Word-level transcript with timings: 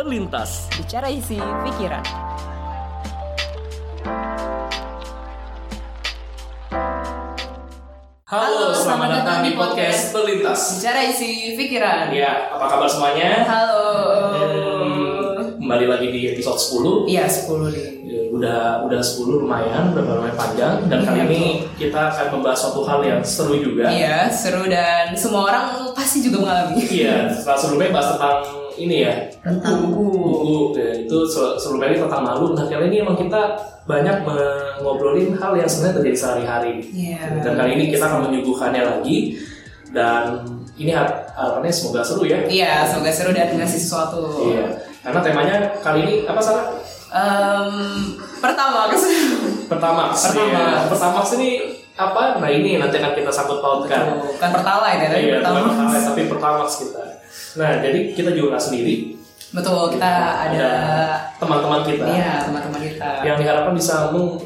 Berlintas. 0.00 0.64
Bicara 0.80 1.12
isi 1.12 1.36
pikiran. 1.36 2.00
Halo, 8.24 8.72
selamat 8.72 9.08
datang 9.20 9.44
di 9.44 9.52
podcast 9.52 10.16
Berlintas. 10.16 10.80
Bicara 10.80 11.04
isi 11.04 11.52
pikiran. 11.52 12.16
Ya, 12.16 12.48
apa 12.48 12.64
kabar 12.64 12.88
semuanya? 12.88 13.44
Halo. 13.44 13.84
Hmm, 14.80 15.60
kembali 15.60 15.84
lagi 15.92 16.08
di 16.08 16.32
episode 16.32 16.56
10. 16.56 17.04
Iya 17.04 17.28
10 17.28 17.68
nih. 17.68 17.88
Ya, 18.08 18.20
udah 18.32 18.60
udah 18.88 19.00
10 19.04 19.44
lumayan, 19.44 19.92
udah 19.92 20.00
lumayan 20.00 20.32
panjang 20.32 20.80
dan 20.88 21.04
kali 21.04 21.20
Iya, 21.20 21.24
ini 21.28 21.42
kita 21.76 22.08
akan 22.08 22.40
membahas 22.40 22.56
suatu 22.56 22.88
hal 22.88 23.04
yang 23.04 23.20
seru 23.20 23.60
juga. 23.60 23.92
Iya 23.92 24.32
seru 24.32 24.64
dan 24.64 25.12
semua 25.12 25.44
orang 25.52 25.92
pasti 25.92 26.24
juga 26.24 26.48
mengalami. 26.48 26.88
Iya, 26.88 27.28
setelah 27.36 27.58
sebelumnya 27.60 27.92
bahas 27.92 28.08
tentang 28.16 28.59
ini 28.80 28.96
ya, 29.04 29.14
Tentang 29.40 29.88
buku. 29.88 30.04
buku 30.08 30.54
ya, 30.74 30.90
itu 30.96 31.18
se- 31.24 31.56
sebelumnya 31.56 31.92
ini 31.92 31.98
tentang 32.00 32.22
malu. 32.22 32.52
Nah 32.52 32.64
kali 32.64 32.88
ini 32.88 33.00
emang 33.00 33.14
kita 33.14 33.42
banyak 33.84 34.22
ngobrolin 34.78 35.34
hal 35.34 35.52
yang 35.52 35.66
sebenarnya 35.66 35.96
terjadi 35.98 36.16
sehari-hari. 36.16 36.74
Iya. 36.86 37.40
Dan 37.40 37.52
kali 37.54 37.70
ini 37.74 37.84
kita 37.88 38.04
akan 38.04 38.20
menyuguhkannya 38.26 38.82
lagi 38.82 39.36
dan 39.90 40.44
ini 40.74 40.90
har- 40.90 41.28
harapannya 41.30 41.68
semoga 41.68 42.00
seru 42.00 42.24
ya. 42.24 42.40
Iya 42.44 42.84
semoga 42.84 43.10
seru 43.10 43.30
dan 43.30 43.52
ngasih 43.52 43.80
sesuatu. 43.80 44.20
Iya. 44.46 44.64
Karena 45.00 45.20
temanya 45.20 45.56
kali 45.80 45.98
ini 46.00 46.14
apa 46.24 46.40
Sarah? 46.40 46.66
Em, 47.10 48.14
pertama 48.38 48.86
Pertama. 49.66 50.14
Pertamax. 50.14 50.86
Pertama 50.88 51.18
ini 51.34 51.50
apa? 51.94 52.38
Nah 52.38 52.48
ini 52.48 52.78
nanti 52.78 52.96
akan 52.96 53.12
kita 53.12 53.28
sangkut 53.28 53.58
pautkan. 53.58 54.14
bukan 54.22 54.50
pertalite 54.50 55.02
ya 55.02 55.08
tapi 55.08 55.20
Iya, 55.20 55.34
pertama. 55.42 55.58
pertama, 55.66 55.98
tapi 56.06 56.22
pertama 56.26 56.60
kita. 56.64 57.02
Nah, 57.52 57.78
jadi 57.78 57.98
kita 58.10 58.30
juga 58.30 58.54
nggak 58.54 58.64
sendiri. 58.64 58.94
Betul 59.50 59.90
kita 59.90 60.12
ada 60.46 60.68
teman-teman 61.36 61.82
kita 61.82 62.06
iya 62.08 62.38
teman-teman 62.40 62.80
kita. 62.80 63.10
yang 63.20 63.34
diharapkan 63.34 63.74
bisa 63.74 64.10
meng- 64.10 64.38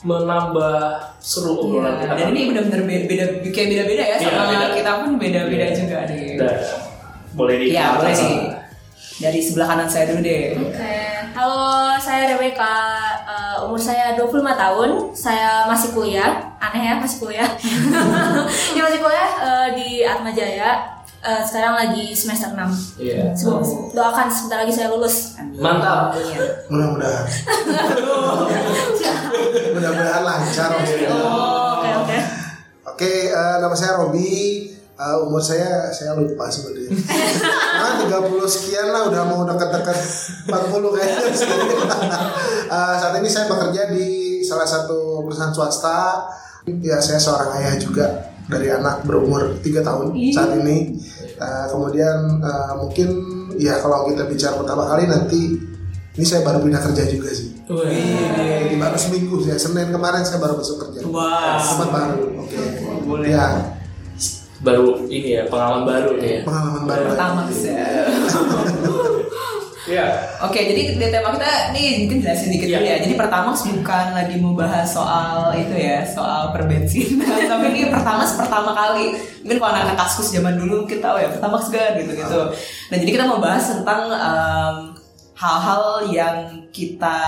menambah 0.00 0.78
seru 1.18 1.54
obrolan 1.56 1.94
Iya, 1.94 2.02
kita. 2.02 2.12
dan 2.16 2.26
ini 2.30 2.40
benar-benar 2.48 2.80
beda, 2.82 2.96
beda 3.06 3.24
kayak 3.46 3.68
beda-beda 3.68 4.02
ya 4.02 4.16
Iya, 4.16 4.26
sama 4.26 4.44
beda. 4.48 4.66
kita 4.72 4.90
pun 4.96 5.10
beda-beda 5.16 5.64
Iya. 5.64 5.76
juga 5.76 5.96
nih. 6.04 6.26
Dan 6.34 6.54
boleh 7.32 7.54
di 7.56 7.66
Iya 7.70 7.86
boleh 7.94 8.12
nih. 8.12 8.38
Dari 9.20 9.38
sebelah 9.38 9.68
kanan 9.68 9.84
saya 9.84 10.04
dulu 10.08 10.20
deh. 10.20 10.56
Oke, 10.56 10.96
halo 11.30 11.62
saya 11.96 12.32
Rebecca, 12.32 12.74
Eh, 13.22 13.62
umur 13.62 13.78
saya 13.78 14.16
25 14.16 14.26
tahun, 14.52 14.90
saya 15.12 15.62
masih 15.64 15.92
kuliah, 15.92 16.32
aneh 16.58 16.82
ya 16.82 16.94
masih 16.96 17.18
kuliah, 17.20 17.46
ya 18.74 18.80
masih 18.80 18.98
kuliah 18.98 19.30
eh, 19.38 19.68
di 19.72 19.88
Atma 20.02 20.30
Jaya, 20.30 20.98
Eh, 21.20 21.42
sekarang 21.44 21.76
lagi 21.76 22.16
semester 22.16 22.48
6 22.50 22.96
Iya. 22.96 23.36
Semoga- 23.36 23.92
doakan 23.92 24.26
sebentar 24.26 24.64
lagi 24.64 24.72
saya 24.72 24.88
lulus. 24.88 25.36
Mantap. 25.52 26.16
Iya. 26.16 26.64
Mudah-mudahan. 26.66 27.24
Mudah-mudahan 29.70 30.22
lancar. 30.22 30.70
Oh, 30.72 31.76
Oke 31.76 31.90
oke. 31.94 32.18
Oke, 32.86 33.12
eh, 33.28 33.56
nama 33.58 33.74
saya 33.74 34.00
Robi. 34.00 34.28
Eh, 34.72 35.16
umur 35.20 35.40
saya 35.40 35.88
saya 35.90 36.12
lupa 36.12 36.44
sebenarnya. 36.46 36.92
Nah, 36.92 37.92
30 38.00 38.44
sekian 38.46 38.88
lah 38.88 39.04
udah 39.06 39.22
mau 39.24 39.44
dekat-dekat 39.44 39.96
40 40.46 40.90
kayaknya. 40.90 41.20
Eh, 42.70 42.94
saat 42.96 43.14
ini 43.14 43.26
saya 43.26 43.44
bekerja 43.46 43.88
di 43.88 44.08
salah 44.40 44.64
satu 44.64 45.20
perusahaan 45.20 45.50
swasta. 45.50 46.28
Ya, 46.78 46.96
saya 46.96 47.16
seorang 47.16 47.56
ayah 47.56 47.76
juga 47.76 48.06
dari 48.50 48.68
anak 48.68 49.06
berumur 49.06 49.56
3 49.62 49.86
tahun 49.86 50.06
saat 50.34 50.58
ini. 50.58 50.98
Eh, 51.40 51.64
kemudian 51.72 52.42
eh, 52.42 52.72
mungkin 52.76 53.08
ya 53.56 53.78
kalau 53.80 54.10
kita 54.10 54.26
bicara 54.28 54.58
pertama 54.60 54.84
kali 54.90 55.08
nanti 55.08 55.40
ini 56.18 56.24
saya 56.26 56.42
baru 56.42 56.60
pindah 56.60 56.82
kerja 56.90 57.06
juga 57.06 57.30
sih. 57.30 57.54
Ini 57.70 58.76
baru 58.76 58.98
seminggu 58.98 59.46
ya 59.46 59.54
Senin 59.54 59.94
kemarin 59.94 60.26
saya 60.26 60.42
baru 60.42 60.58
masuk 60.58 60.76
kerja. 60.82 61.06
Wah. 61.06 61.62
Tempat 61.62 61.88
baru. 61.88 62.18
Oke. 62.42 62.58
Boleh. 63.06 63.30
Ya, 63.30 63.78
Baru 64.60 65.08
ini 65.08 65.40
ya 65.40 65.48
pengalaman 65.48 65.88
baru 65.88 66.20
nih. 66.20 66.28
ya. 66.28 66.40
pengalaman 66.44 66.84
baru. 66.84 67.04
Pertama 67.16 67.40
ya. 67.48 68.04
Iya. 69.90 70.06
Oke, 70.46 70.60
jadi 70.70 70.94
di 70.94 71.06
tema 71.10 71.34
kita 71.34 71.74
nih 71.74 72.06
mungkin 72.06 72.18
jelasin 72.22 72.54
dikit 72.54 72.68
dulu 72.70 72.86
ya. 72.86 72.96
Jadi 73.02 73.14
pertama 73.18 73.50
bukan 73.50 74.06
lagi 74.14 74.34
mau 74.38 74.54
bahas 74.54 74.86
soal 74.86 75.50
itu 75.58 75.74
ya, 75.74 76.06
soal 76.06 76.54
perbensinan. 76.54 77.26
Tapi 77.50 77.64
ini 77.74 77.90
pertama 77.90 78.22
pertama 78.22 78.70
kali. 78.70 79.18
Mungkin 79.42 79.58
kalau 79.58 79.70
anak-anak 79.74 79.96
kaskus 79.98 80.30
zaman 80.30 80.54
dulu 80.54 80.86
mungkin 80.86 81.02
tahu 81.02 81.18
ya, 81.18 81.28
pertama 81.34 81.58
kan 81.58 81.92
gitu-gitu. 81.98 82.40
Nah, 82.94 82.96
jadi 82.96 83.10
kita 83.10 83.24
mau 83.26 83.42
bahas 83.42 83.66
tentang 83.66 84.00
em, 84.14 84.76
hal-hal 85.34 85.84
yang 86.12 86.36
kita 86.70 87.18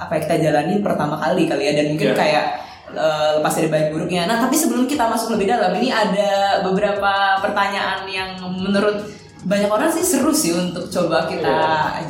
apa 0.00 0.12
ya 0.16 0.20
kita 0.24 0.36
jalani 0.48 0.80
pertama 0.80 1.18
kali 1.18 1.50
kali 1.50 1.68
ya 1.68 1.72
dan 1.76 1.86
mungkin 1.92 2.14
Iya. 2.14 2.16
kayak 2.16 2.46
eh, 2.90 3.28
lepas 3.38 3.54
dari 3.54 3.68
baik 3.68 3.86
buruknya. 3.92 4.24
Nah, 4.26 4.40
tapi 4.40 4.56
sebelum 4.56 4.88
kita 4.88 5.06
masuk 5.06 5.36
lebih 5.38 5.46
dalam, 5.50 5.70
ini 5.78 5.94
ada 5.94 6.58
beberapa 6.64 7.38
pertanyaan 7.38 8.02
yang 8.08 8.34
menurut 8.40 9.04
banyak 9.40 9.70
orang 9.72 9.88
sih 9.88 10.04
seru 10.04 10.28
sih 10.28 10.52
untuk 10.52 10.84
coba 10.92 11.24
kita 11.24 11.56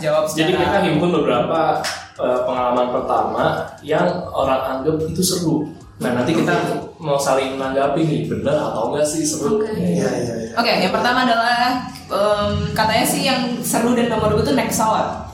jawab 0.03 0.27
Jadi 0.27 0.51
kita 0.51 0.67
secara 0.67 0.83
himpun 0.83 1.11
beberapa 1.15 1.79
eh, 2.19 2.41
pengalaman 2.43 2.87
pertama 2.91 3.45
yang 3.87 4.07
orang 4.35 4.79
anggap 4.79 4.99
itu 5.07 5.23
seru. 5.23 5.71
Nah 6.01 6.17
nanti 6.17 6.33
kita 6.33 6.81
mau 6.99 7.21
saling 7.21 7.55
menanggapi 7.55 8.03
nih 8.03 8.21
benar 8.27 8.73
atau 8.73 8.91
enggak 8.91 9.07
sih 9.07 9.23
seru. 9.23 9.61
Oke. 9.61 9.69
Iya, 9.79 10.09
iya, 10.11 10.35
iya. 10.49 10.53
Oke, 10.57 10.73
yang 10.81 10.91
pertama 10.91 11.29
adalah 11.29 11.87
em, 12.09 12.53
katanya 12.75 13.07
sih 13.07 13.23
yang 13.23 13.61
seru 13.63 13.95
dan 13.95 14.11
nomor 14.11 14.35
dua 14.35 14.43
itu 14.43 14.53
naik 14.57 14.73
pesawat. 14.73 15.31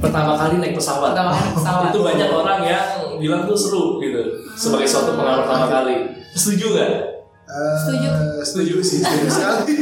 Pertama 0.00 0.36
kali 0.36 0.60
naik 0.60 0.74
pesawat. 0.76 1.14
Pertama 1.14 1.30
kali 1.32 1.40
naik 1.46 1.56
pesawat. 1.56 1.84
itu 1.94 2.00
banyak 2.04 2.28
orang 2.28 2.60
yang 2.66 2.86
bilang 3.16 3.46
tuh 3.48 3.56
seru 3.56 4.00
gitu 4.02 4.44
sebagai 4.58 4.88
suatu 4.88 5.16
pengalaman 5.16 5.46
pertama 5.46 5.66
kali. 5.72 5.94
Setuju 6.36 6.66
nggak? 6.76 7.19
Eh, 7.50 7.76
Setuju. 7.82 8.08
Setuju 8.40 8.74
sih, 8.80 8.98
setuju 9.02 9.26
sekali. 9.34 9.74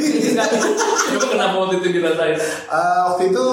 Coba 1.12 1.26
kenapa 1.28 1.54
waktu 1.60 1.74
itu 1.78 1.88
dirasain? 1.94 2.36
Eh, 2.64 3.00
waktu 3.06 3.22
itu 3.28 3.44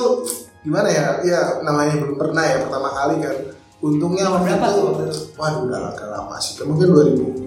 gimana 0.61 0.87
ya? 0.87 1.19
Ya 1.21 1.39
namanya 1.61 1.99
belum 1.99 2.15
pernah 2.15 2.43
ya 2.43 2.63
pertama 2.63 2.89
kali 2.89 3.19
kan. 3.19 3.35
Untungnya 3.79 4.31
waktu 4.31 4.49
Berapa 4.49 4.67
itu, 4.71 4.81
tuh? 4.81 5.11
waduh 5.35 5.61
udah 5.67 5.79
agak 5.91 6.07
lama 6.09 6.35
sih. 6.39 6.63
Mungkin 6.63 6.87
2000 6.89 7.43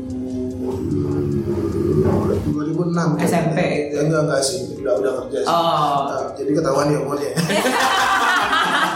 2006 2.49 3.25
SMP 3.25 3.59
itu. 3.89 3.93
Ya, 3.97 4.01
enggak 4.05 4.23
enggak 4.29 4.43
sih, 4.45 4.61
udah 4.79 4.93
udah 4.95 5.13
kerja 5.25 5.39
sih. 5.41 5.49
Oh. 5.51 6.01
Nah, 6.07 6.31
jadi 6.37 6.51
ketahuan 6.53 6.93
ya 6.93 6.99
umurnya. 7.01 7.33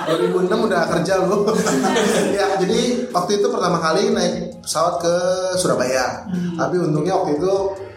2006 0.07 0.49
udah 0.49 0.83
kerja 0.89 1.15
lu. 1.23 1.47
ya, 2.39 2.47
jadi 2.59 2.81
waktu 3.11 3.31
itu 3.41 3.47
pertama 3.51 3.79
kali 3.79 4.11
naik 4.11 4.63
pesawat 4.63 5.03
ke 5.03 5.15
Surabaya. 5.59 6.27
Tapi 6.59 6.77
untungnya 6.79 7.19
waktu 7.19 7.39
itu 7.39 7.53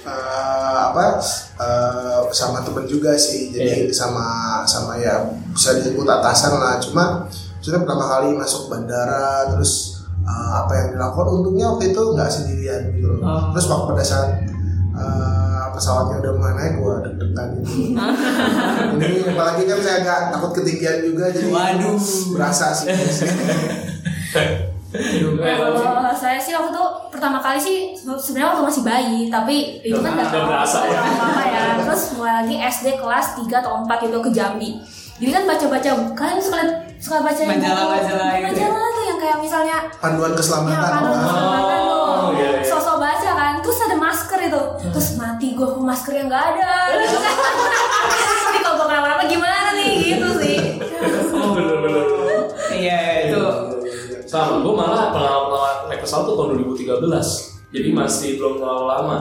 eh, 0.06 0.80
apa 0.92 1.20
eh, 1.62 2.20
sama 2.34 2.62
temen 2.62 2.86
juga 2.86 3.14
sih. 3.18 3.54
Jadi 3.54 3.90
sama 3.90 4.62
sama 4.68 4.98
ya 5.00 5.26
bisa 5.54 5.78
disebut 5.78 6.06
atasan 6.06 6.58
lah. 6.58 6.78
Cuma 6.82 7.26
kita 7.60 7.82
pertama 7.82 8.06
kali 8.06 8.38
masuk 8.38 8.70
bandara 8.70 9.50
terus 9.54 10.04
eh, 10.26 10.52
apa 10.54 10.72
yang 10.74 10.88
dilakukan 10.98 11.28
untungnya 11.42 11.66
waktu 11.74 11.94
itu 11.94 12.04
nggak 12.14 12.30
sendirian 12.30 12.82
gitu. 12.94 13.08
loh. 13.18 13.26
Oh. 13.26 13.42
Terus 13.54 13.66
waktu 13.70 13.86
pada 13.94 14.06
saat 14.06 14.30
pesawatnya 15.76 16.16
udah 16.20 16.34
mulai 16.34 16.54
naik 16.56 16.74
gua 16.78 16.94
deg-degan 17.02 17.48
gitu. 17.56 17.72
ini 18.98 19.28
apalagi 19.28 19.64
kan 19.64 19.80
saya 19.80 19.96
agak 20.00 20.20
takut 20.32 20.52
ketinggian 20.56 20.98
juga 21.04 21.26
jadi 21.30 21.48
Waduh. 21.48 22.00
berasa 22.34 22.66
sih 22.72 22.88
Kalau 24.96 26.16
saya 26.16 26.40
sih 26.40 26.56
waktu 26.56 26.72
itu 26.72 26.84
pertama 27.12 27.38
kali 27.38 27.60
sih 27.60 27.78
sebenarnya 27.98 28.48
waktu 28.50 28.64
masih 28.64 28.84
bayi, 28.84 29.20
tapi 29.28 29.56
itu 29.84 30.00
kan 30.00 30.16
Udah 30.16 30.44
berasa 30.48 30.78
ya. 30.88 31.00
apa 31.04 31.44
ya. 31.44 31.64
Terus 31.84 32.16
mulai 32.16 32.34
lagi 32.42 32.56
SD 32.58 32.88
kelas 32.96 33.36
3 33.38 33.60
atau 33.60 33.84
4 33.84 34.08
itu 34.08 34.18
ke 34.22 34.30
Jambi. 34.32 34.70
Jadi 35.16 35.32
kan 35.32 35.44
baca-baca 35.46 35.90
kalian 36.12 36.40
suka 36.40 36.60
suka 36.98 37.18
baca 37.22 37.40
yang 37.40 37.56
Majalah-majalah 37.56 38.30
gitu 38.36 38.60
ya? 38.60 38.68
majalah 38.68 38.90
tuh 38.90 39.04
yang 39.06 39.18
kayak 39.18 39.38
misalnya 39.40 39.78
panduan 39.96 40.32
Ya 40.32 40.38
keselamatan 40.38 40.80
kan 40.82 41.02
Wah. 41.02 41.12
keselamatan 41.14 41.80
gue 45.56 45.68
kok 45.72 45.84
maskernya 45.84 46.24
nggak 46.28 46.46
ada. 46.52 46.72
Ini 48.52 48.60
kalau 48.60 48.76
gue 48.78 48.88
kenapa-napa 48.92 49.24
gimana 49.32 49.70
nih? 49.80 49.92
Gitu 50.04 50.28
sih. 50.44 50.58
Oh 51.32 51.50
bener-bener. 51.56 52.06
Iya, 52.76 53.32
itu 53.32 53.42
Sama, 54.28 54.60
gue 54.60 54.74
malah 54.76 55.16
pengalaman 55.16 55.88
naik 55.88 56.04
pesawat 56.04 56.28
tuh 56.28 56.36
tahun 56.36 56.60
2013 56.76 57.55
Jadi 57.74 57.90
masih 57.92 58.30
belum 58.38 58.62
terlalu 58.62 58.86
lama. 58.88 59.18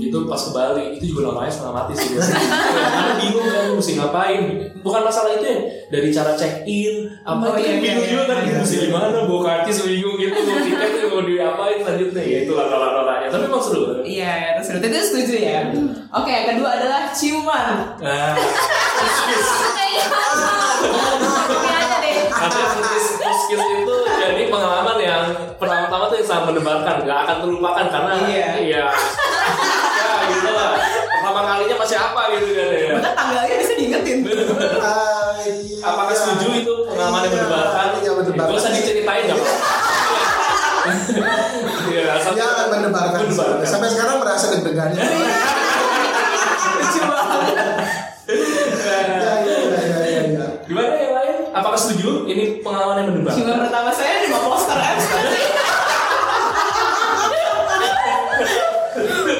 Itu 0.00 0.24
pas 0.24 0.40
ke 0.40 0.50
Bali, 0.56 0.84
itu 0.96 1.12
juga 1.12 1.28
namanya 1.28 1.52
setengah 1.52 1.74
mati 1.76 1.92
sih 1.92 2.08
Karena 2.16 3.20
bingung 3.20 3.44
kan, 3.44 3.68
mesti 3.76 3.92
ngapain. 4.00 4.42
Bukan 4.80 5.00
masalah 5.04 5.36
itu 5.36 5.44
ya, 5.44 5.58
dari 5.92 6.08
cara 6.08 6.32
check 6.32 6.64
in 6.64 7.04
Apa 7.20 7.52
Oh, 7.52 7.60
itu 7.60 7.68
iya, 7.68 7.76
iya, 7.76 7.80
bingung 7.84 8.06
iya, 8.08 8.12
juga 8.16 8.24
kan, 8.32 8.38
iya. 8.48 8.56
mesti 8.64 8.76
gimana 8.88 9.12
Bawa 9.28 9.40
karcis 9.44 9.84
bingung 9.84 10.16
gitu, 10.16 10.32
bawa 10.32 10.60
tiket 10.64 10.88
tuh 10.96 11.08
mau 11.12 11.20
diapain 11.20 11.78
selanjutnya 11.84 12.22
Ya 12.24 12.38
itulah 12.48 12.64
nolah-nolahnya, 12.72 13.28
tapi 13.28 13.44
emang 13.44 13.60
seru 13.60 13.80
kan? 13.92 13.98
Iya, 14.08 14.32
itu 14.56 14.62
seru. 14.64 14.76
Itu 14.80 14.98
setuju 15.04 15.34
ya. 15.36 15.60
Oke, 16.16 16.30
yang 16.32 16.46
kedua 16.56 16.68
adalah 16.80 17.12
ciuman. 17.12 17.66
Nah, 18.00 18.32
Skills 22.40 23.06
skills 23.44 23.66
itu 23.76 23.94
jadi 24.08 24.42
pengalaman 24.48 24.96
yang 24.96 25.24
pertama-tama 25.60 26.08
tuh 26.08 26.16
yang 26.16 26.28
sangat 26.28 26.44
mendebarkan, 26.48 26.94
nggak 27.04 27.18
akan 27.26 27.36
terlupakan 27.44 27.84
karena 27.84 28.12
Iya. 28.24 28.48
iya. 28.56 28.84
ya 30.00 30.10
gitu 30.30 30.50
lah. 30.50 30.70
Pertama 31.10 31.40
kalinya 31.44 31.76
masih 31.76 31.96
apa 32.00 32.22
gitu 32.32 32.46
kan 32.56 32.66
ya. 32.70 32.90
Bahkan 32.96 33.12
tanggalnya 33.12 33.56
bisa 33.60 33.72
diingetin. 33.76 34.18
Ah, 34.80 35.36
iya. 35.44 35.76
Apakah 35.82 36.14
setuju 36.14 36.46
itu 36.56 36.72
pengalaman 36.88 37.20
yang 37.22 37.32
mendebarkan? 37.36 37.86
Iya, 38.00 38.10
mendebarkan. 38.16 38.48
Gak 38.48 38.60
usah 38.60 38.72
diceritain 38.72 39.26
apa-apa. 39.28 39.54
Iya, 41.90 42.16
akan 42.16 42.66
mendebarkan. 42.72 43.20
mendebarkan. 43.26 43.66
Sampai 43.66 43.88
sekarang 43.90 44.16
merasa 44.22 44.48
deg-degan. 44.48 44.90
Ya, 44.94 45.04
Lucu 46.80 47.00
banget. 47.04 47.54
ya, 48.30 48.96
ya, 49.10 49.34
ya, 49.42 49.98
ya, 50.00 50.22
ya. 50.30 50.46
Gimana 50.64 50.94
yang 50.96 51.14
lain? 51.14 51.34
Apakah 51.50 51.78
setuju? 51.78 52.24
Ini 52.24 52.62
mendebarkan? 53.30 53.38
Cuma 53.38 53.52
pertama 53.62 53.90
saya 53.94 54.14
di 54.26 54.28
poster 54.34 54.78
F 54.78 54.98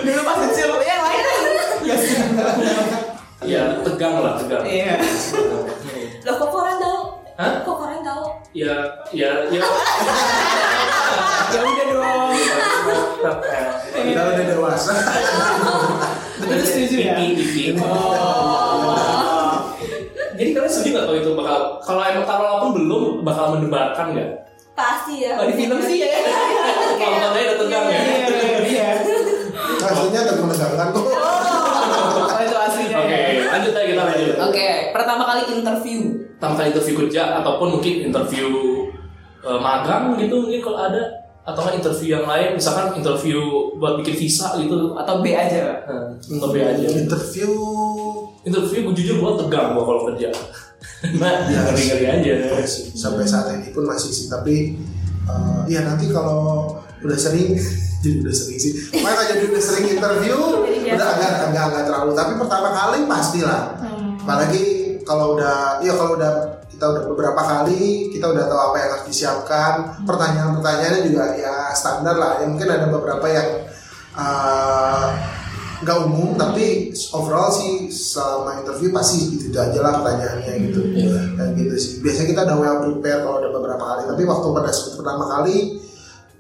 Dulu 0.01 0.21
pas 0.25 0.39
kecil, 0.49 0.69
yang 0.81 1.03
lain 1.05 1.25
sih 1.99 2.17
Iya, 3.41 3.63
tegang 3.83 4.15
lah, 4.23 4.39
tegang. 4.39 4.63
Iya 4.65 4.95
Loh 6.23 6.35
kok 6.39 6.55
orang 6.55 6.79
tahu? 6.79 7.01
Hah? 7.41 7.55
Kok 7.65 7.79
orang 7.83 8.01
tahu? 8.05 8.25
Ya, 8.53 8.75
ya, 9.11 9.31
ya. 9.49 9.63
Ya 11.51 11.59
udah 11.59 11.85
dong 11.91 12.31
Kita 13.91 14.21
udah 14.23 14.45
dewasa. 14.47 14.93
Betul 16.41 16.63
setuju 16.65 16.97
ya? 17.05 17.15
Jadi 17.21 17.37
kalau 22.91 22.99
walaupun 22.99 23.23
belum 23.23 23.23
bakal 23.23 23.45
mendebarkan 23.55 24.07
nggak? 24.19 24.31
Pasti 24.75 25.15
ya. 25.23 25.39
Kalau 25.39 25.47
di 25.47 25.55
film 25.55 25.79
sih. 25.79 25.99
Ya 26.03 26.11
Kalau 26.99 27.17
nontonnya 27.23 27.47
udah 27.47 27.59
tegang 27.63 27.87
ya. 27.87 28.01
Iya 28.67 28.89
Aslinya 29.81 30.21
tetap 30.27 30.43
menegangkan 30.43 30.89
kok. 30.91 31.05
Oh. 31.07 32.41
Itu 32.41 32.57
aslinya 32.57 32.97
Oke, 33.05 33.15
ya 33.15 33.45
lanjut 33.53 33.73
aja 33.77 33.87
kita 33.87 34.03
lanjut. 34.03 34.35
Oke, 34.51 34.69
pertama 34.91 35.23
kali 35.29 35.41
interview. 35.61 36.01
Pertama 36.37 36.55
kali 36.59 36.67
interview 36.73 36.95
kerja 37.07 37.23
ataupun 37.41 37.69
mungkin 37.79 37.95
interview 38.11 38.49
eh, 39.45 39.61
magang 39.61 40.17
gitu 40.19 40.35
mungkin 40.49 40.61
kalau 40.65 40.79
ada. 40.91 41.03
Atau 41.41 41.65
kan 41.65 41.73
interview 41.77 42.21
yang 42.21 42.27
lain 42.29 42.57
misalkan 42.57 42.97
interview 42.97 43.41
buat 43.81 44.01
bikin 44.01 44.17
visa 44.17 44.57
gitu. 44.61 44.97
Atau 44.97 45.25
B 45.25 45.33
aja 45.33 45.85
Nah, 45.89 46.13
lebih 46.17 46.63
aja. 46.65 46.87
Interview 46.97 47.51
interview 48.45 48.89
gue 48.89 48.95
jujur 48.97 49.17
gue 49.21 49.33
tegang 49.47 49.77
gue 49.77 49.85
kalau 49.85 50.03
kerja. 50.13 50.31
Nah 51.01 51.49
Ya, 51.49 51.65
ngeri 51.65 51.83
ngeri 51.93 52.07
aja. 52.09 52.33
Iya 52.45 52.61
sampai 52.97 53.25
saat 53.25 53.53
ini 53.57 53.73
pun 53.73 53.89
masih 53.89 54.13
sih 54.13 54.29
tapi 54.29 54.77
eh, 55.29 55.61
ya 55.69 55.85
nanti 55.85 56.09
kalau 56.13 56.77
udah 57.01 57.19
sering 57.21 57.57
jadi 58.05 58.21
udah 58.25 58.33
sering 58.33 58.59
sih. 58.61 58.73
Makanya 59.01 59.37
jadi 59.37 59.45
udah 59.49 59.63
sering 59.65 59.87
interview 59.97 60.37
udah 60.69 61.07
agak 61.17 61.31
agak 61.53 61.65
agak 61.73 61.83
terlalu. 61.89 62.13
Tapi 62.17 62.33
pertama 62.37 62.69
kali 62.73 62.99
pastilah 63.09 63.63
apalagi 64.21 64.65
kalau 65.05 65.37
udah 65.37 65.81
ya 65.81 65.93
kalau 65.97 66.21
udah 66.21 66.33
kita 66.69 66.85
udah 66.97 67.03
beberapa 67.13 67.41
kali 67.41 68.09
kita 68.13 68.25
udah 68.25 68.45
tahu 68.49 68.61
apa 68.73 68.77
yang 68.81 68.89
harus 68.93 69.07
disiapkan. 69.09 69.73
Pertanyaan-pertanyaannya 70.05 71.01
juga 71.09 71.25
ya 71.37 71.73
standar 71.73 72.17
lah. 72.17 72.41
Ya 72.41 72.47
mungkin 72.49 72.69
ada 72.69 72.89
beberapa 72.89 73.25
yang 73.29 73.49
eh, 74.17 75.07
nggak 75.81 75.99
umum 76.05 76.37
tapi 76.37 76.93
overall 77.17 77.49
sih 77.49 77.89
selama 77.89 78.61
interview 78.61 78.93
pasti 78.93 79.33
gitu, 79.41 79.57
aja 79.57 79.81
lah 79.81 80.05
pertanyaannya 80.05 80.53
gitu. 80.69 80.81
Dan 81.37 81.49
gitu 81.57 81.75
sih. 81.81 81.93
Biasanya 82.05 82.29
kita 82.37 82.41
udah 82.45 82.57
well 82.61 82.77
prepare 82.85 83.21
kalau 83.25 83.37
udah 83.41 83.53
beberapa 83.57 83.85
kali 83.85 84.03
tapi 84.05 84.23
waktu 84.29 84.47
pada 84.53 84.71
saat 84.71 84.95
pertama 85.01 85.25
kali 85.25 85.57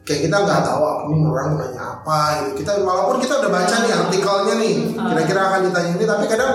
kayak 0.04 0.20
kita 0.26 0.36
nggak 0.42 0.60
tahu 0.64 0.82
apa 0.82 1.02
nih 1.08 1.18
orang 1.24 1.46
mau 1.54 1.58
nanya 1.64 1.82
apa 2.00 2.18
gitu. 2.44 2.50
Kita 2.60 2.70
walaupun 2.84 3.16
kita 3.24 3.34
udah 3.40 3.50
baca 3.50 3.74
nih 3.80 3.92
artikelnya 3.96 4.54
nih 4.60 4.74
kira-kira 4.92 5.40
akan 5.48 5.60
ditanya 5.70 5.90
ini 5.96 6.04
tapi 6.04 6.24
kadang 6.28 6.52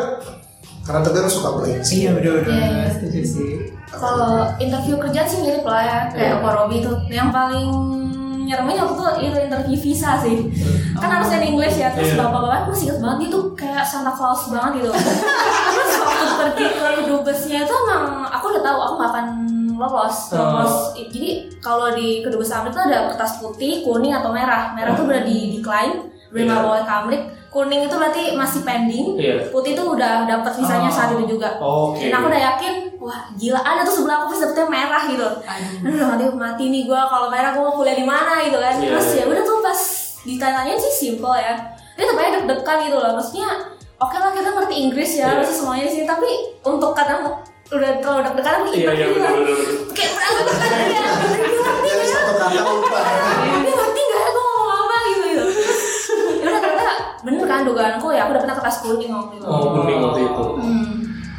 karena 0.86 1.02
tegang 1.02 1.26
suka 1.26 1.50
blank 1.58 1.82
sih. 1.82 2.06
Iya 2.06 2.10
bener-bener 2.14 2.54
Iya. 2.54 2.86
Setuju 2.94 3.22
sih. 3.26 3.52
Kalau 3.90 4.54
interview 4.62 4.96
kerja 5.02 5.22
sih 5.26 5.42
mirip 5.42 5.66
lah 5.66 5.82
ya 5.82 6.00
kayak 6.14 6.46
Pak 6.46 6.52
Robi 6.54 6.86
tuh. 6.86 6.98
Yang 7.10 7.30
paling 7.34 7.70
nyeremin 8.46 8.78
waktu 8.78 8.94
itu 8.94 9.04
itu 9.34 9.38
interview 9.50 9.78
visa 9.82 10.12
sih. 10.22 10.38
Kan 10.96 11.10
harusnya 11.10 11.42
di 11.42 11.48
English 11.52 11.82
ya. 11.82 11.90
Terus 11.92 12.14
Iya. 12.14 12.22
bapak-bapak 12.24 12.70
masih 12.70 12.86
inget 12.88 13.00
banget 13.02 13.18
dia 13.20 13.30
tuh 13.34 13.44
kayak 13.58 13.84
Santa 13.84 14.14
Claus 14.14 14.42
banget 14.48 14.72
gitu. 14.80 14.92
Terus 14.94 15.92
waktu 16.00 16.26
pergi 16.38 16.66
ke 16.72 16.88
dubesnya 17.10 17.60
itu 17.66 17.74
emang 17.74 18.30
aku 18.30 18.46
udah 18.54 18.64
tahu 18.64 18.80
aku 18.80 18.94
gak 19.02 19.12
akan 19.12 19.28
lolos. 19.76 20.18
Lolos. 20.32 20.76
Jadi 20.96 21.52
kalau 21.60 21.92
di 21.92 22.24
kedubes 22.24 22.54
Amrik 22.54 22.72
tuh 22.72 22.88
ada 22.88 23.12
kertas 23.12 23.44
putih, 23.44 23.84
kuning 23.84 24.16
atau 24.16 24.32
merah. 24.32 24.72
Merah 24.72 24.96
tuh 24.96 25.04
udah 25.04 25.26
di 25.28 25.60
decline, 25.60 26.15
udah 26.30 26.44
Iya. 26.44 26.56
boleh 26.62 26.84
ke 26.84 26.94
Amrik. 26.94 27.24
Kuning 27.48 27.82
itu 27.84 27.96
berarti 27.96 28.24
masih 28.36 28.62
pending. 28.62 29.08
Iya. 29.16 29.48
Putih 29.48 29.72
tuh 29.72 29.96
udah 29.96 30.26
dapat 30.26 30.52
visanya 30.54 30.88
Oh. 30.88 30.94
saat 30.94 31.10
itu 31.12 31.24
juga. 31.30 31.50
Oke. 31.58 32.04
Dan 32.04 32.14
aku 32.14 32.28
udah 32.28 32.42
yakin, 32.52 32.74
wah 32.98 33.32
gila 33.34 33.56
ada 33.58 33.82
tuh 33.82 33.96
sebelah 33.96 34.18
aku 34.22 34.36
dapetnya 34.36 34.68
merah 34.68 35.04
gitu. 35.06 35.24
Aduh 35.24 35.88
Aduh 35.88 36.06
nanti 36.12 36.26
mati 36.36 36.64
nih 36.68 36.84
gue 36.84 37.00
kalau 37.00 37.28
merah 37.28 37.52
gue 37.52 37.62
mau 37.62 37.72
kuliah 37.74 37.96
di 37.96 38.04
mana 38.04 38.44
gitu 38.44 38.60
kan. 38.60 38.76
Iya, 38.76 38.92
Terus 38.92 39.08
iya. 39.10 39.20
ya 39.20 39.26
udah 39.26 39.44
tuh 39.44 39.58
pas 39.62 39.80
ditanya 40.22 40.74
sih 40.76 40.92
simple 40.92 41.32
ya. 41.34 41.56
Dia 41.96 42.12
aja 42.12 42.30
deg-degan 42.36 42.78
gitu 42.84 42.98
loh. 42.98 43.12
Maksudnya 43.16 43.48
oke 43.96 44.16
lah 44.16 44.36
kita 44.36 44.50
ngerti 44.52 44.76
Inggris 44.76 45.12
ya, 45.16 45.28
Iya. 45.30 45.40
masih 45.40 45.56
semuanya 45.56 45.84
di 45.88 45.94
sini. 45.94 46.06
Tapi 46.06 46.30
untuk 46.62 46.92
kadang 46.92 47.24
udah 47.66 47.92
terlalu 47.98 48.22
deg-degan 48.26 48.54
aku 48.54 48.66
Iya 48.68 48.76
ingat 48.76 48.92
iya 48.92 49.06
gitu 49.06 49.16
benar 49.16 49.32
kan. 49.32 49.36
benar. 49.40 49.58
Kayak 49.96 50.12
berasa 50.12 50.42
deg-degan 50.44 50.92
ya? 50.92 51.14
satu 52.06 52.32
kata 52.36 52.62
lupa 52.62 53.00
bener 57.26 57.44
kan 57.44 57.66
dugaanku 57.66 58.08
ya 58.10 58.24
aku 58.24 58.32
udah 58.32 58.42
pernah 58.42 58.56
kertas 58.56 58.78
kuning 58.80 59.10
waktu 59.10 59.34
itu. 59.36 59.46
Oh 59.46 59.74
kuning 59.74 59.98
waktu 60.00 60.20
itu. 60.24 60.46
Hmm. 60.56 60.94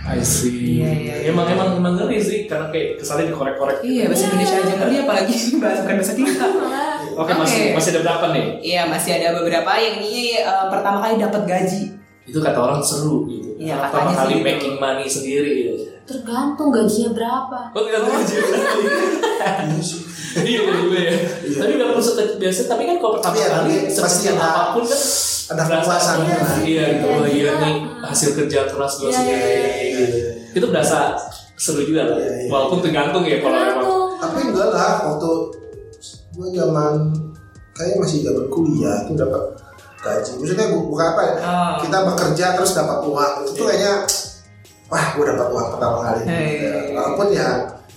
I 0.07 0.23
see. 0.23 0.79
Iya, 0.79 0.91
iya, 0.93 1.15
iya. 1.19 1.31
Emang 1.31 1.47
emang 1.47 1.75
emang 1.75 1.95
ngeri 1.97 2.19
sih 2.19 2.47
karena 2.47 2.71
kayak 2.71 2.99
kesannya 2.99 3.27
dikorek-korek. 3.27 3.83
Iya 3.83 4.07
bahasa 4.07 4.25
Indonesia 4.29 4.57
aja 4.57 4.75
ngeri 4.77 4.97
apalagi 5.03 5.35
bahasa 5.63 5.81
bukan 5.83 5.97
bahasa 5.97 6.15
kita 6.15 6.47
Oke 7.23 7.33
masih 7.33 7.61
masih 7.73 7.91
ada 7.91 8.01
berapa 8.03 8.25
nih? 8.31 8.47
Iya 8.61 8.83
masih 8.87 9.11
ada 9.15 9.29
beberapa 9.35 9.71
yang 9.75 9.97
ini 9.99 10.39
eh, 10.39 10.67
pertama 10.69 10.99
kali 11.01 11.15
dapat 11.17 11.43
gaji 11.43 11.83
Itu 12.23 12.39
kata 12.39 12.59
orang 12.61 12.79
seru 12.79 13.23
gitu. 13.25 13.55
Iya, 13.57 13.79
Pertama 13.81 14.11
katanya 14.11 14.15
kali 14.17 14.27
sih 14.27 14.37
gitu. 14.37 14.47
making 14.47 14.75
money 14.77 15.07
sendiri 15.07 15.51
gitu. 15.65 15.75
tergantung 16.05 16.69
gajinya 16.71 17.11
berapa. 17.13 17.59
Oh 17.73 17.81
tergantung 17.81 18.13
gaji. 18.13 18.35
Iya 18.37 19.81
sih. 19.81 20.01
Iya 20.37 20.61
iya 20.61 20.75
juga 20.77 20.99
ya. 21.01 21.15
Iya. 21.43 21.57
Tapi 21.57 21.71
nggak 21.73 21.89
perlu 21.89 22.03
sekecil 22.05 22.37
biasa. 22.37 22.61
Tapi 22.69 22.83
kan 22.85 22.97
kalau 22.97 23.13
pertama 23.17 23.35
Iya, 23.35 23.47
kali 23.49 23.75
tapi 23.89 23.99
pasti 23.99 24.25
apa 24.29 24.63
pun 24.71 24.83
kan 24.85 25.01
ada 25.49 25.63
kepuasannya 25.65 26.27
Iya, 26.27 26.37
lah. 26.37 26.57
Iya 26.59 26.85
gitu. 26.93 27.05
Iya, 27.05 27.13
Oh 27.13 27.25
iya 27.25 27.35
iya. 27.39 27.53
nih 27.57 27.75
hasil 28.01 28.31
kerja 28.35 28.59
keras 28.67 28.93
gue 28.97 29.07
Iya, 29.07 29.17
sendiri. 29.17 29.41
iya, 29.41 29.69
iya. 29.79 29.99
gitu. 30.01 30.31
Itu 30.55 30.67
berasa 30.69 30.99
seru 31.55 31.81
juga 31.81 32.03
lah. 32.05 32.17
Iya, 32.17 32.31
iya. 32.41 32.49
Walaupun 32.49 32.79
tergantung 32.81 33.23
ya 33.23 33.39
kalau 33.39 33.57
emang. 33.57 33.87
Tapi 34.17 34.39
enggak 34.45 34.69
lah 34.71 34.93
waktu 35.05 35.31
gue 36.33 36.49
zaman 36.51 36.93
kayak 37.73 37.97
masih 37.97 38.19
zaman 38.23 38.45
kuliah 38.47 38.97
itu 39.03 39.13
dapat 39.15 39.41
gaji 39.99 40.33
maksudnya 40.35 40.67
bu- 40.69 40.87
bukan 40.87 41.07
apa 41.09 41.23
ya 41.23 41.35
Oh. 41.39 41.75
kita 41.81 41.99
bekerja 42.05 42.47
terus 42.55 42.73
dapat 42.73 42.99
uang 43.03 43.33
itu 43.43 43.51
tuh 43.53 43.65
kayaknya 43.67 43.93
wah 44.87 45.07
gue 45.13 45.25
dapat 45.27 45.49
uang 45.51 45.67
pertama 45.73 45.97
kali 46.03 46.23
Hey. 46.25 46.93
Walaupun 46.93 47.27
ya 47.31 47.49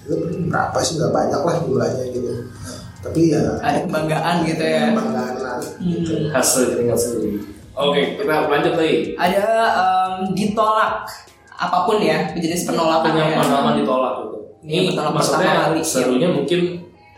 itu 0.02 0.16
berapa 0.46 0.78
sih 0.80 0.98
nggak 0.98 1.12
banyak 1.14 1.42
lah 1.42 1.56
jumlahnya 1.62 2.04
gitu 2.10 2.32
tapi 3.00 3.32
ya 3.32 3.44
Ada 3.58 3.88
kebanggaan 3.88 4.36
gitu 4.44 4.60
ya 4.62 4.92
kebanggaan 4.92 5.36
lah 5.40 5.56
gitu. 5.80 6.14
Hasil 6.30 6.76
tinggal 6.76 6.96
sendiri. 6.96 7.40
Oke, 7.72 8.20
kita 8.20 8.46
lanjut 8.46 8.74
lagi. 8.76 9.16
Ada 9.16 9.46
em, 9.72 10.12
ditolak 10.34 11.08
Apa 11.52 11.84
pun 11.84 12.00
ya 12.00 12.28
jenis 12.34 12.64
penolakan 12.64 13.08
Punya 13.10 13.24
ya 13.26 13.36
pengalaman 13.38 13.74
ditolak 13.78 14.14
gitu. 14.22 14.38
Iya, 14.62 14.80
Ini 14.82 14.88
pertama- 14.92 15.12
maksudnya 15.16 15.40
pertama 15.50 15.64
kali, 15.66 15.80
serunya 15.82 16.28
mungkin 16.30 16.62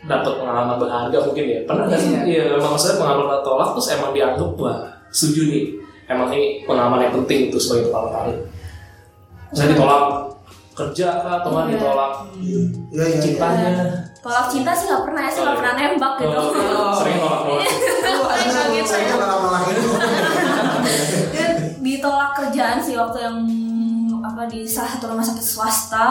dapat 0.01 0.33
pengalaman 0.35 0.75
berharga 0.77 1.17
mungkin 1.19 1.45
ya. 1.45 1.59
Pernah 1.63 1.83
nggak 1.87 1.99
sih? 1.99 2.09
Iya. 2.11 2.21
Iya, 2.23 2.43
emang 2.55 2.71
maksudnya 2.73 2.97
pengalaman 2.97 3.27
ditolak 3.35 3.67
terus 3.73 3.87
emang 3.91 4.11
dianggap 4.11 4.51
wah 4.55 4.77
setuju 5.09 5.41
nih. 5.47 5.63
Emang 6.05 6.27
ini 6.29 6.41
pengalaman 6.63 6.99
yang 7.01 7.13
penting 7.15 7.39
itu 7.47 7.57
sebagai 7.57 7.87
pertama 7.87 8.09
kali. 8.11 8.33
Saya 9.51 9.67
ditolak 9.69 10.03
kerja 10.71 11.07
kah 11.19 11.33
atau 11.39 11.49
nggak 11.51 11.65
Iya. 11.65 11.73
ditolak 11.73 12.11
iya 12.39 12.59
iya 12.91 13.03
iya 13.07 13.19
cintanya. 13.19 13.69
Tolak 14.21 14.53
cinta 14.53 14.69
sih 14.77 14.85
nggak 14.85 15.03
pernah 15.09 15.21
ya, 15.25 15.31
saya 15.33 15.41
nggak 15.49 15.57
pernah 15.57 15.73
nembak 15.73 16.13
gitu. 16.21 16.37
Oh, 16.37 16.93
sering 17.01 17.17
nolak 17.17 17.41
nolak. 17.41 17.65
Nggak 18.37 18.65
gitu. 18.69 18.85
saya 18.85 19.03
ya. 19.09 19.15
malah 19.17 19.37
malah 19.41 19.61
itu 19.65 19.89
Dan 21.33 21.51
ditolak 21.81 22.31
kerjaan 22.37 22.77
sih 22.77 22.93
waktu 22.93 23.17
yang 23.17 23.37
apa 24.21 24.45
di 24.45 24.61
salah 24.69 24.93
satu 24.93 25.09
rumah 25.09 25.25
sakit 25.25 25.41
swasta. 25.41 26.07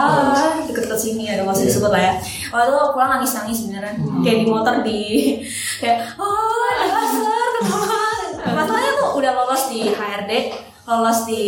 Deket-deket 0.67 0.99
sini 0.99 1.31
ada 1.31 1.47
usah 1.47 1.63
disebut 1.63 1.91
lah 1.95 2.03
ya. 2.03 2.15
Waktu 2.51 2.67
itu 2.67 2.77
aku 2.83 2.91
pulang 2.99 3.11
nangis 3.15 3.33
nangis 3.39 3.59
beneran 3.71 3.95
kayak 4.27 4.39
di 4.43 4.47
motor 4.51 4.75
di 4.83 5.03
kayak 5.79 6.19
oh 6.19 6.67
dasar 6.83 7.51
kenapa 7.63 8.11
masalahnya 8.59 8.93
tuh 8.99 9.09
udah 9.23 9.33
lolos 9.39 9.63
di 9.71 9.81
HRD 9.95 10.33
lolos 10.91 11.19
di 11.31 11.45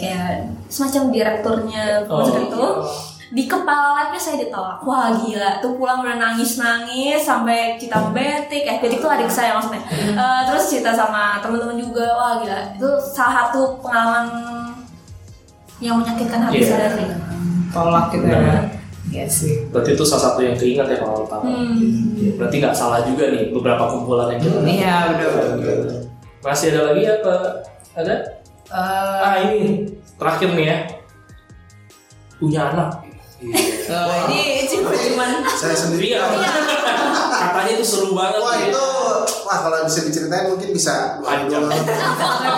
kayak 0.00 0.48
semacam 0.72 1.02
direkturnya 1.12 2.08
sakit 2.08 2.48
itu 2.48 2.66
di 3.30 3.46
kepala 3.46 3.94
labnya 3.94 4.18
saya 4.18 4.36
ditolak 4.38 4.82
wah 4.82 5.14
gila 5.14 5.58
tuh 5.58 5.74
pulang 5.74 6.02
udah 6.02 6.16
nangis 6.16 6.58
nangis 6.58 7.22
sampai 7.22 7.78
kita 7.78 7.94
sama 7.94 8.10
Betik 8.10 8.64
eh 8.64 8.76
Betik 8.78 8.98
tuh 8.98 9.06
adik 9.08 9.30
saya 9.30 9.54
maksudnya 9.54 9.82
Eh, 10.10 10.40
terus 10.44 10.66
cerita 10.66 10.90
sama 10.90 11.38
teman-teman 11.38 11.74
juga 11.74 12.10
wah 12.10 12.32
gila 12.36 12.74
itu 12.74 12.88
salah 13.00 13.46
satu 13.46 13.78
pengalaman 13.78 14.26
yang 15.78 15.96
menyakitkan 15.96 16.42
hati 16.42 16.58
Iya. 16.58 16.68
saya 16.68 16.88
sih 16.92 17.06
tolak 17.70 18.10
gitu 18.10 18.26
Nah. 18.26 18.42
ya 18.42 18.58
Iya 19.10 19.26
sih 19.26 19.66
Berarti 19.68 19.90
itu 19.92 20.04
salah 20.04 20.24
satu 20.24 20.38
yang 20.40 20.54
keingat 20.54 20.86
ya 20.86 20.98
kalau 20.98 21.26
pertama. 21.26 21.50
Hmm. 21.50 22.14
Ya, 22.14 22.30
berarti 22.34 22.62
nggak 22.62 22.76
salah 22.76 23.02
juga 23.02 23.26
nih 23.26 23.50
beberapa 23.50 23.82
kumpulan 23.86 24.30
yang 24.30 24.40
kita. 24.40 24.58
iya 24.64 24.96
udah 25.08 25.30
Masih 26.40 26.70
ada 26.70 26.80
lagi 26.90 27.02
apa? 27.04 27.34
Ada? 27.92 28.14
Eh, 28.70 29.18
Ah 29.18 29.34
ini 29.40 29.82
terakhir 30.14 30.54
nih 30.54 30.62
ya. 30.64 30.78
Punya 32.38 32.70
anak. 32.70 32.90
Eh, 33.40 34.20
ini 34.28 34.68
cuma 34.68 34.92
cuman 34.92 35.30
Saya 35.56 35.76
sendiri. 35.76 36.12
Iya. 36.12 36.28
Katanya 37.40 37.72
itu 37.72 37.84
seru 37.84 38.12
banget. 38.12 38.40
Wah 38.44 38.56
itu, 38.60 38.86
wah 39.48 39.58
kalau 39.64 39.78
bisa 39.88 40.00
diceritain 40.04 40.52
mungkin 40.52 40.70
bisa 40.76 41.18
Panjang. 41.24 41.64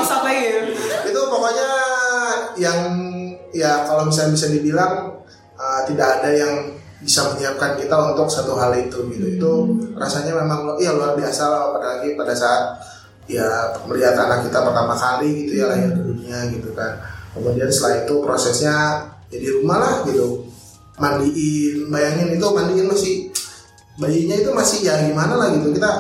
bisa 0.03 0.17
lagi 0.27 0.43
itu 1.07 1.21
pokoknya 1.29 1.71
yang 2.57 2.79
ya 3.53 3.85
kalau 3.85 4.09
misalnya 4.09 4.33
bisa 4.35 4.47
dibilang 4.49 5.23
uh, 5.57 5.81
tidak 5.85 6.21
ada 6.21 6.31
yang 6.33 6.55
bisa 7.03 7.35
menyiapkan 7.35 7.75
kita 7.75 7.97
untuk 8.15 8.31
satu 8.31 8.55
hal 8.55 8.71
itu 8.79 8.99
gitu 9.11 9.27
itu 9.27 9.53
rasanya 9.99 10.39
memang 10.39 10.79
iya 10.79 10.95
luar 10.95 11.19
biasa 11.19 11.43
lah 11.51 11.61
apalagi 11.75 12.15
pada 12.15 12.31
saat 12.31 12.79
ya 13.27 13.75
melihat 13.91 14.15
anak 14.15 14.47
kita 14.47 14.63
pertama 14.63 14.95
kali 14.95 15.47
gitu 15.47 15.63
ya 15.63 15.67
lahir 15.71 15.91
dunia 15.95 16.47
gitu 16.55 16.71
kan 16.75 17.03
kemudian 17.35 17.67
setelah 17.67 18.07
itu 18.07 18.15
prosesnya 18.23 18.77
ya 19.35 19.39
di 19.39 19.49
rumah 19.51 19.83
lah 19.83 19.95
gitu 20.07 20.47
mandiin 21.01 21.89
bayangin 21.89 22.29
itu 22.37 22.47
mandiin 22.53 22.87
masih 22.89 23.15
bayinya 23.97 24.37
itu 24.37 24.51
masih 24.53 24.79
ya 24.89 24.95
gimana 25.05 25.37
lah 25.37 25.49
gitu. 25.57 25.73
Kita 25.73 25.91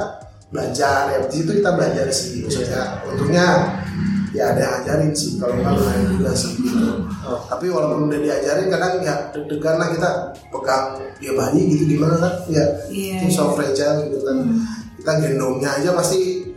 belajar 0.52 1.08
ya 1.08 1.18
di 1.24 1.32
situ 1.32 1.50
kita 1.60 1.70
belajar 1.76 2.06
sih 2.12 2.44
maksudnya. 2.44 3.00
Untungnya 3.08 3.46
ya 4.32 4.52
ada 4.52 4.60
yang 4.60 4.72
ngajarin 4.80 5.12
sih 5.12 5.36
kalau 5.36 5.54
nggak 5.56 5.72
lumayan 5.76 6.04
juga 6.16 6.32
sih. 6.32 6.52
Gitu. 6.56 6.88
Oh. 7.22 7.38
tapi 7.46 7.70
walaupun 7.70 8.10
udah 8.10 8.18
diajarin 8.18 8.66
kadang 8.66 8.98
ya 8.98 9.30
deg-degan 9.30 9.78
lah 9.78 9.94
kita 9.94 10.10
pegang 10.50 10.98
ya 11.22 11.30
bayi 11.38 11.60
gitu 11.70 11.84
gimana 11.86 12.18
kan? 12.18 12.34
Ya 12.50 12.64
Iya, 12.90 13.22
itu 13.22 13.30
so 13.30 13.54
fragile 13.54 14.10
gitu 14.10 14.18
kan. 14.26 14.36
Kita 14.98 15.12
gendongnya 15.22 15.70
aja 15.78 15.94
pasti 15.94 16.50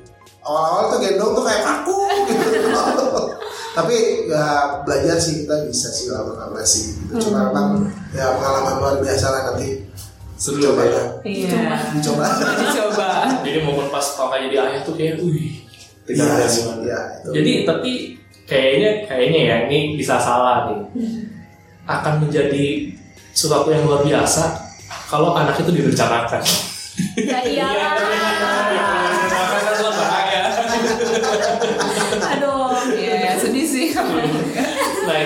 awal-awal 0.45 0.83
tuh 0.93 0.99
gendong 1.01 1.31
tuh 1.33 1.43
kayak 1.45 1.61
kaku 1.65 1.97
gitu 2.29 2.45
tapi 3.75 3.95
ya 4.31 4.79
belajar 4.87 5.19
sih 5.19 5.43
kita 5.43 5.67
bisa 5.67 5.91
sih 5.91 6.07
lama-lama 6.07 6.63
sih 6.63 6.95
gitu. 6.95 7.27
cuma 7.29 7.51
memang 7.51 7.91
ya 8.15 8.39
pengalaman 8.39 8.73
luar 8.79 8.95
biasa 9.03 9.25
lah 9.29 9.41
nanti 9.51 9.83
Seru 10.35 10.59
coba 10.59 10.83
ya. 10.83 10.91
ya 10.91 11.03
iya 11.23 11.63
dicoba 11.95 12.27
dicoba 12.59 13.07
Jadi 13.45 13.59
momen 13.63 13.87
pas 13.87 14.03
kakak 14.03 14.51
jadi 14.51 14.55
ayah 14.67 14.81
tuh 14.83 14.99
kayak, 14.99 15.21
wih, 15.23 15.63
Iya, 16.05 16.21
ya 16.21 16.45
iya, 16.85 16.99
itu. 17.17 17.29
Jadi 17.33 17.51
tapi 17.65 17.91
kayaknya 18.45 18.89
kayaknya 19.09 19.41
ya 19.41 19.55
ini 19.65 19.97
bisa 19.97 20.21
salah 20.21 20.69
nih. 20.69 20.81
Akan 21.89 22.21
menjadi 22.25 22.93
sesuatu 23.33 23.73
yang 23.73 23.89
luar 23.89 24.05
biasa 24.05 24.53
kalau 25.09 25.33
anak 25.33 25.57
itu 25.61 25.71
direncanakan. 25.73 26.41
ya 27.17 27.39
iya 27.51 27.65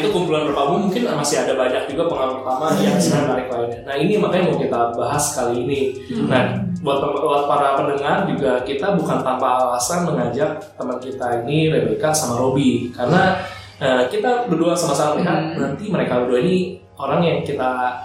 itu 0.09 0.17
kumpulan 0.17 0.49
berpabu 0.49 0.89
mungkin 0.89 1.05
masih 1.05 1.45
ada 1.45 1.53
banyak 1.53 1.85
juga 1.85 2.09
pengalaman 2.09 2.41
pertama 2.41 2.65
yang 2.81 2.97
sangat 2.97 3.21
menarik 3.29 3.47
lainnya. 3.53 3.79
Nah 3.85 3.95
ini 4.01 4.13
makanya 4.17 4.43
mau 4.49 4.57
kita 4.57 4.79
bahas 4.97 5.25
kali 5.37 5.53
ini. 5.69 5.79
Nah 6.25 6.43
buat, 6.81 6.97
buat 7.13 7.43
para 7.45 7.77
pendengar 7.77 8.25
juga 8.25 8.65
kita 8.65 8.97
bukan 8.97 9.21
tanpa 9.21 9.69
alasan 9.69 10.09
mengajak 10.09 10.57
teman 10.73 10.97
kita 10.97 11.45
ini 11.45 11.69
Rebecca 11.69 12.09
sama 12.09 12.41
Robi 12.41 12.89
karena 12.89 13.37
eh, 13.77 14.09
kita 14.09 14.49
berdua 14.49 14.73
sama-sama 14.73 15.21
melihat 15.21 15.53
nanti 15.53 15.85
mereka 15.93 16.25
berdua 16.25 16.41
ini 16.41 16.81
orang 16.97 17.21
yang 17.21 17.39
kita 17.45 18.01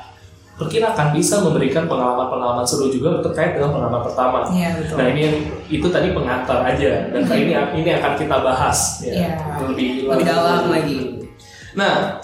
perkirakan 0.55 1.11
bisa 1.11 1.43
memberikan 1.43 1.91
pengalaman-pengalaman 1.91 2.63
seru 2.63 2.87
juga 2.87 3.19
terkait 3.27 3.59
dengan 3.59 3.75
pengalaman 3.75 4.07
pertama. 4.07 4.39
iya 4.55 4.71
betul 4.79 4.95
Nah 5.03 5.07
ini 5.11 5.21
yang 5.27 5.37
itu 5.67 5.87
tadi 5.91 6.15
pengantar 6.15 6.63
aja 6.63 7.11
dan 7.11 7.23
kali 7.27 7.51
ini 7.51 7.55
ini 7.75 7.91
akan 7.91 8.13
kita 8.15 8.37
bahas 8.39 9.03
ya, 9.03 9.11
Iya. 9.19 9.31
lebih 9.67 10.07
Lebih 10.07 10.27
dalam 10.31 10.71
lagi. 10.71 11.24
Nah 11.75 12.23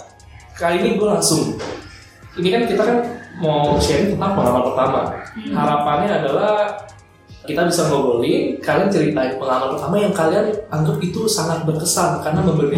kali 0.55 0.83
ini 0.83 0.89
gue 0.99 1.07
langsung 1.07 1.55
ini 2.39 2.47
kan 2.51 2.63
kita 2.63 2.83
kan 2.83 2.97
mau 3.39 3.75
sharing 3.79 4.15
tentang 4.15 4.31
pengalaman 4.35 4.63
pertama. 4.71 4.99
Harapannya 5.51 6.09
adalah 6.23 6.55
kita 7.41 7.65
bisa 7.65 7.89
ngobrolin, 7.89 8.61
kalian 8.61 8.87
ceritain 8.87 9.35
pengalaman 9.35 9.73
pertama 9.75 9.95
yang 9.97 10.13
kalian 10.13 10.53
anggap 10.69 10.97
itu 11.01 11.25
sangat 11.25 11.65
berkesan 11.65 12.21
karena 12.21 12.45
memberi 12.45 12.77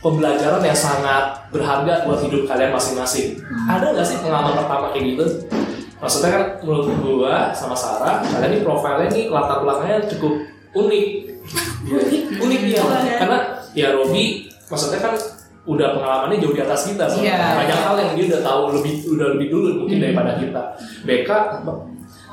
pembelajaran 0.00 0.62
yang 0.64 0.78
sangat 0.78 1.50
berharga 1.52 2.06
buat 2.08 2.24
hidup 2.24 2.48
kalian 2.48 2.72
masing-masing. 2.72 3.36
Ada 3.68 3.92
nggak 3.92 4.06
sih 4.06 4.18
pengalaman 4.24 4.56
pertama 4.56 4.86
kayak 4.94 5.04
gitu? 5.14 5.26
Maksudnya 5.96 6.30
kan 6.32 6.42
menurut 6.64 6.86
gua 7.00 7.34
sama 7.52 7.76
Sarah, 7.76 8.24
kalian 8.24 8.52
ini 8.52 8.58
profilnya 8.64 9.06
ini 9.12 9.20
latar 9.28 9.64
belakangnya 9.64 9.98
cukup 10.16 10.34
unik. 10.76 11.06
unik 12.42 12.60
ya, 12.74 12.82
karena 13.22 13.38
ya 13.76 13.88
Robi 13.94 14.48
maksudnya 14.66 15.00
kan 15.00 15.14
udah 15.66 15.98
pengalamannya 15.98 16.38
jauh 16.38 16.54
di 16.54 16.62
atas 16.62 16.86
kita, 16.86 17.10
so. 17.10 17.18
Iya. 17.18 17.58
banyak 17.58 17.78
hal 17.82 17.94
yang 17.98 18.12
dia 18.14 18.24
udah 18.30 18.42
tahu 18.42 18.62
lebih 18.78 18.94
udah 19.10 19.26
lebih 19.34 19.46
dulu 19.50 19.68
mungkin 19.82 19.98
daripada 19.98 20.38
kita. 20.38 20.62
BK 21.02 21.30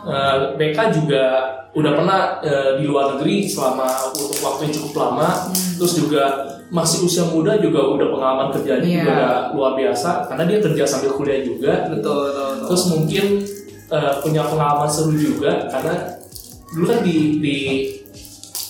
eh, 0.05 0.37
BK 0.53 0.77
juga 0.93 1.23
udah 1.73 1.91
pernah 1.97 2.19
eh, 2.45 2.71
di 2.77 2.85
luar 2.85 3.17
negeri 3.17 3.49
selama 3.49 3.89
untuk 4.13 4.37
waktu 4.37 4.69
yang 4.69 4.73
cukup 4.77 4.93
lama, 4.99 5.49
terus 5.49 5.97
juga 5.97 6.23
masih 6.69 7.05
usia 7.05 7.25
muda 7.25 7.57
juga 7.57 7.81
udah 7.85 8.07
pengalaman 8.09 8.47
kerjanya 8.53 8.85
Iya. 8.85 8.97
juga 9.01 9.11
udah 9.13 9.33
luar 9.53 9.71
biasa 9.77 10.09
karena 10.29 10.43
dia 10.45 10.57
kerja 10.61 10.83
sambil 10.85 11.11
kuliah 11.13 11.41
juga. 11.41 11.73
betul 11.89 12.13
betul, 12.29 12.45
betul. 12.53 12.67
Terus 12.69 12.83
mungkin 12.93 13.25
eh, 13.89 14.13
punya 14.21 14.41
pengalaman 14.45 14.89
seru 14.89 15.13
juga 15.13 15.69
karena 15.69 15.93
dulu 16.69 16.85
kan 16.85 16.99
di 17.01 17.17
di 17.41 17.55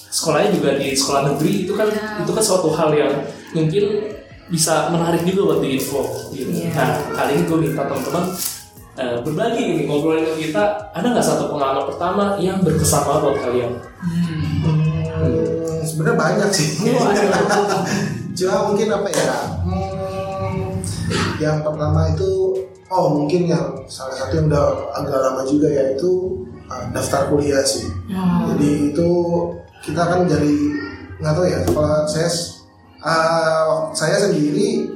sekolahnya 0.07 0.51
juga 0.55 0.69
di 0.77 0.87
sekolah 0.93 1.21
negeri 1.35 1.67
itu 1.67 1.73
kan 1.73 1.87
Iya. 1.91 2.23
itu 2.23 2.31
kan 2.31 2.43
suatu 2.43 2.69
hal 2.71 2.91
yang 2.93 3.11
mungkin 3.53 3.85
bisa 4.51 4.91
menarik 4.91 5.23
juga 5.23 5.55
buat 5.55 5.59
di 5.63 5.79
info 5.79 6.03
gitu. 6.35 6.51
Iya. 6.51 6.75
Nah 6.75 6.89
kali 7.15 7.31
ini 7.39 7.43
gue 7.47 7.57
minta 7.57 7.81
teman-teman 7.87 8.23
eh, 8.99 9.15
berbagi 9.23 9.61
nih 9.63 9.83
ngobrolin 9.87 10.35
kita 10.37 10.93
ada 10.93 11.07
nggak 11.09 11.25
satu 11.25 11.49
pengalaman 11.49 11.85
pertama 11.87 12.23
yang 12.37 12.59
berkesan 12.61 13.01
banget 13.07 13.21
buat 13.23 13.37
kalian? 13.39 13.71
Hmm, 14.03 15.79
sebenarnya 15.81 16.17
banyak 16.19 16.49
sih. 16.51 16.69
Cuma 18.37 18.73
mungkin 18.73 18.87
apa 18.89 19.07
ya? 19.13 19.37
Hmm, 19.61 20.73
yang 21.37 21.61
pertama 21.61 22.09
itu, 22.09 22.31
oh 22.89 23.05
mungkin 23.13 23.45
yang 23.45 23.65
salah 23.85 24.17
satu 24.17 24.41
yang 24.41 24.49
udah 24.49 24.89
agak 24.97 25.21
lama 25.21 25.41
juga 25.45 25.69
yaitu 25.69 26.43
uh, 26.69 26.85
daftar 26.91 27.29
kuliah 27.29 27.61
sih. 27.63 27.89
Jadi 28.53 28.93
itu 28.93 29.09
kita 29.85 30.01
kan 30.01 30.25
dari 30.25 30.55
nggak 31.21 31.33
tahu 31.35 31.45
ya 31.45 31.59
kalau 31.63 32.03
saya 32.09 32.27
uh, 33.03 33.91
saya 33.91 34.17
sendiri 34.17 34.89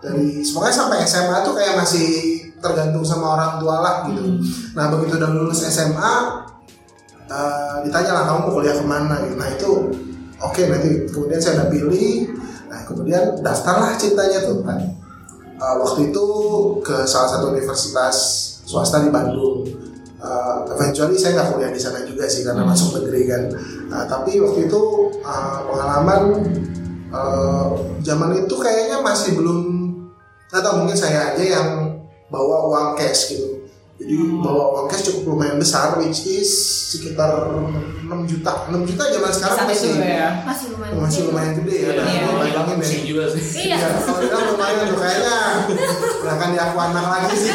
dari 0.00 0.40
semuanya 0.40 0.74
sampai 0.74 1.04
SMA 1.04 1.44
tuh 1.44 1.52
kayak 1.52 1.76
masih 1.76 2.40
tergantung 2.60 3.04
sama 3.04 3.36
orang 3.36 3.52
tua 3.60 3.76
lah 3.82 3.96
gitu. 4.08 4.40
Nah 4.72 4.88
begitu 4.92 5.20
udah 5.20 5.30
lulus 5.32 5.66
SMA 5.68 6.14
uh, 7.28 7.74
ditanya 7.84 8.12
lah 8.16 8.22
kamu 8.30 8.38
mau 8.48 8.52
kuliah 8.56 8.76
ke 8.76 8.84
mana 8.84 9.14
gitu. 9.26 9.36
Nah 9.36 9.48
itu 9.50 9.70
oke 10.40 10.62
nanti 10.68 10.88
kemudian 11.12 11.40
saya 11.40 11.52
udah 11.60 11.68
pilih. 11.68 12.32
Nah 12.70 12.80
kemudian 12.88 13.22
daftarlah 13.44 13.96
cintanya 13.98 14.46
tuh 14.46 14.62
kan. 14.64 14.80
Uh, 15.60 15.76
waktu 15.84 16.08
itu 16.08 16.26
ke 16.80 17.04
salah 17.04 17.28
satu 17.36 17.52
universitas 17.52 18.16
swasta 18.64 19.04
di 19.04 19.12
Bandung. 19.12 19.68
Uh, 20.20 20.68
eventually 20.76 21.16
saya 21.16 21.32
nggak 21.32 21.56
kuliah 21.56 21.72
di 21.72 21.80
sana 21.80 22.04
juga 22.04 22.28
sih 22.28 22.44
karena 22.44 22.60
masuk 22.64 23.00
negeri 23.00 23.24
kan. 23.24 23.42
Nah, 23.88 24.04
tapi 24.04 24.36
waktu 24.36 24.68
itu 24.68 24.80
uh, 25.24 25.64
pengalaman 25.64 26.44
uh, 27.10 27.66
zaman 28.00 28.30
itu 28.38 28.54
kayaknya 28.56 29.02
masih 29.02 29.36
belum 29.36 29.60
nggak 30.50 30.62
tahu 30.62 30.74
mungkin 30.82 30.98
saya 30.98 31.34
aja 31.34 31.44
yang 31.44 31.68
bawa 32.26 32.66
uang 32.66 32.88
cash 32.94 33.34
gitu. 33.34 33.46
Jadi 34.00 34.16
bawa 34.40 34.72
uang 34.74 34.86
cash 34.88 35.04
cukup 35.06 35.36
lumayan 35.36 35.60
besar 35.60 36.00
which 36.00 36.24
is 36.24 36.48
sekitar 36.90 37.30
6 37.46 38.08
juta. 38.26 38.66
6 38.72 38.88
juta 38.88 39.02
zaman 39.12 39.30
sekarang 39.30 39.56
saat 39.60 39.68
masih 39.70 39.90
ya 40.00 40.30
masih 40.42 40.66
lumayan 40.72 40.92
masih 40.98 41.20
lumayan 41.28 41.52
gede 41.62 41.76
ya. 41.76 41.90
Dan 41.94 42.06
Iya. 42.08 42.20
lu 42.24 42.32
bayangin 42.40 42.76
deh. 42.80 42.90
Juga 43.04 43.24
sih. 43.30 43.42
iya 43.60 43.76
Iya, 43.76 43.88
kalau 44.00 44.18
bilang 44.24 44.46
lumayan 44.56 44.84
tuh 44.88 44.98
kayaknya 44.98 45.36
udah 46.24 46.32
akan 46.34 46.48
diaku 46.50 46.78
anak 46.80 47.06
lagi 47.06 47.34
sih. 47.36 47.52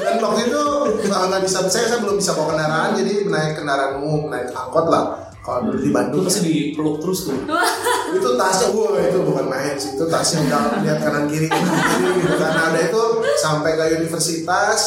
Dan 0.00 0.14
waktu 0.18 0.40
itu 0.48 0.62
nggak 1.10 1.42
bisa 1.44 1.58
saya 1.68 1.86
saya 1.86 1.98
belum 2.02 2.16
bisa 2.18 2.32
bawa 2.34 2.46
kendaraan 2.56 2.90
jadi 2.98 3.12
naik 3.30 3.52
kendaraan 3.54 3.92
umum 4.02 4.32
naik 4.32 4.50
angkot 4.50 4.86
lah. 4.90 5.29
Kalau 5.40 5.60
dulu 5.66 5.78
di 5.80 5.88
Itu 5.88 5.96
Bandung 5.96 6.22
pasti 6.28 6.40
dipeluk 6.44 6.96
terus 7.00 7.18
tuh. 7.28 7.36
itu 8.16 8.28
tasnya 8.36 8.68
wah 8.76 9.00
itu 9.00 9.18
bukan 9.24 9.46
main 9.48 9.74
sih. 9.80 9.96
Itu 9.96 10.04
tasnya 10.10 10.44
udah 10.44 10.84
lihat 10.84 10.98
kanan 11.00 11.24
kiri 11.30 11.46
kanan 11.48 11.74
kiri 11.80 12.08
gitu 12.20 12.34
kan. 12.36 12.50
Nah, 12.52 12.64
udah 12.74 12.82
itu 12.84 13.02
sampai 13.40 13.70
ke 13.78 13.84
universitas 14.00 14.80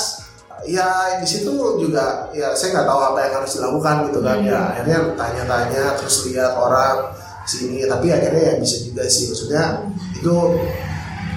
ya 0.64 1.20
di 1.20 1.28
situ 1.28 1.52
juga 1.76 2.32
ya 2.32 2.56
saya 2.56 2.72
nggak 2.72 2.88
tahu 2.88 3.00
apa 3.04 3.20
yang 3.28 3.34
harus 3.42 3.52
dilakukan 3.58 3.96
gitu 4.12 4.20
kan. 4.22 4.38
Ya 4.46 4.60
akhirnya 4.74 4.98
tanya-tanya 5.18 5.84
terus 5.98 6.16
lihat 6.30 6.54
orang 6.54 7.18
sini. 7.50 7.90
Tapi 7.90 8.08
akhirnya 8.14 8.44
ya 8.54 8.56
bisa 8.62 8.78
juga 8.86 9.10
sih. 9.10 9.34
Maksudnya 9.34 9.90
itu 10.14 10.36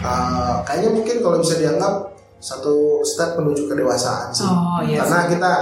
uh, 0.05 0.61
kayaknya 0.69 0.91
mungkin 0.93 1.17
kalau 1.25 1.41
bisa 1.41 1.57
dianggap 1.57 2.16
satu 2.47 2.75
step 3.03 3.35
menuju 3.35 3.67
kedewasaan 3.67 4.31
sih 4.31 4.47
Oh, 4.47 4.79
iya 4.81 5.03
karena 5.03 5.19
kita 5.27 5.53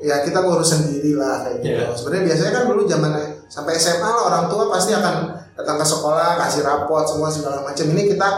ya 0.00 0.16
kita 0.20 0.42
ngurus 0.42 0.74
sendiri 0.74 1.14
lah 1.14 1.40
kayak 1.40 1.62
gitu 1.62 1.70
Iya. 1.72 1.94
sebenarnya 1.94 2.24
biasanya 2.26 2.52
kan 2.52 2.62
dulu 2.66 2.82
zaman 2.84 3.12
sampai 3.46 3.72
SMA 3.76 4.02
lah 4.02 4.22
orang 4.26 4.44
tua 4.48 4.66
pasti 4.66 4.90
akan 4.90 5.14
datang 5.54 5.78
ke 5.78 5.86
sekolah 5.86 6.30
kasih 6.40 6.62
rapot 6.62 7.04
semua 7.04 7.30
segala 7.30 7.62
macam 7.62 7.86
ini 7.86 8.10
kita 8.10 8.28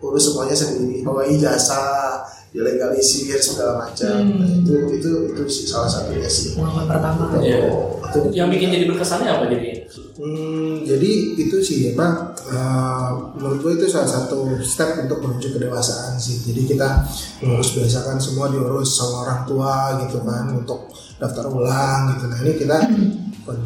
urus 0.00 0.24
semuanya 0.26 0.56
sendiri 0.56 1.02
bawa 1.02 1.22
ijazah 1.22 2.24
dilegalisir 2.52 3.36
segala 3.36 3.80
macam 3.80 4.24
Nah, 4.32 4.48
itu 4.50 4.72
itu 4.94 5.10
itu 5.28 5.42
sih 5.46 5.64
salah 5.64 5.86
satunya 5.86 6.24
sih 6.26 6.52
Pengalaman 6.52 6.88
pertama. 6.88 7.24
Iya. 7.38 7.68
Itu. 8.02 8.18
Yang 8.30 8.48
bikin 8.50 8.68
jadi 8.70 8.84
berkesannya 8.86 9.30
apa 9.30 9.44
jadi? 9.48 9.68
Hmm, 10.14 10.84
jadi 10.84 11.10
itu 11.34 11.56
sih 11.58 11.92
apa 11.92 12.31
eh, 12.52 13.08
menurut 13.40 13.58
gue 13.64 13.72
itu 13.80 13.86
salah 13.88 14.06
satu 14.06 14.60
step 14.60 15.08
untuk 15.08 15.24
menuju 15.24 15.56
kedewasaan 15.56 16.20
sih. 16.20 16.44
Jadi 16.44 16.68
kita 16.68 17.00
mengurus 17.40 17.72
biasakan 17.72 18.20
semua 18.20 18.52
diurus 18.52 18.92
sama 18.92 19.24
orang 19.24 19.40
tua 19.48 19.96
gitu 20.04 20.20
kan 20.20 20.52
untuk 20.52 20.92
daftar 21.16 21.48
ulang 21.48 22.12
gitu. 22.12 22.24
Nah 22.28 22.38
ini 22.44 22.52
kita 22.60 22.76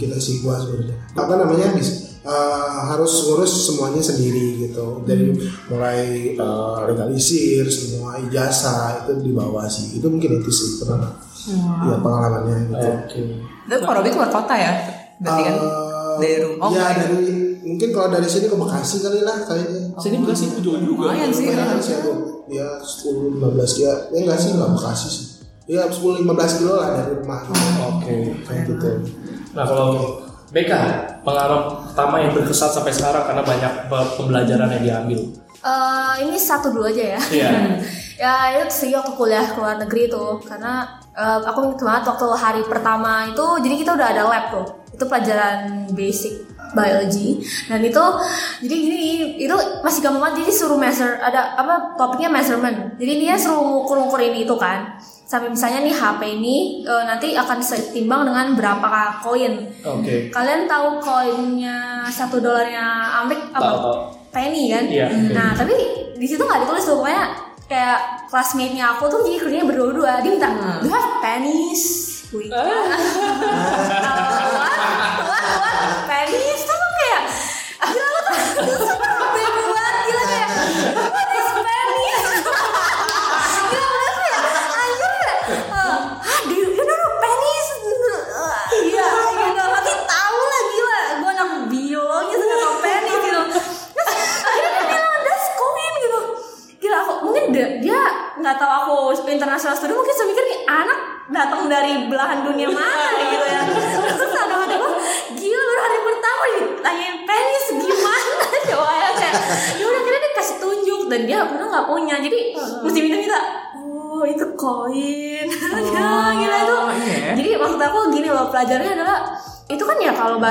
kita 0.00 0.16
sih 0.16 0.40
gua 0.40 0.56
sebenarnya 0.56 0.96
apa 1.12 1.32
namanya 1.36 1.68
eh, 1.76 2.78
harus 2.94 3.12
ngurus 3.26 3.52
semuanya 3.66 4.00
sendiri 4.00 4.70
gitu. 4.70 5.02
Dari 5.02 5.34
mulai 5.66 6.00
eh, 6.38 6.78
legalisir 6.86 7.66
semua 7.66 8.22
ijazah 8.22 9.02
itu 9.02 9.18
dibawa 9.20 9.66
sih. 9.66 9.98
Itu 9.98 10.06
mungkin 10.08 10.38
itu 10.40 10.50
sih 10.54 10.78
pernah 10.80 11.10
ya 11.86 11.96
pengalamannya 12.02 12.56
gitu. 12.70 12.88
Oke. 13.02 13.20
Itu 13.66 13.74
Pak 13.82 13.92
Robi 13.98 14.10
keluar 14.14 14.30
kota 14.30 14.54
ya? 14.54 14.72
Berarti 15.18 15.42
kan 15.42 15.56
Eh, 16.16 16.22
dari 16.22 16.36
rumah. 16.40 16.64
Oh, 16.64 16.70
ya 16.72 16.86
dari 16.96 17.45
mungkin 17.66 17.88
kalau 17.90 18.08
dari 18.14 18.28
sini 18.30 18.46
ke 18.46 18.56
Bekasi 18.56 19.02
kali 19.02 19.20
lah 19.26 19.42
kayaknya. 19.42 19.80
Sini 19.98 20.16
Bekasi 20.22 20.44
jauh 20.62 20.78
juga. 20.78 21.10
Lumayan 21.10 21.30
sih. 21.34 21.50
Lumayan 21.50 21.80
sih 21.82 21.94
aku. 21.98 22.12
Ya 22.46 22.68
10 22.78 23.42
15 23.42 23.82
ya. 23.82 23.92
Ya 24.14 24.18
enggak 24.22 24.38
sih 24.38 24.50
enggak 24.54 24.70
Bekasi 24.78 25.08
sih. 25.10 25.26
Ya 25.66 25.82
10 25.90 26.22
15 26.22 26.58
kilo 26.62 26.78
lah 26.78 26.88
dari 26.94 27.12
rumah. 27.18 27.42
Oke. 27.98 28.14
Kayak 28.46 28.62
gitu. 28.70 28.90
Nah 29.58 29.64
kalau 29.66 30.22
BK 30.54 30.72
pengaruh 31.26 31.90
pertama 31.90 32.22
yang 32.22 32.30
berkesan 32.30 32.70
sampai 32.70 32.94
sekarang 32.94 33.26
karena 33.26 33.42
banyak 33.42 33.72
pe- 33.90 34.10
pembelajaran 34.14 34.70
yang 34.78 34.84
diambil. 34.86 35.20
Eh, 35.66 36.14
ini 36.22 36.38
satu 36.38 36.70
dulu 36.70 36.86
aja 36.86 37.18
ya. 37.18 37.20
Iya. 37.34 37.50
ya 38.22 38.32
itu 38.54 38.86
sih 38.86 38.90
waktu 38.94 39.12
kuliah 39.12 39.44
ke 39.44 39.58
luar 39.58 39.76
negeri 39.76 40.08
tuh 40.08 40.40
karena 40.40 40.86
eh, 41.12 41.40
aku 41.42 41.66
ingat 41.68 41.82
banget 41.82 42.04
waktu 42.14 42.26
hari 42.32 42.62
pertama 42.64 43.28
itu 43.28 43.44
jadi 43.60 43.74
kita 43.76 43.90
udah 43.92 44.08
ada 44.08 44.22
lab 44.24 44.44
tuh 44.48 44.66
itu 44.88 45.04
pelajaran 45.04 45.84
basic 45.92 46.32
biology. 46.72 47.38
Dan 47.68 47.84
itu 47.84 48.04
jadi 48.64 48.74
gini 48.74 49.00
itu 49.38 49.56
masih 49.84 50.00
gampang 50.02 50.30
banget 50.30 50.46
jadi 50.46 50.52
suruh 50.52 50.78
measure 50.78 51.20
ada 51.20 51.54
apa 51.54 51.94
topiknya 51.94 52.32
measurement. 52.32 52.96
Jadi 52.96 53.12
dia 53.20 53.34
suruh 53.36 53.62
ngukur 53.62 54.00
ngukurin 54.00 54.34
itu 54.34 54.56
kan. 54.56 54.96
Sampai 55.26 55.50
misalnya 55.50 55.82
nih 55.82 55.94
HP 55.94 56.20
ini 56.38 56.56
eh, 56.86 57.04
nanti 57.04 57.34
akan 57.34 57.58
setimbang 57.58 58.30
dengan 58.30 58.54
berapa 58.54 59.22
koin. 59.22 59.54
Oke. 59.82 60.30
kalian 60.30 60.70
tahu 60.70 61.02
koinnya 61.02 62.06
satu 62.10 62.38
dolarnya 62.38 63.22
Amerik 63.22 63.50
apa? 63.50 63.62
Tahu, 63.62 63.78
penny 64.30 64.70
kan? 64.70 64.86
Iya. 64.86 65.06
nah 65.34 65.50
tapi 65.54 65.74
di 66.16 66.26
situ 66.26 66.40
nggak 66.40 66.64
ditulis 66.64 66.86
tuh 66.86 66.96
pokoknya 67.02 67.24
kayak 67.66 68.30
classmate-nya 68.30 68.94
aku 68.94 69.10
tuh 69.10 69.20
jadi 69.26 69.36
kerjanya 69.42 69.66
berdua-dua. 69.66 70.22
Dia 70.22 70.30
minta 70.30 70.48
do 70.80 70.86
you 70.86 70.94
have 70.94 71.18
pennies 71.18 72.06
Wih. 72.34 72.50
what 75.88 76.65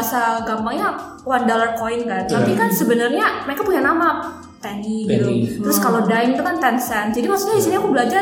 bahasa 0.05 0.45
gampangnya 0.45 0.93
one 1.25 1.45
dollar 1.49 1.73
coin 1.73 2.05
kan. 2.05 2.29
Tapi 2.29 2.53
kan 2.53 2.69
sebenarnya 2.69 3.49
mereka 3.49 3.65
punya 3.65 3.81
nama 3.81 4.37
penny, 4.61 5.09
Penny. 5.09 5.49
gitu 5.49 5.65
terus 5.65 5.81
kalau 5.81 6.05
dime 6.05 6.37
itu 6.37 6.43
kan 6.45 6.61
ten 6.61 6.77
cent. 6.77 7.09
Jadi 7.09 7.25
maksudnya 7.25 7.57
di 7.57 7.63
sini 7.65 7.75
aku 7.81 7.89
belajar 7.89 8.21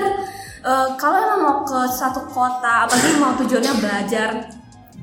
eh, 0.64 0.88
kalau 0.96 1.18
emang 1.20 1.40
mau 1.44 1.58
ke 1.68 1.80
satu 1.92 2.24
kota 2.32 2.88
apalagi 2.88 3.20
mau 3.20 3.36
tujuannya 3.36 3.74
belajar 3.84 4.30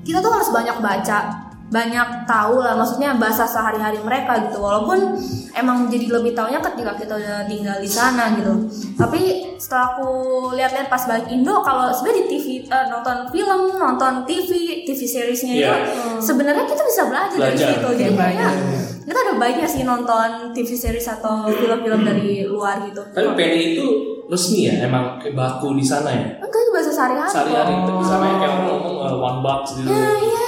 kita 0.00 0.24
tuh 0.24 0.32
harus 0.32 0.48
banyak 0.48 0.80
baca 0.80 1.49
banyak 1.70 2.26
tahu 2.26 2.58
lah 2.58 2.74
maksudnya 2.74 3.14
bahasa 3.14 3.46
sehari-hari 3.46 3.98
mereka 3.98 4.42
gitu 4.42 4.58
walaupun 4.58 5.14
emang 5.52 5.86
jadi 5.86 6.10
lebih 6.10 6.34
taunya 6.34 6.58
ketika 6.60 6.92
kita 6.94 7.14
udah 7.14 7.46
tinggal 7.46 7.78
di 7.78 7.86
sana 7.86 8.34
gitu 8.34 8.66
tapi 8.96 9.20
setelah 9.54 9.94
aku 9.94 10.08
lihat-lihat 10.52 10.86
pas 10.86 11.06
balik 11.06 11.26
Indo 11.28 11.62
kalau 11.62 11.86
sebenarnya 11.88 12.18
di 12.18 12.26
TV 12.28 12.46
eh, 12.64 12.86
nonton 12.86 13.16
film 13.28 13.60
nonton 13.72 14.12
TV 14.24 14.50
TV 14.82 15.00
seriesnya 15.00 15.52
itu 15.52 15.62
Iya. 15.62 15.74
sebenarnya 16.18 16.64
kita 16.64 16.82
bisa 16.82 17.02
belajar, 17.06 17.38
dari 17.38 17.54
Belajar. 17.54 17.68
situ 17.70 17.88
jadi 17.92 18.02
Iya, 18.04 18.18
kayaknya 18.18 18.48
banyak. 18.50 18.52
kita 19.00 19.18
ada 19.20 19.32
baiknya 19.36 19.68
sih 19.68 19.82
nonton 19.84 20.28
TV 20.50 20.68
series 20.72 21.06
atau 21.08 21.34
film-film 21.46 22.00
dari 22.02 22.42
luar 22.44 22.82
gitu 22.82 22.98
Tapi 23.08 23.28
penny 23.32 23.74
itu 23.74 23.86
resmi 24.26 24.66
ya 24.66 24.84
emang 24.84 25.18
kayak 25.18 25.34
baku 25.34 25.70
di 25.72 25.82
sana 25.82 26.10
ya. 26.10 26.26
enggak 26.36 26.60
itu 26.60 26.70
bahasa 26.72 26.90
sehari-hari 26.90 27.30
Sehari-hari 27.30 27.74
tapi 27.80 28.02
sama 28.02 28.24
yang 28.26 28.38
kayak 28.38 28.54
ngomong 28.56 28.82
uh, 28.98 29.14
one 29.16 29.38
bucks 29.40 29.70
gitu. 29.74 29.86
Ya, 29.86 30.10
iya 30.16 30.42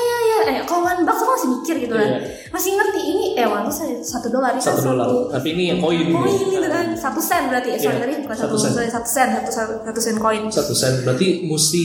iya 0.53 0.55
iya. 0.55 0.61
Eh, 0.61 0.65
kalau 0.65 0.85
one 0.85 1.03
bucks 1.03 1.21
aku 1.21 1.31
masih 1.33 1.49
mikir 1.51 1.75
gitu 1.81 1.95
kan. 1.95 2.05
Iya. 2.07 2.19
Masih 2.49 2.71
ngerti 2.73 3.01
ini 3.03 3.25
eh 3.35 3.47
one 3.47 3.65
bucks 3.65 3.81
satu 4.05 4.29
dolar 4.29 4.53
kan 4.53 4.61
Satu 4.63 4.81
dolar. 4.85 5.09
Tapi 5.31 5.49
ini 5.51 5.65
yang 5.67 5.79
koin 5.79 6.05
Koin 6.05 6.29
gitu. 6.31 6.53
gitu 6.53 6.69
kan. 6.69 6.87
Satu 6.93 7.19
sen 7.19 7.43
berarti. 7.47 7.69
Eh, 7.71 7.79
sorry 7.79 7.95
Iya, 7.95 8.03
tadi 8.03 8.13
bukan 8.21 8.37
satu 8.39 8.55
satu 8.55 8.79
sen. 8.79 8.87
satu 8.87 9.09
sen 9.09 9.29
satu 9.35 9.51
satu, 9.51 9.73
satu 9.83 10.01
sen 10.01 10.17
koin. 10.17 10.43
Satu 10.47 10.73
sen 10.73 10.93
berarti 11.03 11.27
mesti 11.43 11.85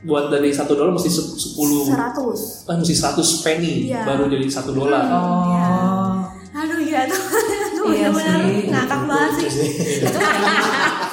buat 0.00 0.28
dari 0.28 0.48
satu 0.50 0.72
dolar 0.74 0.90
mesti 0.90 1.06
se- 1.06 1.36
sepuluh 1.38 1.84
Seratus. 1.84 2.64
ah, 2.64 2.74
mesti 2.74 2.94
100 2.94 3.20
penny 3.40 3.84
Iya. 3.86 4.00
baru 4.02 4.26
jadi 4.26 4.48
satu 4.48 4.72
dolar. 4.72 5.04
Oh. 5.06 6.24
Aduh 6.50 6.80
ya 6.80 7.04
tuh. 7.04 7.20
Itu 7.70 7.82
Iya 7.90 8.08
benar-benar 8.08 8.64
ngakak 8.66 9.00
banget 9.04 9.32
sih. 9.46 9.70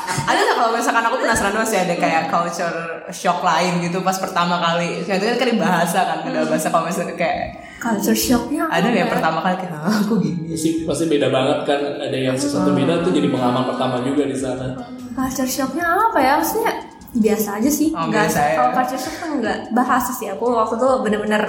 Kalau 0.57 0.71
misalkan 0.73 1.03
aku 1.05 1.15
penasaran 1.21 1.53
masih 1.53 1.77
ada 1.79 1.95
kayak 1.95 2.23
culture 2.27 2.77
shock 3.09 3.39
lain 3.39 3.79
gitu 3.79 4.01
pas 4.01 4.17
pertama 4.17 4.57
kali 4.57 4.99
itu 4.99 5.05
kan 5.05 5.37
kan 5.37 5.47
bahasa 5.55 5.99
kan 6.03 6.17
ada 6.25 6.43
bahasa 6.43 6.67
kalau 6.67 6.85
misalnya 6.85 7.13
kayak 7.13 7.61
culture 7.77 8.17
shocknya 8.17 8.65
ada 8.67 8.89
ya? 8.89 9.05
pertama 9.05 9.39
kali 9.39 9.55
kayak 9.61 9.73
"Hah, 9.77 10.01
aku 10.01 10.17
gini 10.17 10.49
Pasti 10.49 10.69
pasti 10.83 11.05
beda 11.05 11.29
banget 11.29 11.59
kan 11.63 11.79
ada 12.01 12.17
yang 12.17 12.33
sesuatu 12.33 12.73
beda 12.73 13.05
tuh 13.05 13.13
jadi 13.13 13.29
pengalaman 13.29 13.63
pertama 13.69 13.95
juga 14.01 14.25
di 14.25 14.33
sana. 14.33 14.73
Culture 15.13 15.45
shocknya 15.47 15.85
apa 15.85 16.19
ya? 16.19 16.33
Maksudnya 16.41 16.73
biasa 17.13 17.49
aja 17.61 17.69
sih. 17.69 17.89
Oh, 17.93 18.09
Nggak- 18.09 18.27
biasa 18.27 18.39
ya. 18.41 18.55
Kalau 18.57 18.71
culture 18.73 19.01
shock 19.01 19.15
kan 19.21 19.29
nggak 19.37 19.57
bahasa 19.71 20.11
sih. 20.11 20.27
Aku 20.27 20.45
waktu 20.51 20.75
itu 20.75 20.87
bener-bener 21.05 21.41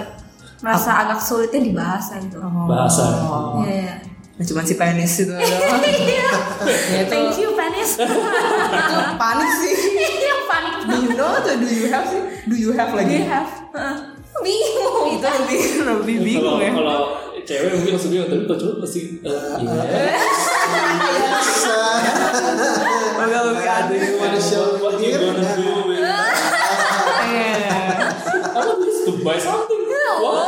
merasa 0.61 0.91
agak 1.01 1.19
sulitnya 1.19 1.61
di 1.63 1.73
bahasa 1.73 2.13
gitu. 2.21 2.37
Bahasa. 2.43 3.03
oh. 3.25 3.65
Iya, 3.65 3.75
iya. 3.83 3.95
Nah, 4.39 4.47
cuma 4.47 4.63
si 4.63 4.79
penis 4.79 5.19
itu 5.19 5.35
doang. 5.35 5.83
Ya, 5.83 7.03
itu 7.03 7.11
Thank 7.11 7.35
you, 7.43 7.49
Panis. 7.79 7.93
itu 7.95 8.97
panik 9.17 9.51
sih 9.57 9.75
Iya, 9.95 10.35
panik 10.45 10.75
do 10.85 10.97
you 10.99 11.13
know 11.15 11.31
atau 11.33 11.55
do 11.55 11.69
you 11.69 11.87
have 11.87 12.05
sih 12.05 12.19
do 12.45 12.55
you 12.55 12.71
have 12.73 12.91
Do 12.91 12.99
lagi 12.99 13.17
you 13.17 13.27
have? 13.27 13.49
Heeh. 13.71 13.95
Bingung. 14.39 15.05
itu 15.13 15.27
lebih 15.27 15.61
lebih 15.85 16.17
bingung 16.21 16.59
ya 16.59 16.71
kalau 16.71 16.99
cewek 17.41 17.71
mungkin 17.73 17.91
langsung 17.93 18.11
bingung 18.13 18.29
tapi 18.29 18.43
kalau 18.45 18.59
cowok 18.61 18.77
pasti 18.81 19.01
eh, 19.21 19.55
iya. 19.59 19.83
Agak 23.19 23.41
lebih 23.45 23.67
ada 23.67 23.95
What 24.17 24.33
is 24.33 24.49
your- 24.49 24.79
what 24.79 24.95
you 24.97 25.11
gonna 25.11 25.43
do? 25.45 25.67
with- 25.85 26.07
Iya. 27.21 27.75
Apa 28.49 28.73
bisa 28.79 29.01
to 29.05 29.13
buy 29.21 29.37
something? 29.37 29.83
What? 30.19 30.47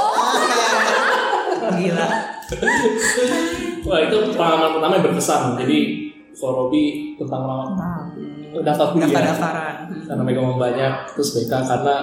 gila 1.73 2.09
Wah 3.81 3.99
itu 4.01 4.17
pengalaman 4.33 4.71
pertama 4.75 4.93
yang 4.93 5.05
berkesan. 5.05 5.43
Jadi 5.57 5.79
for 6.41 6.57
Robi 6.57 7.15
tentang 7.21 7.45
daftar 8.65 8.97
kuliah. 8.97 9.07
Daftar-daftaran. 9.13 9.75
Karena 10.09 10.23
megang 10.25 10.45
uang 10.49 10.59
banyak, 10.59 10.93
terus 11.13 11.29
BK 11.37 11.53
karena 11.69 11.97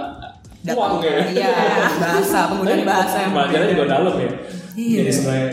uang 0.69 1.01
ya. 1.01 1.17
Iya, 1.25 1.53
bahasa, 1.97 2.39
penggunaan 2.53 2.85
bahasa 2.85 3.17
yang 3.25 3.33
Belajarnya 3.33 3.67
juga 3.73 3.85
dalam 3.89 4.15
ya. 4.21 4.31
Iya. 4.77 4.97
Jadi 5.01 5.11
sebenarnya 5.11 5.49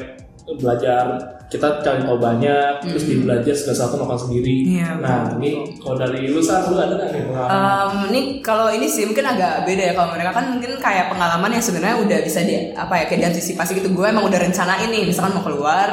belajar 0.60 1.04
kita 1.44 1.84
cari 1.84 2.02
tahu 2.02 2.18
banyak, 2.18 2.82
terus 2.82 3.04
di 3.06 3.20
belajar 3.20 3.54
segala 3.54 3.76
sesuatu 3.76 3.94
melakukan 4.00 4.20
sendiri. 4.26 4.54
Iya, 4.74 4.88
nah 4.98 5.28
ini 5.38 5.76
kalau 5.78 5.96
dari 6.00 6.26
lu 6.26 6.40
saat 6.40 6.66
lu 6.66 6.80
ada 6.80 6.96
nggak 6.96 7.10
nih 7.14 7.22
pengalaman? 7.30 7.54
Um, 7.54 7.94
ini 8.10 8.20
kalau 8.40 8.66
ini 8.72 8.86
sih 8.88 9.04
mungkin 9.06 9.22
agak 9.28 9.62
beda 9.62 9.82
ya 9.82 9.92
kalau 9.94 10.08
mereka 10.16 10.30
kan 10.34 10.44
mungkin 10.50 10.72
kayak 10.80 11.06
pengalaman 11.12 11.50
yang 11.54 11.64
sebenarnya 11.64 11.96
udah 12.00 12.18
bisa 12.24 12.40
di 12.42 12.72
apa 12.74 12.94
ya 12.98 13.04
kayak 13.06 13.20
diantisipasi 13.28 13.70
gitu. 13.78 13.88
Gue 13.92 14.06
emang 14.10 14.26
udah 14.26 14.40
rencanain 14.40 14.88
nih 14.88 15.04
misalkan 15.06 15.36
mau 15.36 15.44
keluar 15.44 15.88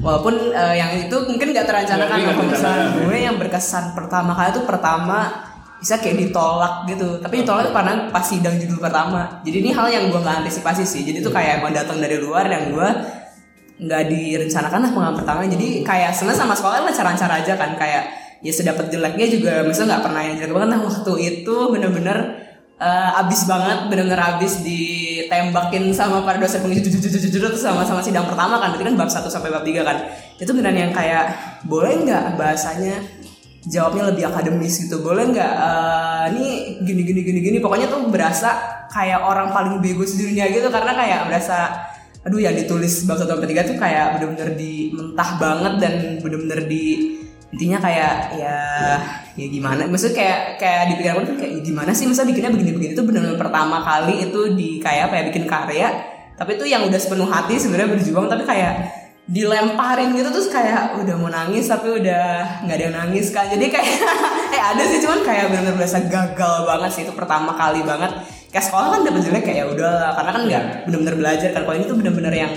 walaupun 0.00 0.34
eh, 0.54 0.74
yang 0.80 0.90
itu 0.96 1.16
mungkin 1.28 1.54
gak 1.54 1.66
terencanakan 1.68 2.16
Nggak, 2.16 2.26
nggak 2.26 2.36
kalau 2.38 2.50
misalnya 2.50 2.86
gue 2.96 3.16
yang 3.18 3.36
berkesan 3.38 3.84
pertama 3.94 4.32
kali 4.34 4.48
tuh 4.54 4.64
pertama 4.64 5.18
bisa 5.82 5.98
kayak 5.98 6.16
ditolak 6.30 6.86
gitu. 6.86 7.18
Tapi 7.18 7.42
ditolak 7.42 7.68
tuh 7.68 7.74
karena 7.74 8.06
pas 8.14 8.22
sidang 8.22 8.54
judul 8.54 8.78
pertama. 8.78 9.42
Jadi 9.42 9.66
ini 9.66 9.70
hal 9.74 9.90
yang 9.90 10.04
gue 10.08 10.20
nggak 10.22 10.46
antisipasi 10.46 10.86
sih. 10.86 11.02
Jadi 11.02 11.20
tuh 11.20 11.34
kayak 11.34 11.58
emang 11.58 11.74
datang 11.74 11.98
dari 11.98 12.22
luar 12.22 12.46
yang 12.46 12.70
gue 12.70 12.88
nggak 13.80 14.02
direncanakan 14.08 14.78
lah 14.84 14.90
pengalaman 14.92 15.16
pertama. 15.18 15.40
Jadi 15.48 15.80
kayak 15.86 16.12
sebenarnya 16.12 16.40
sama 16.44 16.54
sekolah 16.56 16.84
lancar-lancar 16.84 17.30
aja 17.30 17.52
kan. 17.56 17.70
Kayak 17.78 18.04
ya 18.42 18.52
sedapat 18.52 18.90
jeleknya 18.90 19.26
juga 19.30 19.52
misalnya 19.62 19.96
nggak 19.96 20.04
pernah 20.04 20.22
yang 20.26 20.34
jelek 20.36 20.52
banget. 20.52 20.70
Nah 20.74 20.80
waktu 20.82 21.12
itu 21.22 21.56
bener-bener 21.70 22.18
eh, 22.82 23.20
abis 23.22 23.40
banget 23.46 23.78
bener-bener 23.86 24.18
abis 24.18 24.66
ditembakin 24.66 25.94
sama 25.94 26.26
para 26.26 26.42
dosen 26.42 26.58
pengisi 26.66 26.90
jujur 26.90 27.54
terus 27.54 27.62
sama 27.62 27.86
sama 27.86 28.02
sidang 28.02 28.26
pertama 28.26 28.58
kan. 28.58 28.74
Berarti 28.74 28.84
kan 28.92 28.94
bab 28.98 29.10
1 29.10 29.30
sampai 29.30 29.50
bab 29.54 29.64
3 29.64 29.86
kan. 29.86 29.96
Itu 30.36 30.50
beneran 30.52 30.90
yang 30.90 30.92
kayak 30.92 31.24
boleh 31.66 32.02
nggak 32.02 32.34
bahasanya 32.34 32.98
jawabnya 33.62 34.10
lebih 34.10 34.26
akademis 34.26 34.90
gitu? 34.90 34.98
Boleh 35.00 35.30
nggak 35.30 35.52
eh, 35.54 36.24
ini 36.34 36.46
gini 36.82 37.02
gini 37.06 37.20
gini 37.22 37.38
gini? 37.40 37.56
Pokoknya 37.62 37.86
tuh 37.86 38.10
berasa 38.10 38.82
kayak 38.90 39.22
orang 39.22 39.54
paling 39.54 39.78
bego 39.78 40.02
di 40.02 40.18
dunia 40.18 40.50
gitu. 40.50 40.66
Karena 40.66 40.92
kayak 40.98 41.30
berasa 41.30 41.90
aduh 42.22 42.38
yang 42.38 42.54
ditulis 42.54 43.02
bab 43.04 43.18
satu 43.18 43.34
sampai 43.34 43.50
tiga 43.50 43.66
tuh 43.66 43.74
kayak 43.74 44.18
bener-bener 44.18 44.54
di 44.54 44.94
mentah 44.94 45.30
banget 45.42 45.74
dan 45.82 45.94
bener-bener 46.22 46.70
di 46.70 47.18
intinya 47.52 47.78
kayak 47.84 48.14
ya 48.38 48.56
ya 49.36 49.46
gimana? 49.50 49.84
Maksudnya 49.84 50.16
kayak 50.16 50.38
kayak 50.56 50.82
di 50.88 50.94
pikiran 51.02 51.26
tuh 51.28 51.36
kayak 51.36 51.52
ya 51.58 51.60
gimana 51.60 51.90
sih? 51.92 52.08
Masa 52.08 52.24
bikinnya 52.24 52.48
begini-begini 52.48 52.96
tuh 52.96 53.04
bener-bener 53.04 53.36
pertama 53.36 53.84
kali 53.84 54.24
itu 54.24 54.40
di 54.56 54.80
kayak 54.80 55.12
apa 55.12 55.14
ya 55.20 55.22
bikin 55.28 55.44
karya. 55.44 55.88
Tapi 56.32 56.56
itu 56.56 56.64
yang 56.64 56.88
udah 56.88 56.96
sepenuh 56.96 57.28
hati 57.28 57.60
sebenarnya 57.60 57.92
berjuang 57.92 58.26
tapi 58.30 58.48
kayak 58.48 58.74
dilemparin 59.22 60.18
gitu 60.18 60.34
terus 60.34 60.50
kayak 60.50 60.98
udah 60.98 61.14
mau 61.14 61.30
nangis 61.30 61.70
tapi 61.70 61.94
udah 61.94 62.58
nggak 62.66 62.74
ada 62.74 62.84
yang 62.90 62.96
nangis 63.06 63.30
kan 63.30 63.46
jadi 63.46 63.70
kayak 63.70 63.86
eh 64.58 64.58
ada 64.58 64.82
sih 64.82 64.98
cuman 64.98 65.22
kayak 65.22 65.46
bener-bener 65.46 65.78
berasa 65.78 66.02
gagal 66.10 66.66
banget 66.66 66.90
sih 66.90 67.02
itu 67.06 67.14
pertama 67.14 67.54
kali 67.54 67.86
banget 67.86 68.10
kayak 68.52 68.64
sekolah 68.68 68.86
kan 68.92 69.00
dapet 69.02 69.20
jelek 69.24 69.42
kayak 69.48 69.58
ya 69.58 69.66
udah 69.66 70.12
karena 70.12 70.30
kan 70.30 70.42
nggak 70.44 70.64
bener-bener 70.86 71.14
belajar 71.16 71.48
kan. 71.50 71.62
Kalau 71.64 71.76
ini 71.80 71.84
tuh 71.88 71.96
bener-bener 71.96 72.34
yang 72.36 72.52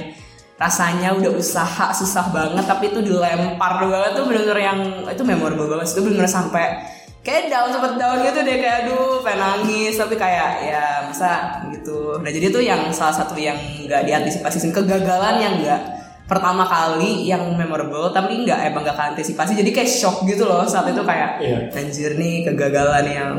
rasanya 0.55 1.11
udah 1.11 1.31
usaha 1.35 1.91
susah 1.91 2.31
banget 2.31 2.63
tapi 2.63 2.87
itu 2.87 3.03
dilempar 3.03 3.75
banget 3.83 4.11
tuh 4.15 4.23
bener-bener 4.23 4.59
yang 4.63 4.79
itu 5.03 5.23
memorable 5.27 5.67
banget 5.67 5.91
itu 5.91 5.99
bener-bener 5.99 6.31
sampai 6.31 6.79
kayak 7.19 7.51
down 7.51 7.67
sempet 7.73 7.99
down 7.99 8.23
gitu 8.23 8.39
deh 8.39 8.63
kayak 8.63 8.87
aduh 8.87 9.19
pengen 9.19 9.39
nangis 9.43 9.99
tapi 9.99 10.15
kayak 10.15 10.63
ya 10.63 10.83
masa 11.09 11.59
gitu. 11.73 12.21
Nah 12.23 12.31
jadi 12.31 12.53
tuh 12.53 12.63
yang 12.63 12.87
salah 12.93 13.11
satu 13.11 13.35
yang 13.35 13.57
nggak 13.57 14.05
diantisipasi 14.07 14.61
sih, 14.61 14.71
kegagalan 14.71 15.41
yang 15.43 15.59
nggak 15.59 15.81
pertama 16.25 16.65
kali 16.65 17.25
yang 17.29 17.41
memorable 17.53 18.09
tapi 18.09 18.45
nggak 18.45 18.71
emang 18.71 18.81
nggak 18.81 18.97
antisipasi 19.13 19.57
jadi 19.59 19.69
kayak 19.69 19.89
shock 19.89 20.25
gitu 20.25 20.45
loh 20.45 20.65
saat 20.65 20.89
itu 20.89 21.01
kayak 21.05 21.37
Iya. 21.37 21.57
anjir 21.69 22.17
nih 22.17 22.47
kegagalan 22.49 23.05
yang 23.05 23.33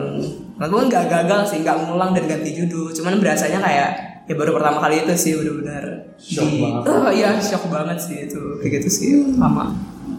walaupun 0.56 0.88
nggak 0.88 1.06
gagal 1.08 1.40
sih 1.52 1.58
nggak 1.62 1.76
ngulang 1.86 2.12
dan 2.16 2.24
ganti 2.26 2.50
judul. 2.56 2.92
Cuman 2.92 3.20
berasanya 3.20 3.60
kayak 3.62 3.90
ya 4.26 4.34
baru 4.34 4.58
pertama 4.58 4.82
kali 4.82 5.06
itu 5.06 5.14
sih 5.14 5.32
bener-bener 5.38 6.10
Shock 6.18 6.50
di 6.50 6.58
banget. 6.58 6.82
oh 6.90 7.10
iya 7.14 7.30
shock 7.38 7.64
banget 7.70 7.98
sih 8.02 8.16
itu. 8.26 8.42
Kayak 8.58 8.72
gitu 8.82 8.88
sih 8.90 9.08
lama. 9.38 9.70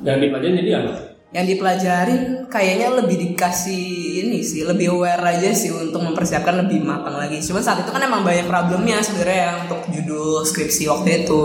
Yang 0.05 0.29
dipelajarin 0.29 0.55
jadi 0.61 0.71
apa? 0.79 1.17
yang 1.35 1.43
dipelajarin 1.43 2.47
kayaknya 2.47 2.87
lebih 3.03 3.19
dikasih 3.19 4.23
ini 4.23 4.39
sih 4.39 4.63
lebih 4.63 4.95
aware 4.95 5.19
aja 5.19 5.51
sih 5.51 5.75
untuk 5.75 5.99
mempersiapkan 5.99 6.63
lebih 6.63 6.87
matang 6.87 7.19
lagi. 7.19 7.43
Cuman 7.43 7.59
saat 7.59 7.83
itu 7.83 7.91
kan 7.91 7.99
emang 7.99 8.23
banyak 8.23 8.47
problemnya 8.47 9.03
sebenarnya 9.03 9.39
ya 9.43 9.51
untuk 9.67 9.79
judul 9.91 10.47
skripsi 10.47 10.87
waktu 10.87 11.27
itu. 11.27 11.41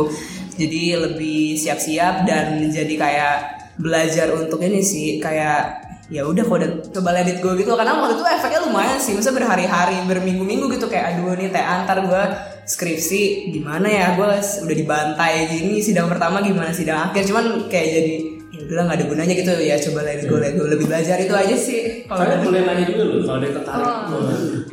Jadi 0.53 0.83
lebih 0.95 1.59
siap-siap 1.59 2.23
dan 2.29 2.63
jadi 2.71 2.95
kayak 2.95 3.37
belajar 3.81 4.31
untuk 4.39 4.63
ini 4.63 4.85
sih 4.85 5.19
kayak 5.19 5.92
ya 6.13 6.23
udah 6.23 6.45
kalau 6.45 6.59
udah 6.59 6.71
coba 6.91 7.11
let 7.11 7.25
it 7.25 7.41
go 7.41 7.53
gitu 7.53 7.73
karena 7.73 7.97
waktu 7.97 8.15
itu 8.15 8.25
efeknya 8.27 8.61
lumayan 8.63 8.97
sih. 8.97 9.13
Masa 9.13 9.33
berhari-hari 9.33 9.97
berminggu-minggu 10.05 10.69
gitu. 10.71 10.87
Kayak 10.87 11.17
aduh 11.17 11.33
nih 11.33 11.49
teh 11.49 11.59
antar 11.59 11.99
gue 12.03 12.23
skripsi. 12.67 13.23
Gimana 13.51 13.87
ya? 13.87 14.07
Gue 14.13 14.29
udah 14.37 14.77
dibantai 14.77 15.49
gini 15.49 15.81
sidang 15.81 16.07
pertama 16.07 16.39
gimana 16.39 16.69
sidang 16.71 17.09
akhir? 17.09 17.25
Cuman 17.25 17.45
kayak 17.67 17.89
jadi 17.91 18.15
ya 18.53 18.61
udahlah 18.63 18.85
nggak 18.85 18.99
ada 18.99 19.07
gunanya 19.07 19.35
gitu. 19.35 19.53
Ya 19.57 19.77
coba 19.81 19.99
let 20.03 20.17
it 20.17 20.27
go 20.27 20.37
let 20.37 20.53
it 20.53 20.55
go. 20.55 20.65
Lebih 20.67 20.87
belajar 20.87 21.17
itu 21.17 21.33
aja 21.33 21.57
sih. 21.57 21.81
Kalau 22.05 22.23
dari- 22.23 22.43
boleh 22.43 22.61
nanya 22.63 22.85
juga 22.85 23.03
loh 23.03 23.17
kalau 23.19 23.35
ada 23.35 23.45
yang 23.45 23.57
tertarik. 23.57 23.89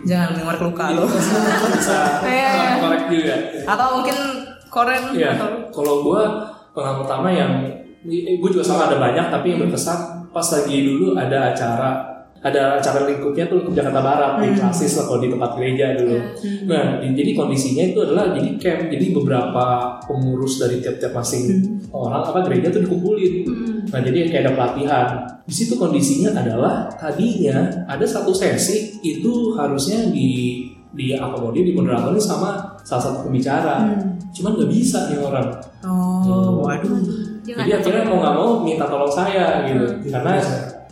jangan 0.02 0.30
dengar 0.34 0.56
luka 0.58 0.86
lo 0.92 1.04
Bisa 1.76 2.00
Iya. 2.26 2.52
korek 2.80 3.02
juga. 3.08 3.36
atau 3.66 3.88
mungkin 3.96 4.18
koren 4.68 5.04
Iya, 5.12 5.36
atau 5.36 5.48
kalau 5.70 5.96
gue 6.02 6.22
pengalaman 6.72 7.00
pertama 7.02 7.28
yang 7.30 7.52
gue 8.06 8.50
juga 8.50 8.64
sama 8.66 8.88
ada 8.88 8.96
banyak 8.98 9.26
tapi 9.28 9.46
yang 9.50 9.60
berkesan 9.62 10.19
pas 10.30 10.46
lagi 10.46 10.78
dulu 10.84 11.14
ada 11.14 11.52
acara 11.52 11.90
ada 12.40 12.80
acara 12.80 13.04
lingkupnya 13.04 13.52
tuh 13.52 13.60
lingkup 13.60 13.76
Jakarta 13.76 14.00
Barat 14.00 14.32
di 14.40 14.56
klasis 14.56 14.96
lah 14.96 15.12
kalau 15.12 15.20
di 15.20 15.28
tempat 15.28 15.60
gereja 15.60 15.92
dulu. 16.00 16.16
Nah, 16.72 17.04
di- 17.04 17.12
jadi 17.12 17.36
kondisinya 17.36 17.84
itu 17.84 18.00
adalah 18.00 18.32
jadi 18.32 18.50
camp, 18.56 18.88
jadi 18.88 19.06
beberapa 19.12 19.66
pengurus 20.08 20.56
dari 20.56 20.80
tiap-tiap 20.80 21.12
masing 21.12 21.60
orang 21.92 22.24
apa 22.24 22.40
gereja 22.48 22.72
tuh 22.72 22.88
dikumpulin. 22.88 23.44
Nah, 23.92 24.00
jadi 24.00 24.32
kayak 24.32 24.44
ada 24.48 24.52
pelatihan. 24.56 25.08
Di 25.44 25.52
situ 25.52 25.76
kondisinya 25.76 26.32
adalah 26.32 26.88
tadinya 26.96 27.60
ada 27.84 28.08
satu 28.08 28.32
sesi 28.32 29.04
itu 29.04 29.52
harusnya 29.60 30.08
di 30.08 30.64
diakomodir 30.90 31.68
dimoderatorin 31.68 32.18
sama 32.18 32.80
salah 32.82 33.04
satu 33.04 33.28
pembicara. 33.28 33.84
Cuman 34.32 34.56
nggak 34.56 34.72
bisa 34.72 35.12
nih 35.12 35.20
orang. 35.20 35.48
oh 36.24 36.64
waduh 36.64 37.00
Jangan 37.50 37.66
Jadi 37.66 37.72
akhirnya 37.82 38.04
mau 38.06 38.18
nggak 38.22 38.36
mau 38.38 38.50
minta 38.62 38.86
tolong 38.86 39.10
saya 39.10 39.66
gitu, 39.66 39.86
karena 40.06 40.38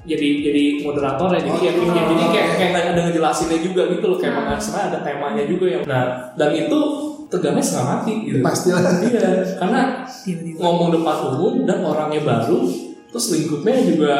jadi 0.08 0.28
jadi 0.42 0.64
moderator 0.82 1.30
ya, 1.36 1.42
jadi 1.46 1.60
ya, 1.62 1.72
ya, 1.78 2.04
jadi 2.10 2.24
kayak 2.34 2.48
kayak 2.58 2.70
nggak 2.74 2.84
ada 2.98 3.02
ngejelasinnya 3.06 3.60
juga 3.62 3.82
gitu 3.94 4.06
loh, 4.10 4.18
kayak 4.18 4.34
emang 4.42 4.58
sebenarnya 4.58 4.88
ada 4.90 5.00
temanya 5.06 5.44
juga 5.46 5.66
yang. 5.70 5.84
Nah 5.86 6.04
dan 6.34 6.50
itu 6.58 6.80
tegangnya 7.28 7.62
setengah 7.62 7.88
mati 7.92 8.14
gitu. 8.26 8.40
Pastilah. 8.40 8.82
Iya, 9.04 9.30
karena 9.60 9.82
tiba-tiba 10.24 10.58
ngomong 10.64 10.90
depan 10.96 11.16
umum 11.36 11.54
dan 11.68 11.80
orangnya 11.84 12.22
baru, 12.24 12.66
terus 13.12 13.26
lingkupnya 13.36 13.76
juga 13.84 14.14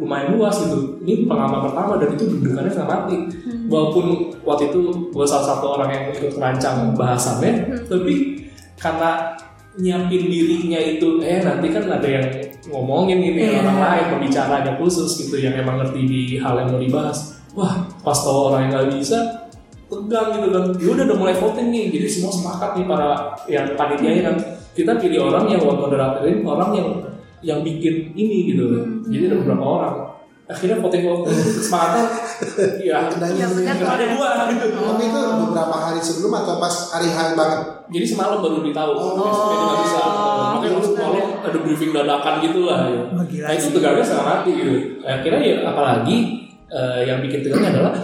lumayan 0.00 0.36
luas 0.36 0.56
gitu. 0.64 1.00
Ini 1.04 1.28
pengalaman 1.28 1.68
pertama 1.68 1.92
dan 2.00 2.16
itu 2.16 2.24
deg-degannya 2.32 2.72
setengah 2.72 2.90
mati. 2.96 3.16
Walaupun 3.68 4.04
waktu 4.42 4.72
itu 4.72 4.80
gue 5.12 5.26
salah 5.28 5.54
satu 5.54 5.76
orang 5.76 5.88
yang 5.92 6.04
ikut 6.16 6.32
merancang 6.40 6.96
bahasannya, 6.96 7.84
tapi 7.86 8.48
karena 8.80 9.36
nyiapin 9.76 10.22
dirinya 10.28 10.80
itu 10.80 11.20
eh 11.20 11.44
nanti 11.44 11.68
kan 11.68 11.84
ada 11.84 12.08
yang 12.08 12.26
ngomongin 12.72 13.20
ini 13.20 13.40
Iya. 13.44 13.60
orang 13.62 13.78
lain 13.78 14.04
pembicaranya 14.16 14.72
khusus 14.80 15.20
gitu 15.20 15.36
yang 15.36 15.52
emang 15.54 15.80
ngerti 15.84 16.00
di 16.08 16.22
hal 16.40 16.56
yang 16.60 16.72
mau 16.72 16.80
dibahas. 16.80 17.36
Wah 17.52 17.84
pas 18.00 18.16
tahu 18.16 18.52
orang 18.52 18.68
yang 18.68 18.70
nggak 18.72 18.88
bisa 18.96 19.18
tegang 19.86 20.28
gitu 20.34 20.48
kan. 20.50 20.64
Ya 20.80 20.88
udah 20.92 21.04
udah 21.06 21.16
mulai 21.16 21.36
voting 21.36 21.68
nih. 21.70 21.84
Jadi 21.92 22.06
semua 22.08 22.32
sepakat 22.32 22.80
nih 22.80 22.84
para 22.88 23.36
yang 23.46 23.66
panitianya 23.76 24.22
kan. 24.32 24.36
Kita 24.76 24.92
pilih 25.00 25.32
orang 25.32 25.48
yang 25.48 25.60
buat 25.64 25.76
moderatorin 25.88 26.44
orang 26.44 26.70
yang 26.76 26.88
yang 27.44 27.60
bikin 27.60 28.16
ini 28.16 28.48
gitu 28.52 28.64
jadi 29.06 29.30
ada 29.30 29.36
beberapa 29.44 29.64
orang 29.64 29.94
akhirnya 30.46 30.78
voting 30.78 31.02
voting 31.02 31.34
kesepakatan 31.52 32.06
ya 32.78 33.10
Kedanya 33.10 33.44
ada 33.50 34.04
dua. 34.06 34.28
Gitu 34.46 34.66
Tapi 34.70 35.02
itu 35.04 35.18
beberapa 35.42 35.76
hari 35.76 35.98
sebelum 35.98 36.32
atau 36.32 36.54
pas 36.56 36.74
hari 36.92 37.08
hari 37.08 37.34
banget? 37.34 37.60
jadi 37.86 38.02
semalam 38.04 38.38
baru 38.38 38.62
ditahu 38.62 38.92
Oh. 38.92 39.14
besoknya 39.22 39.56
nggak 39.60 39.78
bisa. 39.80 40.00
makanya 40.52 40.70
langsung 40.72 40.94
malam 40.96 41.28
ada 41.40 41.58
briefing 41.60 41.90
dadakan 41.90 42.34
gitu 42.40 42.60
lah 42.62 42.78
ya. 42.84 43.02
Gila 43.20 43.42
nah 43.42 43.52
itu 43.52 43.66
tegangnya 43.70 44.02
setengah 44.02 44.26
mati 44.28 44.50
gitu. 44.52 44.70
Akhirnya 45.02 45.40
ya 45.40 45.56
apalagi 45.66 46.16
eh, 46.66 47.00
yang 47.04 47.18
bikin 47.20 47.40
tegangnya 47.40 47.70
adalah 47.72 47.94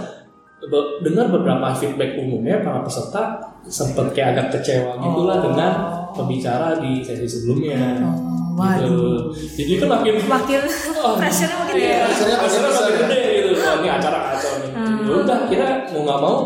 be- 0.63 0.91
dengar 1.01 1.27
beberapa 1.29 1.67
feedback 1.73 2.15
umumnya 2.17 2.59
para 2.59 2.79
peserta 2.81 3.39
sempet 3.65 4.11
kayak 4.11 4.29
agak 4.33 4.47
kecewa 4.53 4.99
gitulah 4.99 5.39
dengan 5.41 5.73
pembicara 6.11 6.75
di 6.77 6.99
sesi 7.01 7.23
sebelumnya. 7.25 8.03
Oh, 8.03 8.42
waduh. 8.55 9.33
gitu. 9.33 9.61
jadi 9.61 9.73
kan 9.83 9.89
makin 9.99 10.15
makin 10.29 10.61
Oh, 11.03 11.15
pressure-nya 11.21 11.57
makin 11.67 11.75
iya, 11.75 11.83
gede. 11.83 11.99
Pressure-nya 12.07 12.37
pressure-nya 12.39 12.71
makin 12.71 12.95
gede 13.03 13.21
gitu. 13.35 13.51
Ini 13.59 13.89
acara 13.91 14.19
kacau 14.31 14.53
nih. 14.63 14.71
Ya 15.03 15.15
udah, 15.19 15.37
akhirnya 15.47 15.73
mau 15.91 16.01
nggak 16.07 16.21
mau 16.23 16.37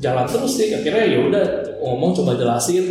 jalan 0.00 0.24
terus 0.24 0.52
sih. 0.56 0.68
Akhirnya 0.72 1.04
ya 1.04 1.18
udah 1.20 1.44
ngomong 1.84 2.10
coba 2.16 2.32
jelasin. 2.34 2.86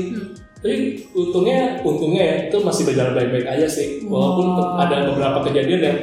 tapi 0.66 0.98
untungnya 1.14 1.78
untungnya 1.86 2.24
ya 2.26 2.36
itu 2.50 2.58
masih 2.58 2.90
berjalan 2.90 3.14
baik-baik 3.14 3.46
aja 3.46 3.70
sih 3.70 4.02
walaupun 4.10 4.58
ada 4.82 5.14
beberapa 5.14 5.46
kejadian 5.46 5.78
yang 5.78 5.98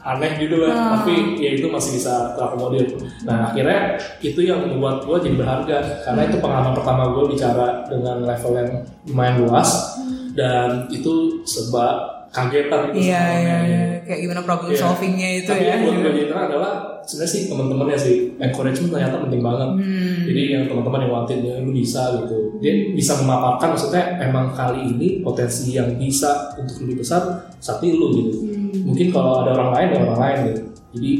aneh 0.00 0.40
gitu 0.40 0.56
lah 0.64 0.96
tapi 0.96 1.36
ya 1.36 1.52
itu 1.52 1.68
masih 1.68 2.00
bisa 2.00 2.32
terakomodir 2.32 2.96
nah 3.28 3.52
akhirnya 3.52 4.00
itu 4.24 4.40
yang 4.40 4.64
membuat 4.72 5.04
gue 5.04 5.20
jadi 5.20 5.36
berharga 5.36 5.76
karena 6.00 6.32
itu 6.32 6.36
pengalaman 6.40 6.72
pertama 6.72 7.12
gue 7.12 7.24
bicara 7.28 7.84
dengan 7.92 8.24
level 8.24 8.52
yang 8.56 8.70
lumayan 9.04 9.36
luas 9.44 10.00
dan 10.32 10.88
itu 10.88 11.44
serba 11.44 12.15
kagetan 12.36 12.92
gitu 12.92 13.08
Iya 13.08 13.22
iya 13.40 13.56
iya. 13.64 13.80
Kayak 14.04 14.20
gimana 14.22 14.40
problem 14.44 14.68
Iya. 14.70 14.78
solvingnya 14.78 15.28
itu 15.40 15.48
Tapi 15.48 15.64
ya. 15.64 15.68
yang 15.72 15.80
buat 15.82 15.96
gue 15.98 16.12
cerita 16.14 16.36
adalah 16.36 16.72
sebenarnya 17.02 17.32
sih 17.32 17.42
teman-temannya 17.48 17.98
sih 17.98 18.16
encouragement 18.36 18.90
ternyata 18.92 19.16
penting 19.18 19.40
banget. 19.40 19.68
Hmm. 19.72 20.18
Jadi 20.26 20.42
yang 20.46 20.64
teman-teman 20.66 20.98
yang 21.00 21.10
nguatin 21.10 21.38
ya 21.40 21.54
lu 21.58 21.70
bisa 21.72 22.02
gitu. 22.20 22.36
Dia 22.60 22.72
bisa 22.92 23.12
memaparkan 23.18 23.68
maksudnya 23.72 24.02
emang 24.20 24.52
kali 24.52 24.80
ini 24.86 25.08
potensi 25.20 25.72
yang 25.72 25.96
bisa 25.96 26.52
untuk 26.54 26.76
lebih 26.84 27.00
besar 27.00 27.22
saat 27.56 27.80
ini 27.80 27.94
lu 27.94 28.06
gitu. 28.12 28.38
Hmm. 28.44 28.70
Mungkin 28.84 29.06
kalau 29.10 29.42
ada 29.42 29.56
orang 29.56 29.70
lain 29.72 29.88
ya 29.88 29.98
orang 30.04 30.20
lain 30.20 30.38
gitu. 30.46 30.62
Jadi 30.92 31.10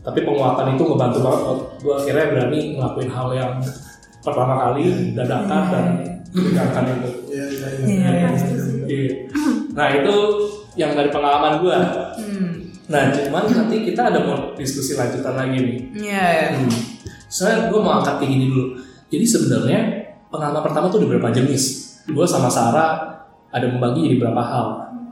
tapi 0.00 0.18
penguatan 0.22 0.66
itu 0.70 0.82
ngebantu 0.84 1.18
banget 1.18 1.40
buat 1.42 1.60
gue 1.82 1.94
akhirnya 1.96 2.26
berani 2.30 2.60
ngelakuin 2.78 3.10
hal 3.10 3.28
yang 3.32 3.52
pertama 4.20 4.54
kali 4.60 4.84
dadakan 5.14 5.62
dan 5.66 5.86
menegakkan 6.30 6.84
itu. 6.92 7.10
Iya 7.26 7.44
iya 7.48 7.66
iya. 7.72 7.86
Iya, 7.86 8.08
iya. 8.12 8.28
Iya. 8.86 9.12
Nah 9.74 9.88
itu 9.92 10.14
yang 10.76 10.92
dari 10.92 11.08
pengalaman 11.10 11.58
gue. 11.64 11.76
Hmm. 12.22 12.52
Nah, 12.86 13.10
cuman 13.10 13.44
nanti 13.50 13.82
kita 13.82 14.14
ada 14.14 14.22
mau 14.22 14.54
diskusi 14.54 14.94
lanjutan 14.94 15.34
lagi 15.34 15.58
nih. 15.58 15.76
Iya 15.96 16.24
iya. 16.30 16.46
Hmm. 16.54 16.70
Soalnya 17.26 17.72
gue 17.72 17.80
mau 17.82 17.98
angkat 17.98 18.22
kayak 18.22 18.30
gini 18.30 18.44
dulu. 18.52 18.78
Jadi 19.10 19.24
sebenarnya 19.26 19.80
pengalaman 20.30 20.62
pertama 20.62 20.86
tuh 20.86 21.02
ada 21.02 21.08
berapa 21.16 21.28
jenis? 21.34 21.64
Gue 22.06 22.22
sama 22.22 22.46
Sarah 22.46 23.24
ada 23.50 23.66
membagi 23.66 24.06
jadi 24.06 24.22
berapa 24.22 24.38
hal. 24.38 24.66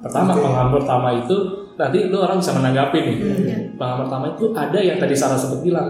Pertama, 0.04 0.36
Oke. 0.36 0.44
pengalaman 0.44 0.72
pertama 0.78 1.08
itu 1.16 1.36
nanti 1.74 1.98
lu 2.06 2.22
orang 2.22 2.38
bisa 2.38 2.52
menanggapi 2.54 2.98
nih. 3.02 3.16
Iya. 3.18 3.56
Pengalaman 3.74 4.00
pertama 4.06 4.24
itu 4.36 4.44
ada 4.54 4.78
yang 4.78 4.98
tadi 5.00 5.14
Sarah 5.16 5.34
sempat 5.40 5.64
bilang, 5.64 5.88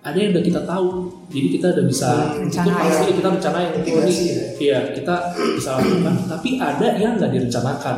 ada 0.00 0.16
yang 0.16 0.30
udah 0.32 0.44
kita 0.46 0.60
tahu. 0.64 1.10
Jadi 1.34 1.48
kita 1.58 1.66
udah 1.74 1.84
bisa 1.84 2.08
itu 2.38 2.40
Rencanain. 2.46 2.78
pasti 2.78 3.12
kita 3.12 3.28
rencanain. 3.34 3.68
Oh, 3.68 3.78
Mitigasi 3.82 4.22
nih, 4.22 4.32
ya. 4.32 4.46
Iya, 4.56 4.78
kita 4.94 5.14
bisa 5.58 5.70
lakukan. 5.76 6.14
Tapi 6.30 6.48
ada 6.62 6.86
yang 6.96 7.12
nggak 7.18 7.30
direncanakan. 7.34 7.96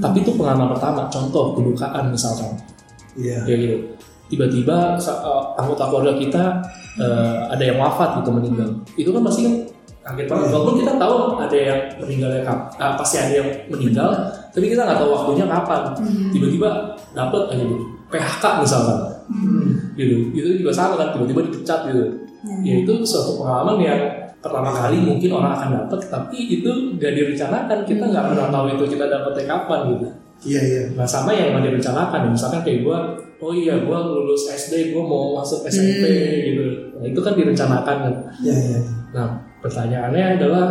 Tapi 0.00 0.16
itu 0.22 0.32
pengalaman 0.36 0.72
pertama. 0.76 1.06
Contoh 1.08 1.56
kedukaan 1.56 2.10
misalkan. 2.12 2.52
Iya. 3.18 3.42
kayak 3.42 3.58
gitu. 3.58 3.76
Tiba-tiba 4.30 4.94
eh, 4.94 5.42
anggota 5.58 5.90
keluarga 5.90 6.14
kita 6.14 6.44
eh, 7.02 7.38
ada 7.50 7.62
yang 7.62 7.78
wafat 7.82 8.22
gitu 8.22 8.30
meninggal. 8.30 8.68
Itu 8.94 9.10
kan 9.10 9.22
pasti 9.26 9.40
kan 9.46 9.54
kaget 10.06 10.26
banget. 10.30 10.48
Walaupun 10.54 10.74
kita 10.78 10.92
tahu 10.94 11.16
ada 11.36 11.56
yang 11.58 11.80
meninggalnya 11.98 12.40
kap 12.46 12.70
ah, 12.78 12.94
pasti 12.94 13.18
ada 13.18 13.32
yang 13.42 13.48
meninggal 13.66 14.10
tapi 14.50 14.66
kita 14.70 14.82
nggak 14.86 14.98
tahu 14.98 15.10
waktunya 15.10 15.44
kapan. 15.50 15.82
Tiba-tiba 16.30 16.68
dapet 17.10 17.42
aja 17.50 17.64
gitu 17.66 17.86
PHK 18.10 18.44
misalkan. 18.62 18.98
Gitu. 19.98 20.16
Itu 20.34 20.48
juga 20.62 20.70
sama 20.70 20.94
kan 20.94 21.08
tiba-tiba 21.18 21.40
dipecat 21.50 21.90
gitu. 21.90 22.04
Ya 22.64 22.74
itu 22.80 22.92
suatu 23.04 23.42
pengalaman 23.42 23.76
yang 23.82 24.00
pertama 24.40 24.72
kali 24.72 24.96
mungkin 25.04 25.30
orang 25.36 25.52
akan 25.52 25.68
dapat 25.84 26.00
tapi 26.08 26.38
itu 26.60 26.96
nggak 26.96 27.12
direncanakan 27.12 27.78
kita 27.84 28.04
nggak 28.08 28.24
pernah 28.32 28.48
tahu 28.48 28.66
itu 28.72 28.84
kita 28.96 29.04
dapetnya 29.08 29.44
kapan 29.44 29.80
gitu 29.96 30.08
Iya 30.40 30.60
iya. 30.64 30.82
Nah 30.96 31.04
sama 31.04 31.36
yang 31.36 31.52
nggak 31.52 31.68
direncanakan, 31.68 32.32
misalkan 32.32 32.64
kayak 32.64 32.80
gue, 32.80 32.98
oh 33.44 33.52
iya 33.52 33.76
gue 33.76 33.98
lulus 34.08 34.48
SD, 34.48 34.96
gue 34.96 35.02
mau 35.04 35.36
masuk 35.36 35.68
SMP 35.68 36.04
gitu. 36.52 36.64
Nah 36.96 37.04
itu 37.04 37.20
kan 37.20 37.36
direncanakan 37.36 37.96
kan. 38.08 38.14
Iya 38.40 38.54
iya. 38.56 38.80
Nah 39.12 39.36
pertanyaannya 39.60 40.40
adalah, 40.40 40.66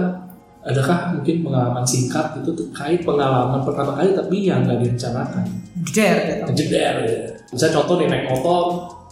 adakah 0.65 1.13
mungkin 1.13 1.45
pengalaman 1.45 1.85
singkat 1.85 2.41
itu 2.41 2.49
terkait 2.57 3.05
pengalaman 3.05 3.61
pertama 3.61 3.93
kali 3.93 4.17
tapi 4.17 4.49
yang 4.49 4.65
nggak 4.65 4.81
direncanakan? 4.81 5.45
Jeder 5.85 6.17
gitu. 6.25 6.43
Ngejeder 6.49 6.95
ya. 7.05 7.17
Misalnya 7.53 7.73
contoh 7.81 7.95
nih 8.01 8.07
naik 8.09 8.25
motor, 8.25 8.63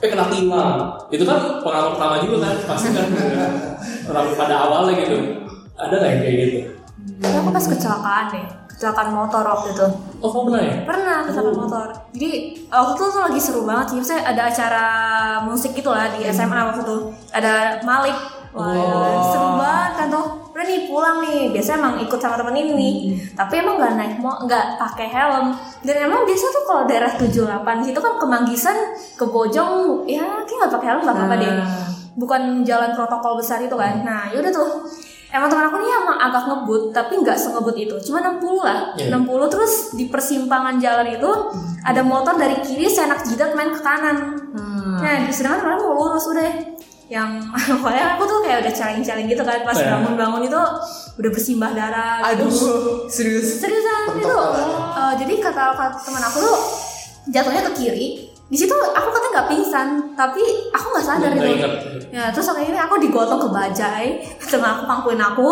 eh 0.02 0.10
kena 0.10 0.26
tilang. 0.26 0.90
Itu 1.14 1.22
kan 1.22 1.62
pengalaman 1.62 1.94
pertama 1.94 2.16
juga 2.26 2.50
kan, 2.50 2.56
pasti 2.66 2.90
kan 2.98 3.08
orang 4.10 4.34
pada 4.34 4.56
awalnya 4.68 4.94
gitu. 4.98 5.18
Ada 5.78 5.94
nggak 5.94 6.10
yang 6.10 6.22
kayak 6.22 6.36
gitu? 6.42 6.58
Tapi 7.18 7.36
aku 7.40 7.50
pas 7.54 7.66
kecelakaan 7.66 8.26
deh, 8.34 8.46
kecelakaan 8.68 9.10
motor 9.14 9.44
waktu 9.46 9.68
itu. 9.74 9.88
Oh 10.18 10.30
kamu 10.34 10.44
pernah 10.50 10.64
ya? 10.66 10.76
Pernah 10.86 11.18
kecelakaan 11.30 11.58
motor. 11.58 11.88
Jadi 12.14 12.32
waktu 12.68 12.92
itu 12.94 13.04
tuh 13.10 13.22
lagi 13.22 13.40
seru 13.40 13.62
banget 13.64 13.86
sih. 13.90 13.96
Maksudnya 14.02 14.22
ada 14.26 14.42
acara 14.50 14.86
musik 15.46 15.72
gitu 15.78 15.90
lah 15.94 16.10
di 16.14 16.26
SMA 16.30 16.58
waktu 16.58 16.82
itu. 16.82 16.98
Ada 17.32 17.82
Malik. 17.86 18.18
Wah, 18.58 18.74
Oh. 18.74 19.22
seru 19.30 19.50
banget 19.54 19.92
kan 20.02 20.08
tuh. 20.10 20.28
Udah 20.50 20.66
nih 20.66 20.90
pulang 20.90 21.22
nih. 21.22 21.54
Biasanya 21.54 21.78
emang 21.78 21.96
ikut 22.02 22.18
sama 22.18 22.36
temen 22.42 22.58
ini 22.58 22.74
nih. 22.74 22.96
Tapi 23.38 23.54
emang 23.62 23.78
nggak 23.78 23.94
naik 23.94 24.16
mo 24.18 24.34
nggak 24.50 24.82
pakai 24.82 25.08
helm. 25.14 25.54
Dan 25.86 26.10
emang 26.10 26.26
biasa 26.26 26.46
tuh 26.50 26.64
kalau 26.66 26.84
daerah 26.90 27.14
78 27.14 27.86
situ 27.86 28.00
kan 28.02 28.14
kemanggisan 28.18 28.78
ke 29.14 29.26
Bojong 29.30 30.02
ya 30.10 30.26
kayak 30.42 30.58
nggak 30.66 30.74
pakai 30.74 30.88
helm 30.90 31.02
nggak 31.06 31.18
apa-apa 31.18 31.36
deh. 31.38 31.54
Bukan 32.18 32.66
jalan 32.66 32.92
protokol 32.92 33.38
besar 33.38 33.62
itu 33.62 33.74
kan. 33.74 34.02
Nah, 34.02 34.28
yaudah 34.30 34.50
tuh. 34.50 34.90
Emang 35.28 35.52
teman 35.52 35.68
aku 35.68 35.78
nih 35.78 35.92
emang 35.94 36.18
agak 36.18 36.44
ngebut, 36.46 36.84
tapi 36.90 37.20
nggak 37.20 37.36
sengebut 37.36 37.76
itu. 37.76 37.94
Cuma 38.02 38.24
60 38.24 38.42
lah. 38.58 38.96
Iya. 38.96 39.12
60 39.14 39.28
terus 39.48 39.74
di 39.94 40.08
persimpangan 40.08 40.80
jalan 40.80 41.08
itu 41.12 41.32
ada 41.84 42.02
motor 42.02 42.34
dari 42.34 42.58
kiri 42.58 42.88
senak 42.88 43.22
jidat 43.22 43.52
main 43.52 43.70
ke 43.70 43.78
kanan. 43.78 44.40
Hmm. 44.50 44.98
Nah, 44.98 45.28
sedangkan 45.30 45.62
orang 45.64 45.80
mau 45.80 45.94
lurus 45.96 46.26
udah. 46.26 46.48
Yang 47.08 47.44
pokoknya 47.80 48.16
aku 48.16 48.24
tuh 48.24 48.40
kayak 48.42 48.58
udah 48.62 48.74
celeng-celeng 48.74 49.28
gitu 49.28 49.40
kan 49.42 49.64
pas 49.64 49.76
Iya. 49.76 49.96
bangun-bangun 49.96 50.42
itu 50.44 50.62
udah 51.18 51.30
bersimbah 51.30 51.72
darah. 51.72 52.20
gitu. 52.34 52.48
Aduh, 52.48 52.52
serius. 53.08 53.60
Seriusan 53.60 54.16
itu. 54.18 54.32
eh, 54.96 55.14
jadi 55.18 55.34
kata, 55.40 55.64
kata 55.72 56.00
teman 56.04 56.24
aku 56.24 56.38
tuh 56.42 56.58
jatuhnya 57.28 57.68
ke 57.68 57.74
kiri. 57.76 58.27
Di 58.48 58.56
situ 58.56 58.72
aku 58.72 59.08
katanya 59.12 59.32
nggak 59.36 59.50
pingsan, 59.52 59.88
tapi 60.16 60.40
aku 60.72 60.86
nggak 60.96 61.06
sadar 61.06 61.32
gitu. 61.36 61.48
ingat. 61.52 61.72
Ya 62.16 62.32
terus 62.32 62.48
akhirnya 62.48 62.88
aku 62.88 62.96
digotong 62.96 63.44
ke 63.44 63.50
bajai, 63.52 64.24
teman 64.52 64.80
aku 64.80 64.84
pangkuin 64.88 65.20
aku. 65.20 65.50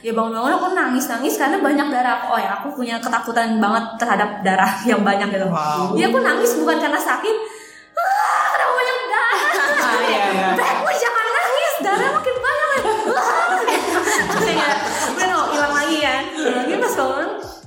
Ya 0.00 0.16
bangun-bangun 0.16 0.56
aku 0.56 0.66
nangis-nangis 0.72 1.36
karena 1.36 1.60
banyak 1.60 1.92
darah. 1.92 2.24
Oh 2.32 2.40
ya 2.40 2.56
aku 2.56 2.72
punya 2.72 2.96
ketakutan 2.96 3.60
banget 3.60 3.84
terhadap 4.00 4.40
darah 4.40 4.72
yang 4.90 5.04
banyak 5.04 5.28
gitu. 5.36 5.48
Wow. 5.52 5.92
Jadi 5.92 6.04
aku 6.08 6.18
nangis 6.24 6.50
bukan 6.56 6.80
karena 6.80 6.96
sakit. 6.96 7.36
Ah, 8.00 8.44
kenapa 8.56 8.72
banyak 8.72 8.96
darah? 9.04 9.38
Ah, 9.80 9.96
iya, 10.06 10.22
iya. 10.32 10.48
Jangan 11.00 11.26
nangis, 11.34 11.72
darah 11.82 12.09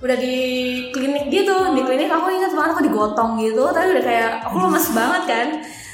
udah 0.04 0.18
di 0.20 0.36
klinik 0.92 1.32
gitu, 1.32 1.56
di 1.72 1.82
klinik 1.88 2.12
aku 2.12 2.28
ingat 2.28 2.52
banget 2.52 2.76
aku 2.76 2.84
digotong 2.84 3.40
gitu, 3.40 3.64
tapi 3.72 3.96
udah 3.96 4.04
kayak 4.04 4.32
aku 4.44 4.56
lemas 4.60 4.92
banget 4.92 5.24
kan. 5.24 5.48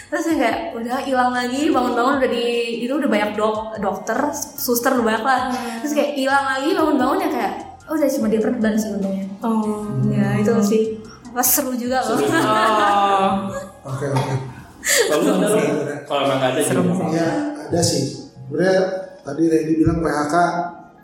Terus 0.09 0.23
saya 0.25 0.35
kayak 0.41 0.57
udah 0.73 0.97
hilang 1.05 1.29
lagi, 1.29 1.69
bangun-bangun 1.69 2.17
udah 2.17 2.29
di 2.33 2.45
itu 2.81 2.89
udah 2.89 3.05
banyak 3.05 3.37
dok 3.37 3.77
dokter, 3.77 4.17
suster 4.33 4.97
udah 4.97 5.05
banyak 5.05 5.23
lah. 5.23 5.39
Terus 5.85 5.93
kayak 5.93 6.11
hilang 6.17 6.45
lagi, 6.49 6.73
bangun-bangun 6.73 7.17
ya 7.21 7.29
kayak 7.29 7.53
oh 7.85 7.93
udah 7.93 8.09
cuma 8.09 8.27
di 8.33 8.37
perban 8.41 8.73
sih 8.73 8.89
untungnya. 8.97 9.25
Oh. 9.45 9.85
Ya 10.09 10.41
itu 10.41 10.49
sih. 10.65 10.83
Pas 11.29 11.45
seru 11.45 11.77
juga 11.77 12.01
loh. 12.01 12.17
Oh. 12.49 13.93
Oke 13.93 14.09
oke. 14.09 14.33
Kalau 14.81 15.21
kalau 16.09 16.21
emang 16.25 16.41
ada 16.41 16.57
sih. 16.57 16.73
Ya 17.13 17.29
ada 17.69 17.81
sih. 17.85 18.03
Sebenarnya 18.49 18.77
tadi 19.21 19.43
Randy 19.45 19.73
bilang 19.77 20.01
PHK, 20.01 20.35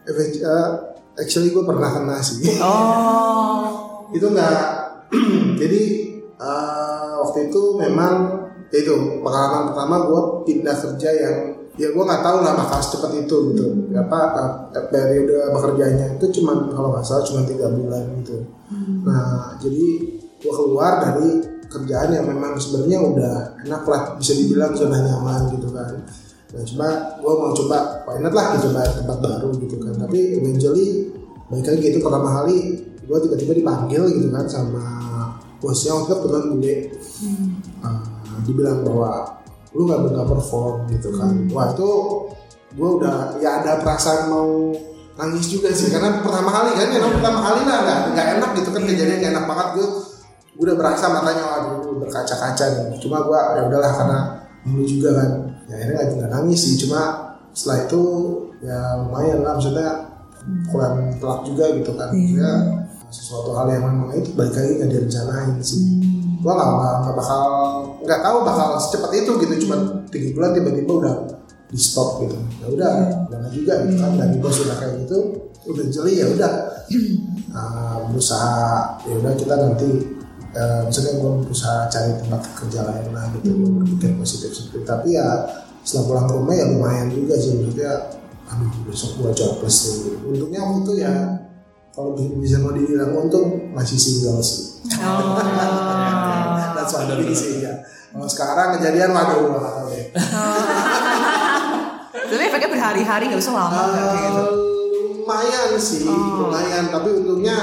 efek- 0.10 0.42
eh, 0.42 0.70
actually 1.20 1.52
gue 1.52 1.64
pernah 1.64 1.90
kena 1.92 2.18
sih. 2.20 2.60
Oh. 2.60 4.08
itu 4.14 4.26
enggak. 4.32 4.64
Jadi 5.62 5.84
eh, 6.36 7.12
waktu 7.20 7.40
itu 7.50 7.62
memang 7.80 8.14
ya 8.70 8.78
itu 8.84 8.94
pengalaman 9.24 9.72
pertama 9.72 9.96
gue 10.08 10.22
pindah 10.48 10.76
kerja 10.76 11.10
yang 11.16 11.38
ya 11.76 11.92
gue 11.92 12.04
nggak 12.04 12.24
tahu 12.24 12.38
lah 12.44 12.54
bakal 12.56 12.80
secepat 12.80 13.12
itu 13.26 13.38
gitu. 13.56 13.66
Apa 13.96 14.18
eh, 14.76 14.86
periode 14.92 15.36
bekerjanya 15.52 16.06
itu 16.20 16.26
cuma 16.42 16.70
kalau 16.72 16.94
nggak 16.96 17.06
salah 17.06 17.24
cuma 17.24 17.42
tiga 17.48 17.72
bulan 17.72 18.04
gitu. 18.24 18.46
Nah 19.04 19.56
jadi 19.60 19.86
gue 20.40 20.54
keluar 20.54 21.02
dari 21.02 21.56
kerjaan 21.66 22.14
yang 22.14 22.26
memang 22.30 22.56
sebenarnya 22.56 23.00
udah 23.02 23.36
enak 23.68 23.84
lah 23.84 24.02
bisa 24.16 24.32
dibilang 24.38 24.72
zona 24.78 25.02
nyaman 25.02 25.52
gitu 25.52 25.68
kan. 25.74 25.94
Nah 26.56 26.64
cuma 26.64 26.88
gue 27.20 27.34
mau 27.36 27.52
coba 27.52 27.78
why 28.08 28.18
not 28.24 28.32
lah 28.32 28.56
gitu 28.56 28.72
coba 28.72 28.88
tempat 28.88 29.18
baru 29.20 29.50
gitu 29.60 29.76
kan. 29.84 29.94
Tapi 30.08 30.20
eventually 30.40 31.12
baik 31.52 31.68
lagi 31.68 31.86
itu 31.92 32.00
pertama 32.00 32.30
kali 32.42 32.58
gue 33.06 33.18
tiba-tiba 33.28 33.54
dipanggil 33.54 34.04
gitu 34.08 34.28
kan 34.32 34.48
sama 34.48 34.86
bosnya 35.60 35.94
waktu 36.00 36.08
itu 36.08 36.16
kebetulan 36.16 36.46
bule. 36.56 36.76
Ah, 37.84 38.02
dibilang 38.48 38.80
bahwa 38.88 39.12
lu 39.76 39.84
nggak 39.84 40.00
nggak 40.16 40.28
perform 40.32 40.88
gitu 40.90 41.12
kan. 41.14 41.36
Wah 41.52 41.76
itu 41.76 41.90
gue 42.76 42.90
udah 43.04 43.40
ya 43.44 43.64
ada 43.64 43.84
perasaan 43.84 44.32
mau 44.32 44.72
nangis 45.16 45.48
juga 45.48 45.72
sih 45.72 45.88
karena 45.88 46.20
pertama 46.20 46.52
kali 46.52 46.76
kan 46.76 46.88
ya 46.92 47.00
pertama 47.08 47.40
kali 47.40 47.62
lah 47.64 47.78
nggak 47.88 48.00
nggak 48.12 48.28
enak 48.36 48.50
gitu 48.60 48.70
kan 48.76 48.84
kejadian 48.84 49.18
nggak 49.24 49.32
enak 49.32 49.46
banget 49.48 49.68
gue 49.80 49.88
gue 50.56 50.64
udah 50.68 50.76
berasa 50.76 51.06
matanya 51.08 51.44
waduh 51.44 51.96
berkaca-kaca 52.04 52.66
nih 52.76 53.00
cuma 53.00 53.24
gue 53.24 53.40
ya 53.56 53.62
udahlah 53.72 53.92
karena 53.96 54.20
dulu 54.68 54.84
juga 54.84 55.10
kan 55.16 55.30
ya 55.66 55.74
akhirnya 55.78 55.96
nggak 55.98 56.08
nggak 56.18 56.32
nangis 56.32 56.60
sih. 56.62 56.76
Cuma 56.86 57.02
setelah 57.56 57.78
itu 57.88 58.02
ya 58.62 58.78
lumayan 59.02 59.40
lah. 59.42 59.54
Maksudnya 59.58 59.90
kurang 60.70 60.96
telak 61.18 61.40
juga 61.48 61.66
gitu 61.74 61.92
kan. 61.98 62.10
Maksudnya 62.14 62.54
sesuatu 63.10 63.56
hal 63.56 63.68
yang 63.72 63.84
memang 63.88 64.12
itu 64.18 64.36
balik 64.36 64.54
lagi 64.58 64.72
nggak 64.82 64.90
direncanain 64.92 65.50
sih. 65.64 65.84
Gua 66.44 66.54
nggak 66.54 66.70
nggak- 66.70 67.16
bakal 67.18 67.44
nggak 68.06 68.22
tahu 68.22 68.38
bakal 68.46 68.68
secepat 68.78 69.12
itu 69.18 69.32
gitu. 69.42 69.54
Cuma 69.66 69.76
tiga 70.14 70.28
bulan 70.36 70.50
tiba-tiba 70.54 70.92
udah 71.02 71.16
di 71.72 71.78
stop 71.82 72.22
gitu. 72.22 72.38
Ya 72.62 72.68
udah 72.70 72.92
jangan 73.32 73.50
juga 73.50 73.74
gitu 73.88 73.96
kan. 73.98 74.12
Dari 74.20 74.38
bos 74.38 74.58
udah 74.62 74.78
kayak 74.78 74.94
gitu 75.06 75.18
udah 75.66 75.86
jeli 75.90 76.14
ya 76.22 76.28
udah. 76.30 76.54
Nah, 77.50 77.98
berusaha 78.14 79.02
ya 79.10 79.14
udah 79.18 79.34
kita 79.34 79.56
nanti 79.58 80.15
eh, 80.56 80.80
misalnya 80.84 81.12
gue 81.16 81.32
berusaha 81.42 81.86
cari 81.86 82.10
tempat 82.18 82.40
kerja 82.56 82.80
lain 82.82 83.06
lah 83.12 83.24
gitu 83.34 83.48
gue 83.52 83.70
berpikir 83.76 84.10
positif 84.16 84.50
seperti 84.50 84.82
tapi 84.82 85.08
ya 85.14 85.26
setelah 85.82 86.04
pulang 86.08 86.26
ke 86.26 86.34
rumah 86.34 86.54
ya 86.54 86.64
lumayan 86.68 87.08
juga 87.10 87.34
sih 87.36 87.50
maksudnya 87.56 87.92
aduh 88.46 88.70
besok 88.86 89.10
gue 89.18 89.30
jobless 89.34 89.78
nih. 90.00 90.14
Untungnya 90.24 90.60
waktu 90.62 90.78
itu 90.80 90.92
ya 90.98 91.14
kalau 91.92 92.12
bi- 92.14 92.36
bisa 92.38 92.58
mau 92.58 92.72
dibilang 92.72 93.12
untung 93.16 93.72
masih 93.72 93.96
single 93.96 94.40
sih. 94.40 94.72
Oh. 94.96 95.36
dan 96.72 96.86
suami 96.86 97.32
sih 97.32 97.60
ya. 97.60 97.72
Kalau 98.10 98.26
sekarang 98.26 98.78
kejadian 98.78 99.12
waduh 99.12 99.36
gue 99.36 99.50
gak 99.52 99.72
tahu 99.72 99.86
deh. 99.90 100.06
Tapi 102.26 102.42
efeknya 102.44 102.70
berhari-hari 102.70 103.24
nggak 103.28 103.40
usah 103.40 103.54
lama 103.54 103.70
nggak 103.70 104.08
kayak 104.08 104.24
gitu. 104.24 104.44
Eh, 104.44 104.52
lumayan 105.16 105.70
sih 105.76 106.00
Oh. 106.06 106.48
lumayan. 106.48 106.84
Tapi 106.90 107.08
untungnya 107.16 107.56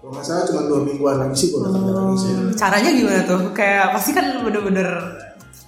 kalau 0.00 0.10
nggak 0.10 0.24
salah 0.24 0.44
cuma 0.44 0.60
dua 0.64 0.80
mingguan 0.80 1.16
lagi 1.18 1.36
sih 1.36 1.48
gue 1.50 1.60
kerja 1.60 1.92
lagi 1.92 2.16
sih 2.16 2.32
Caranya 2.54 2.90
gimana 2.90 3.20
tuh? 3.22 3.40
Kayak 3.52 3.86
pasti 3.92 4.10
kan 4.10 4.26
bener-bener 4.40 4.88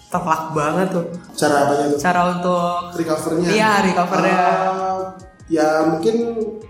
telak 0.08 0.42
banget 0.50 0.88
tuh. 0.90 1.04
cara 1.32 1.54
apanya 1.62 1.84
tuh 1.88 1.98
Cara 1.98 2.20
untuk 2.30 2.68
recovernya 2.94 3.48
Iya, 3.48 3.70
recovernya. 3.86 4.36
Eh, 4.36 5.00
ya 5.50 5.66
mungkin 5.86 6.16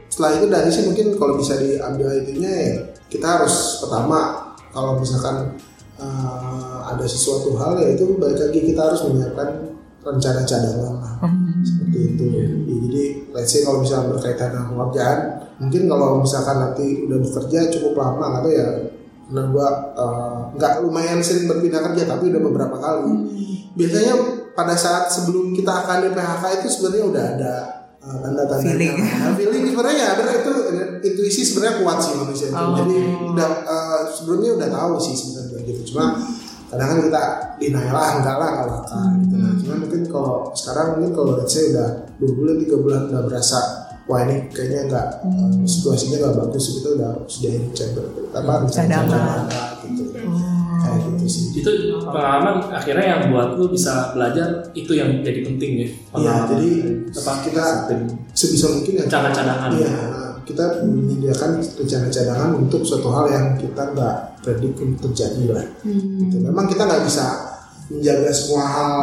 setelah 0.07 0.31
itu 0.37 0.47
dari 0.47 0.69
sih 0.69 0.85
mungkin 0.85 1.07
kalau 1.17 1.35
bisa 1.35 1.55
diambil 1.57 2.11
itunya 2.17 2.51
ya 2.51 2.71
kita 3.07 3.27
harus 3.33 3.55
pertama 3.79 4.19
kalau 4.69 4.97
misalkan 4.97 5.55
eh, 5.97 6.77
ada 6.85 7.05
sesuatu 7.05 7.55
hal 7.57 7.79
ya 7.79 7.95
itu 7.95 8.15
balik 8.17 8.39
lagi 8.41 8.61
kita 8.65 8.81
harus 8.85 9.03
menyiapkan 9.05 9.49
rencana 10.01 10.43
cadangan 10.43 10.95
lah 10.99 11.15
Hmm. 11.23 11.63
seperti 11.63 11.99
itu 12.11 12.25
Ya, 12.27 12.47
jadi 12.83 13.03
let's 13.31 13.49
say 13.49 13.63
kalau 13.63 13.79
misalnya 13.79 14.11
berkaitan 14.11 14.51
dengan 14.51 14.67
pekerjaan 14.69 15.19
mungkin 15.63 15.83
kalau 15.87 16.21
misalkan 16.21 16.57
nanti 16.59 17.07
udah 17.07 17.19
bekerja 17.23 17.71
cukup 17.79 17.95
lama 17.95 18.43
atau 18.43 18.51
ya. 18.51 18.69
Karena 19.31 19.43
gua 19.49 19.69
eh, 19.97 20.39
nggak 20.59 20.73
lumayan 20.85 21.23
sering 21.23 21.49
berpindah 21.49 21.81
kerja 21.89 22.03
tapi 22.05 22.35
udah 22.35 22.43
beberapa 22.43 22.77
kali. 22.77 23.15
Biasanya 23.73 24.15
pada 24.53 24.77
saat 24.77 25.09
sebelum 25.09 25.57
kita 25.57 25.73
akan 25.73 26.05
di 26.05 26.11
PHK 26.13 26.43
itu 26.61 26.69
sebenarnya 26.69 27.05
udah 27.09 27.25
ada 27.37 27.55
uh, 28.05 28.17
tanda-tanda 28.21 28.61
Feeling. 28.61 28.97
Nah, 29.01 29.33
feeling 29.33 29.65
sebenarnya 29.73 30.05
ada 30.13 30.23
itu 30.29 30.53
intuisi 31.03 31.41
sebenarnya 31.41 31.75
kuat 31.81 31.99
sih 32.05 32.15
manusia 32.21 32.47
itu. 32.53 32.57
Oh. 32.61 32.77
jadi 32.77 32.97
udah 33.33 33.49
uh, 33.65 34.01
sebelumnya 34.13 34.51
udah 34.61 34.69
tahu 34.69 34.95
sih 35.01 35.15
sebenarnya 35.17 35.59
gitu. 35.65 35.81
Cuma 35.95 36.21
kadang 36.73 36.89
kan 36.89 36.99
kita 37.05 37.23
denial 37.61 37.93
lah 37.93 38.11
enggak 38.21 38.37
lah 38.37 38.49
enggak 38.53 38.69
bakal 38.69 39.01
gitu. 39.21 39.35
Nah, 39.37 39.53
cuma 39.61 39.75
mungkin 39.81 40.03
kalau 40.09 40.37
sekarang 40.53 40.87
mungkin 40.97 41.13
kalau 41.17 41.33
let's 41.41 41.53
say 41.53 41.65
udah 41.73 41.89
dua 42.21 42.33
bulan 42.37 42.57
tiga 42.61 42.77
bulan 42.77 43.01
udah 43.09 43.23
berasa 43.25 43.61
wah 44.05 44.21
ini 44.23 44.49
kayaknya 44.49 44.81
enggak 44.87 45.07
uh, 45.23 45.53
situasinya 45.63 46.17
enggak 46.19 46.35
bagus 46.43 46.65
kita 46.77 46.89
udah 46.93 47.13
sudah 47.25 47.51
cek 47.71 47.89
apa 48.33 48.53
Cadangan. 48.67 49.47
gitu. 49.87 50.03
Kayak 50.83 50.99
gitu 51.07 51.25
sih. 51.25 51.45
Itu 51.63 51.71
pengalaman 52.03 52.67
akhirnya 52.69 53.07
yang 53.09 53.23
buat 53.31 53.55
lu 53.55 53.71
bisa 53.71 54.11
belajar 54.13 54.67
itu 54.73 54.93
yang 54.93 55.23
jadi 55.23 55.41
penting 55.45 55.71
ya 55.77 55.87
Iya, 55.87 55.91
Pengalaman. 56.11 56.49
jadi 56.51 56.71
apa? 57.15 57.33
kita- 57.47 57.87
sebisa 58.33 58.67
mungkin 58.69 58.93
ya. 58.99 59.05
Cadangan 59.07 59.71
Iya, 59.73 59.93
kita 60.43 60.65
menyediakan 60.83 61.51
rencana 61.63 62.07
cadangan 62.11 62.51
untuk 62.57 62.83
suatu 62.83 63.09
hal 63.09 63.31
yang 63.31 63.47
kita 63.55 63.95
nggak 63.95 64.17
predik 64.43 64.75
untuk 64.75 64.99
terjadi 65.09 65.55
lah. 65.55 65.67
Gitu. 65.87 66.37
Memang 66.43 66.67
kita 66.67 66.83
nggak 66.83 67.07
bisa 67.07 67.27
menjaga 67.87 68.31
semua 68.33 68.65
hal 68.67 68.99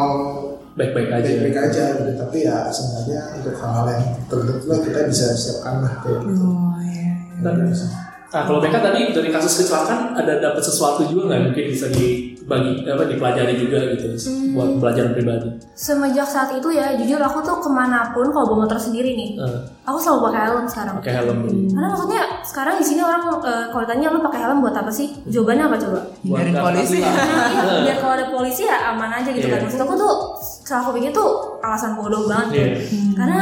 baik-baik 0.79 1.09
aja 1.11 1.27
baik-baik 1.27 1.57
aja, 1.59 1.83
gitu. 1.99 2.11
tapi 2.15 2.37
ya 2.47 2.71
sebenarnya 2.71 3.21
untuk 3.35 3.55
hal-hal 3.59 3.85
yang 3.91 4.03
tertentu 4.31 4.65
lah 4.71 4.79
kita 4.79 4.99
bisa 5.11 5.25
siapkan 5.35 5.83
lah 5.83 5.93
kayak 5.99 6.23
gitu. 6.23 6.47
Oh 6.47 6.79
iya. 6.79 7.11
Dan- 7.43 8.09
Nah 8.29 8.45
kalau 8.45 8.61
mereka 8.61 8.77
tadi 8.79 9.09
dari 9.09 9.29
kasus 9.29 9.57
kecelakaan 9.57 10.13
ada 10.13 10.37
dapat 10.37 10.61
sesuatu 10.61 11.01
juga 11.03 11.27
nggak 11.27 11.41
mungkin 11.49 11.65
bisa 11.65 11.89
dibagi 11.89 12.85
apa 12.85 13.03
dipelajari 13.03 13.57
juga 13.57 13.81
gitu 13.89 14.05
buat 14.53 14.77
pelajaran 14.77 15.13
pribadi. 15.13 15.49
Semenjak 15.73 16.25
saat 16.25 16.49
itu 16.51 16.69
ya, 16.69 16.93
jujur 16.93 17.17
aku 17.17 17.41
tuh 17.41 17.57
ke 17.57 17.69
mana 17.69 18.09
pun 18.09 18.29
kalau 18.29 18.45
bawa 18.47 18.65
motor 18.65 18.77
sendiri 18.77 19.13
nih, 19.13 19.33
Eh, 19.33 19.57
aku 19.81 19.97
selalu 19.97 20.29
pakai 20.29 20.41
helm 20.45 20.65
sekarang. 20.65 20.95
pakai 20.97 21.13
helm 21.15 21.37
Karena 21.69 21.87
maksudnya 21.89 22.21
sekarang 22.43 22.75
di 22.77 22.85
sini 22.85 23.01
orang 23.01 23.21
eh, 23.39 23.65
kalau 23.69 23.81
ditanya 23.81 24.07
lu 24.09 24.21
pakai 24.21 24.39
helm 24.41 24.57
buat 24.61 24.75
apa 24.75 24.91
sih? 24.91 25.07
Jawabannya 25.25 25.63
apa 25.65 25.77
coba? 25.81 25.99
Buat 26.21 26.45
polisi. 26.53 26.97
Nah, 27.01 27.09
iya, 27.09 27.63
Eh, 27.65 27.81
biar 27.85 27.97
kalau 27.97 28.13
ada 28.13 28.25
polisi 28.29 28.61
ya 28.61 28.77
aman 28.93 29.09
aja 29.09 29.29
gitu 29.29 29.45
Iya. 29.45 29.57
kan. 29.57 29.61
Maksud 29.65 29.81
aku 29.81 29.93
tuh, 29.95 30.13
setelah 30.37 30.79
aku 30.83 30.91
pikir 30.97 31.11
tuh 31.11 31.29
alasan 31.61 31.97
bodoh 31.97 32.29
banget 32.29 32.45
tuh. 32.45 32.57
Iya. 32.61 32.77
Karena 33.17 33.39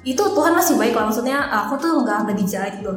itu 0.00 0.16
Tuhan 0.16 0.52
masih 0.52 0.80
baik 0.80 0.96
lah 0.96 1.04
maksudnya 1.04 1.44
aku 1.44 1.76
tuh 1.76 2.00
nggak 2.00 2.24
nggak 2.24 2.36
dijahit 2.40 2.74
gitu 2.80 2.92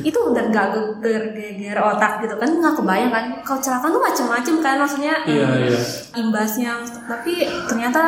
itu 0.00 0.16
udah 0.16 0.44
nggak 0.48 0.66
geger 1.04 1.76
otak 1.76 2.24
gitu 2.24 2.32
kan 2.36 2.48
nggak 2.48 2.72
kebayang 2.72 3.12
kan 3.12 3.24
kalau 3.44 3.58
kecelakaan 3.60 3.92
tuh 3.92 4.00
macem-macem 4.00 4.54
kan 4.64 4.76
maksudnya 4.80 5.14
Iya 5.28 5.44
eh, 5.44 5.68
iya. 5.68 5.80
imbasnya 6.16 6.80
tapi 7.04 7.44
ternyata 7.68 8.02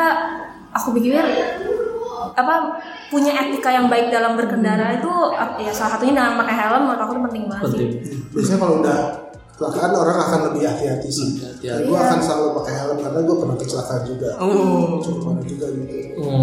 aku 0.69 0.97
pikir 0.97 1.21
apa 2.29 2.77
punya 3.09 3.33
etika 3.37 3.69
yang 3.69 3.85
baik 3.85 4.09
dalam 4.09 4.33
berkendara 4.33 4.97
itu 4.97 5.11
ap- 5.33 5.57
ya 5.57 5.69
salah 5.69 5.97
satunya 5.97 6.17
dengan 6.17 6.37
pakai 6.37 6.55
helm 6.55 6.81
menurut 6.85 7.01
aku 7.01 7.11
itu 7.13 7.21
penting 7.29 7.43
banget 7.45 7.63
sih 7.63 7.77
Penting. 7.77 7.91
Biasanya 8.29 8.59
kalau 8.59 8.73
udah 8.81 8.97
kecelakaan 9.49 9.91
orang 9.91 10.17
akan 10.17 10.39
lebih 10.47 10.61
hati-hati 10.63 11.09
sih. 11.09 11.29
Hati-hati. 11.37 11.83
Gue 11.83 11.97
akan 11.97 12.19
selalu 12.21 12.47
pakai 12.63 12.73
helm 12.77 12.97
karena 13.03 13.19
gue 13.19 13.35
pernah 13.35 13.57
kecelakaan 13.59 14.01
juga. 14.07 14.29
Oh. 14.39 15.03
Cukup 15.03 15.43
juga 15.43 15.65
gitu. 15.67 15.93
Oh. 16.15 16.39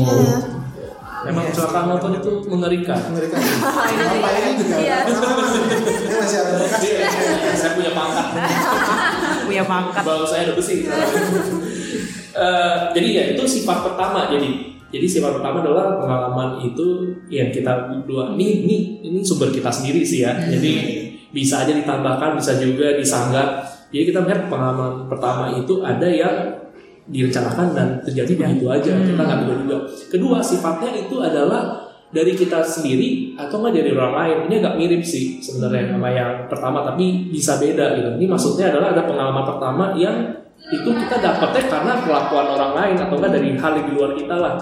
Memang 1.27 1.45
kecelakaan 1.51 1.87
motor 1.91 2.11
itu 2.15 2.33
mengerikan. 2.47 3.01
Amerika. 3.11 3.37
Apa 3.37 4.29
ini 4.41 4.53
juga? 4.63 4.77
Iya. 4.79 4.99
Ini 5.11 6.15
masih 6.15 6.39
ada 6.39 6.53
bekas. 6.63 6.81
Iya, 6.87 7.09
saya 7.59 7.71
punya 7.75 7.93
pangkat. 7.93 8.27
Punya 9.47 9.65
pangkat. 9.67 10.03
Bau 10.03 10.27
saya 10.27 10.51
ada 10.51 10.55
besi. 10.55 10.87
Eh, 12.37 12.77
jadi 12.93 13.09
ya 13.17 13.23
itu 13.33 13.49
sifat 13.49 13.81
pertama 13.81 14.29
jadi 14.29 14.77
jadi 14.93 15.09
sifat 15.09 15.41
pertama 15.41 15.65
adalah 15.65 15.97
pengalaman 15.97 16.61
itu 16.61 17.17
yang 17.33 17.49
kita 17.49 17.97
dua 18.05 18.37
ini 18.37 18.61
ini 18.69 18.77
ini 19.01 19.19
sumber 19.25 19.49
kita 19.49 19.73
sendiri 19.73 20.05
sih 20.05 20.21
ya 20.21 20.37
jadi 20.37 20.73
bisa 21.33 21.65
aja 21.65 21.73
ditambahkan 21.73 22.37
bisa 22.37 22.61
juga 22.61 22.93
disanggah 23.01 23.65
jadi 23.89 24.13
kita 24.13 24.19
melihat 24.21 24.53
pengalaman 24.53 25.09
pertama 25.09 25.49
itu 25.57 25.81
ada 25.81 26.05
yang 26.05 26.37
direncanakan 27.07 27.67
dan 27.75 27.89
terjadi 28.03 28.33
begitu 28.35 28.67
aja. 28.71 28.91
Kita 28.93 29.23
nggak 29.23 29.39
tahu 29.47 29.55
juga. 29.67 29.77
Kedua 30.11 30.39
sifatnya 30.43 30.91
itu 30.95 31.17
adalah 31.23 31.87
dari 32.11 32.33
kita 32.39 32.63
sendiri 32.63 33.35
atau 33.35 33.63
nggak 33.63 33.75
dari 33.75 33.91
orang 33.95 34.15
lain. 34.15 34.37
Ini 34.51 34.55
agak 34.63 34.75
mirip 34.79 35.03
sih 35.03 35.43
sebenarnya 35.43 35.95
sama 35.95 36.09
yang 36.15 36.31
pertama 36.47 36.87
tapi 36.87 37.31
bisa 37.31 37.59
beda 37.59 37.99
gitu. 37.99 38.09
Ini 38.19 38.27
maksudnya 38.31 38.71
adalah 38.75 38.95
ada 38.95 39.03
pengalaman 39.07 39.45
pertama 39.45 39.85
yang 39.99 40.17
itu 40.67 40.89
kita 40.89 41.21
dapetnya 41.21 41.63
karena 41.69 41.93
kelakuan 42.03 42.47
orang 42.59 42.73
lain 42.75 42.97
atau 42.99 43.15
enggak 43.21 43.33
dari 43.39 43.49
hal 43.55 43.73
di 43.77 43.93
luar 43.95 44.11
kita 44.17 44.35
lah. 44.35 44.55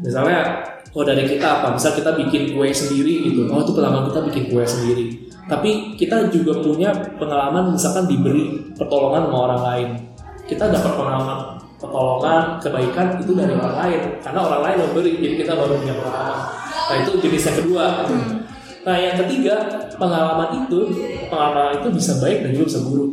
Misalnya 0.00 0.64
oh 0.96 1.04
dari 1.04 1.22
kita 1.26 1.60
apa? 1.60 1.76
Misal 1.76 1.92
kita 1.94 2.16
bikin 2.16 2.56
kue 2.56 2.70
sendiri 2.72 3.28
gitu. 3.30 3.46
Oh 3.50 3.60
itu 3.62 3.72
pengalaman 3.76 4.08
kita 4.10 4.20
bikin 4.30 4.44
kue 4.50 4.64
sendiri. 4.64 5.06
Tapi 5.50 5.98
kita 5.98 6.30
juga 6.30 6.62
punya 6.62 6.94
pengalaman 7.18 7.74
misalkan 7.74 8.06
diberi 8.06 8.70
pertolongan 8.78 9.26
sama 9.28 9.38
orang 9.50 9.62
lain. 9.62 9.88
Kita 10.46 10.66
dapat 10.70 10.92
pengalaman 10.98 11.38
pertolongan 11.80 12.60
kebaikan 12.60 13.06
itu 13.18 13.32
dari 13.32 13.56
orang 13.56 13.76
lain 13.80 14.00
karena 14.20 14.40
orang 14.44 14.62
lain 14.68 14.76
memberi 14.84 15.10
jadi 15.16 15.34
kita 15.40 15.52
baru 15.56 15.74
punya 15.80 15.94
pengalaman 15.96 16.38
nah 16.68 16.96
itu 17.00 17.10
jenis 17.24 17.42
yang 17.48 17.56
kedua 17.64 17.84
nah 18.80 18.96
yang 18.96 19.14
ketiga 19.16 19.54
pengalaman 19.96 20.48
itu 20.64 20.78
pengalaman 21.26 21.80
itu 21.80 21.88
bisa 21.92 22.12
baik 22.20 22.44
dan 22.44 22.50
juga 22.52 22.66
bisa 22.68 22.80
buruk 22.84 23.12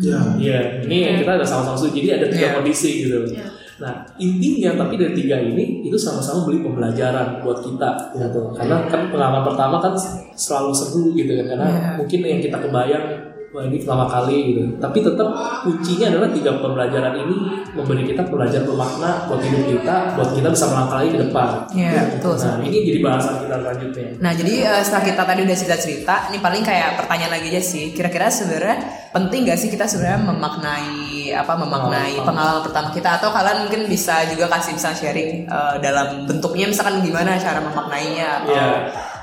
Ya. 0.00 0.16
Iya, 0.40 0.88
ini 0.88 1.20
kita 1.20 1.36
ada 1.36 1.44
sama-sama 1.44 1.76
setuju. 1.76 2.00
Jadi 2.00 2.08
ada 2.16 2.26
tiga 2.32 2.46
Iya. 2.48 2.54
kondisi 2.56 2.90
gitu. 3.04 3.28
Iya. 3.28 3.44
Nah 3.76 3.92
intinya 4.16 4.72
tapi 4.80 4.96
dari 4.96 5.12
tiga 5.12 5.36
ini 5.36 5.84
itu 5.84 6.00
sama-sama 6.00 6.48
beli 6.48 6.64
pembelajaran 6.64 7.44
buat 7.44 7.60
kita 7.60 8.16
gitu. 8.16 8.56
Karena 8.56 8.88
kan 8.88 9.12
pengalaman 9.12 9.44
pertama 9.44 9.76
kan 9.76 9.92
selalu 10.32 10.72
seru 10.72 11.12
gitu 11.12 11.28
kan. 11.36 11.46
Karena 11.52 11.68
Iya. 11.68 11.90
mungkin 12.00 12.20
yang 12.24 12.40
kita 12.40 12.56
kebayang 12.56 13.06
wah 13.50 13.62
ini 13.62 13.76
pertama 13.78 14.04
kali 14.06 14.36
gitu. 14.52 14.62
Tapi 14.76 14.98
tetap 15.00 15.28
kuncinya 15.62 16.06
adalah 16.12 16.28
tiga 16.30 16.50
pembelajaran 16.56 17.14
ini 17.16 17.36
memberi 17.72 18.02
kita 18.04 18.22
pelajaran 18.24 18.64
bermakna 18.64 19.10
buat 19.26 19.40
hidup 19.40 19.62
kita, 19.66 19.96
buat 20.14 20.30
kita 20.32 20.48
bisa 20.50 20.64
melangkah 20.68 20.96
lagi 21.00 21.10
ke 21.12 21.20
depan. 21.26 21.48
Iya, 21.72 22.02
betul. 22.12 22.34
Nah 22.36 22.54
ini 22.60 22.76
jadi 22.84 22.98
bahasan 23.00 23.34
kita 23.42 23.54
selanjutnya. 23.58 24.06
Nah 24.20 24.32
jadi 24.32 24.54
eh, 24.64 24.82
setelah 24.82 25.04
kita 25.04 25.22
tadi 25.24 25.40
udah 25.44 25.56
cerita-cerita, 25.56 26.14
ini 26.28 26.38
paling 26.38 26.62
kayak 26.62 26.88
pertanyaan 26.98 27.32
lagi 27.34 27.46
aja 27.50 27.62
sih. 27.62 27.84
Kira-kira 27.90 28.26
sebenarnya 28.28 28.76
penting 29.10 29.40
gak 29.44 29.56
sih 29.56 29.68
kita 29.68 29.84
sebenarnya 29.84 30.20
memaknai 30.20 30.94
apa 31.32 31.52
memaknai 31.54 32.14
Oh, 32.16 32.24
pengalaman 32.24 32.62
pertama 32.62 32.88
kita 32.90 33.18
atau 33.18 33.28
kalian 33.28 33.66
mungkin 33.66 33.86
bisa 33.86 34.24
juga 34.28 34.46
kasih 34.48 34.72
misalnya 34.72 34.96
sharing 34.96 35.30
eh, 35.44 35.74
dalam 35.80 36.24
bentuknya 36.24 36.66
misalkan 36.66 37.00
gimana 37.00 37.34
cara 37.36 37.58
memaknainya 37.60 38.44
atau 38.44 38.52
Iya. 38.52 38.68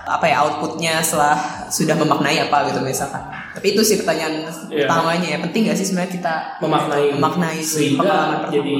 apa 0.03 0.25
ya 0.27 0.35
outputnya 0.41 0.99
setelah 0.99 1.62
sudah 1.73 1.97
memaknai 1.97 2.37
apa 2.37 2.69
gitu 2.69 2.85
misalkan. 2.85 3.25
Tapi 3.57 3.73
itu 3.73 3.81
sih 3.81 3.97
pertanyaan 3.97 4.45
Iya. 4.69 4.85
utamanya 4.85 5.27
ya. 5.33 5.37
Penting 5.41 5.61
gak 5.65 5.77
sih 5.81 5.89
sebenarnya 5.89 6.13
kita 6.13 6.33
memaknai. 6.61 7.17
memaknai 7.17 7.57
pengalaman 7.57 7.65
sehingga 7.65 8.05
pertama 8.05 8.53
jadi 8.53 8.79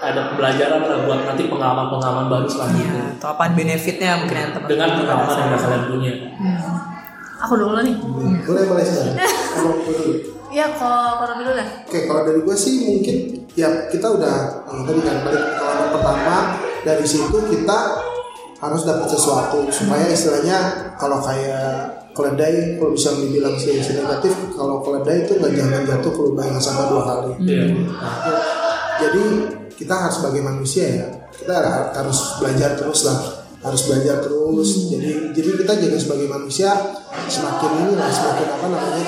ada 0.00 0.20
pembelajaran 0.32 0.80
lah 0.80 0.98
buat 1.04 1.20
nanti 1.28 1.42
pengalaman-pengalaman 1.48 2.26
baru 2.28 2.46
selanjutnya. 2.48 2.92
Ya, 2.92 3.04
atau 3.16 3.28
apa 3.36 3.42
benefitnya 3.52 4.10
mungkin 4.20 4.36
yang 4.36 4.52
teman 4.52 4.68
dengan 4.68 4.88
pengalaman 4.96 5.32
yang 5.36 5.48
udah 5.48 5.60
kalian 5.60 5.82
punya. 5.88 6.12
Aku 7.40 7.54
dulu 7.56 7.80
nih. 7.80 7.96
boleh 8.44 8.64
boleh 8.68 8.84
sih 8.84 9.16
Emang 9.56 9.76
gue 9.80 9.94
dulu. 9.96 10.12
Ya, 10.50 10.66
kalau 10.76 11.20
kalau 11.20 11.34
dulu 11.40 11.52
dah. 11.56 11.68
Oke, 11.88 12.04
kalau 12.04 12.22
dari 12.26 12.40
gue 12.42 12.56
sih 12.56 12.74
mungkin 12.84 13.16
ya 13.56 13.68
kita 13.88 14.06
udah 14.08 14.36
tadi 14.66 15.00
kan 15.04 15.16
balik 15.24 15.40
ke 15.40 15.52
pengalaman 15.56 15.88
pertama 15.94 16.36
dari 16.84 17.04
situ 17.06 17.36
kita 17.48 17.78
harus 18.60 18.82
dapat 18.84 19.08
sesuatu. 19.08 19.68
Supaya 19.68 20.08
istilahnya 20.08 20.58
kalau 20.96 21.20
kayak 21.20 21.99
keledai 22.20 22.76
kalau 22.76 22.92
bisa 22.92 23.16
dibilang 23.16 23.56
sih 23.56 23.72
negatif 23.74 24.30
kalau 24.52 24.78
keledai 24.80 25.24
itu 25.24 25.32
nggak 25.34 25.52
jangan 25.54 25.82
jatuh 25.82 26.12
ke 26.12 26.20
lubang 26.22 26.46
yang 26.46 26.60
sama 26.60 26.82
dua 26.86 27.02
kali. 27.02 27.32
Iya. 27.42 27.64
Nah, 27.66 28.14
jadi 29.00 29.22
kita 29.72 29.94
harus 29.96 30.14
sebagai 30.14 30.42
manusia 30.42 30.84
ya 30.86 31.06
kita 31.32 31.56
har- 31.56 31.90
harus 31.94 32.18
belajar 32.36 32.76
terus 32.76 33.00
lah 33.02 33.18
harus 33.60 33.80
belajar 33.84 34.20
terus 34.20 34.68
jadi 34.88 35.10
jadi 35.32 35.48
kita 35.56 35.72
juga 35.78 35.96
sebagai 35.96 36.28
manusia 36.28 36.68
semakin 37.26 37.70
ini 37.78 37.92
lah 37.94 38.08
semakin 38.08 38.46
apa 38.50 38.66
namanya 38.66 39.06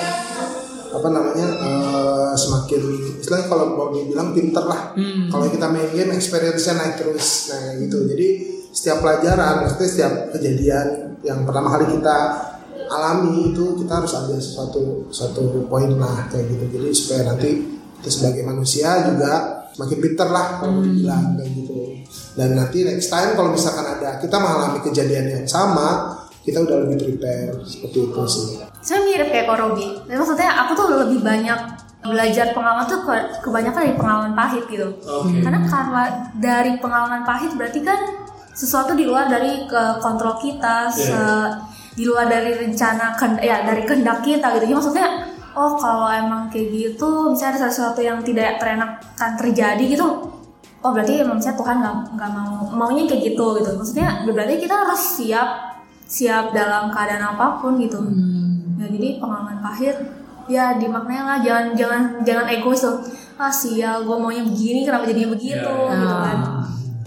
apa 0.93 1.07
namanya 1.09 1.47
eh, 1.59 2.33
semakin 2.33 2.81
istilahnya 3.17 3.47
kalau 3.47 3.65
mau 3.71 3.89
dibilang 3.89 4.29
pinter 4.31 4.61
lah 4.61 4.93
kalau 5.27 5.45
kita 5.47 5.65
main 5.67 5.89
game 5.89 6.09
experience-nya 6.11 6.73
naik 6.75 6.95
terus 6.97 7.49
nah 7.49 7.77
gitu 7.77 8.05
jadi 8.05 8.27
setiap 8.69 8.97
pelajaran 8.99 9.53
maksudnya 9.61 9.89
setiap 9.89 10.13
kejadian 10.31 10.87
yang 11.21 11.45
pertama 11.45 11.69
kali 11.71 11.93
kita 11.93 12.17
alami 12.85 13.49
itu 13.49 13.77
kita 13.77 13.93
harus 13.95 14.11
ambil 14.13 14.37
sesuatu 14.37 14.81
satu 15.09 15.41
poin 15.65 15.91
lah 15.93 16.27
kayak 16.27 16.47
gitu 16.47 16.65
jadi 16.71 16.87
supaya 16.89 17.21
nanti 17.27 17.49
kita 17.97 18.09
sebagai 18.09 18.43
manusia 18.43 18.89
juga 19.05 19.31
makin 19.73 19.97
pinter 19.99 20.27
lah 20.27 20.57
kalau 20.57 20.79
dibilang 20.79 21.33
kayak 21.33 21.51
gitu 21.55 21.79
dan 22.33 22.53
nanti 22.53 22.83
next 22.83 23.07
time 23.07 23.33
kalau 23.33 23.49
misalkan 23.49 23.85
ada 23.85 24.17
kita 24.17 24.35
mengalami 24.35 24.79
kejadian 24.81 25.25
yang 25.31 25.45
sama 25.45 26.17
kita 26.39 26.59
udah 26.59 26.83
lebih 26.83 26.97
prepare 27.15 27.55
seperti 27.63 27.97
itu 28.03 28.21
sih 28.27 28.47
Saya 28.83 28.99
mirip 28.99 29.31
kayak 29.31 29.47
Ko 29.47 29.55
Robi. 29.55 29.87
Jadi 30.03 30.11
Maksudnya 30.13 30.49
aku 30.59 30.75
tuh 30.75 30.87
lebih 30.91 31.23
banyak 31.23 31.55
belajar 32.03 32.51
pengalaman 32.51 32.83
tuh 32.83 32.99
ke- 33.01 33.39
kebanyakan 33.39 33.79
dari 33.81 33.95
pengalaman 33.95 34.33
pahit 34.35 34.67
gitu. 34.67 34.91
Oke. 34.99 35.39
Karena 35.39 35.63
karena 35.63 36.03
dari 36.35 36.75
pengalaman 36.77 37.23
pahit 37.23 37.55
berarti 37.55 37.79
kan 37.79 37.95
sesuatu 38.51 38.91
di 38.91 39.07
luar 39.07 39.25
dari 39.25 39.63
ke 39.63 39.81
kontrol 39.97 40.35
kita, 40.37 40.91
se- 40.91 41.53
di 41.93 42.03
luar 42.09 42.25
dari 42.25 42.57
rencana 42.57 43.13
ya 43.41 43.61
dari 43.65 43.85
kehendak 43.85 44.25
kita 44.25 44.49
gitu. 44.57 44.65
Jadi 44.65 44.73
maksudnya 44.73 45.07
oh 45.53 45.77
kalau 45.77 46.09
emang 46.09 46.49
kayak 46.49 46.73
gitu, 46.73 47.29
misalnya 47.29 47.61
ada 47.61 47.69
sesuatu 47.69 48.01
yang 48.01 48.17
tidak 48.25 48.57
terenakan 48.57 49.31
terjadi 49.37 49.83
gitu, 49.85 50.07
oh 50.81 50.89
berarti 50.89 51.21
emang 51.21 51.37
misalnya 51.37 51.57
Tuhan 51.61 51.75
nggak 51.77 51.95
nggak 52.17 52.31
mau 52.33 52.53
maunya 52.73 53.05
kayak 53.05 53.21
gitu 53.33 53.45
gitu. 53.61 53.69
Maksudnya 53.77 54.25
berarti 54.25 54.53
kita 54.57 54.73
harus 54.73 55.01
siap 55.21 55.49
siap 56.09 56.53
dalam 56.57 56.89
keadaan 56.89 57.37
apa 57.37 57.61
pun 57.61 57.77
gitu. 57.77 58.01
Ya 58.81 58.89
jadi 58.89 59.21
pengalaman 59.21 59.61
pahit 59.61 59.95
ya 60.43 60.75
dimaknai 60.75 61.23
lah 61.23 61.39
jangan 61.39 61.71
jangan 61.71 62.01
jangan 62.27 62.45
egois 62.51 62.83
tuh 62.83 62.99
ah 63.39 63.47
sial 63.47 64.03
gue 64.03 64.17
maunya 64.19 64.43
begini 64.43 64.83
kenapa 64.83 65.07
jadinya 65.07 65.31
begitu 65.31 65.71
Ya. 65.71 65.95
gitu 65.95 66.15
kan 66.19 66.37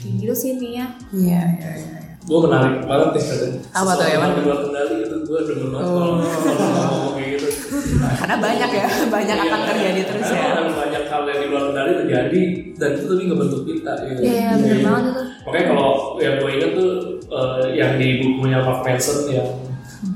kayak 0.00 0.14
gitu 0.24 0.32
sih 0.34 0.48
intinya 0.56 0.84
iya 1.12 1.42
iya 1.60 1.70
iya 1.76 1.95
gue 2.26 2.38
menarik 2.42 2.82
banget 2.82 3.08
nih 3.08 3.22
katanya 3.24 3.58
Apa 3.70 3.90
tuh, 3.92 4.04
ya, 4.04 4.16
di 4.28 4.40
luar 4.42 4.58
kendali 4.60 4.96
itu 5.00 5.16
gue 5.20 5.38
demen 5.44 5.68
banget 5.70 5.86
Oh. 5.86 6.18
kalau 6.18 6.82
ngomong 6.82 7.12
kayak 7.14 7.28
gitu 7.34 7.48
karena 7.96 8.36
banyak 8.36 8.70
ya 8.72 8.86
banyak 9.14 9.36
akan 9.38 9.46
Iya. 9.56 9.68
terjadi 9.68 10.00
terus 10.04 10.26
Karena 10.26 10.60
ya 10.60 10.74
banyak 10.74 11.02
hal 11.06 11.22
yang 11.24 11.38
di 11.38 11.46
luar 11.46 11.62
kendali 11.66 11.92
terjadi 11.96 12.40
dan 12.74 12.90
itu 12.92 13.04
tapi 13.06 13.22
ngebentuk 13.24 13.62
kita 13.64 13.92
ya. 13.96 14.14
Iya, 14.18 14.48
bener 14.56 14.78
banget 14.82 15.04
itu. 15.06 15.22
makanya 15.46 15.64
kalau 15.68 15.88
yang 16.18 16.34
gue 16.36 16.50
inget 16.52 16.70
tuh 16.72 16.90
eh, 17.28 17.64
yang 17.72 17.92
di 17.94 18.08
bukunya 18.18 18.58
Mark 18.60 18.80
Manson 18.82 19.18
yang 19.28 19.48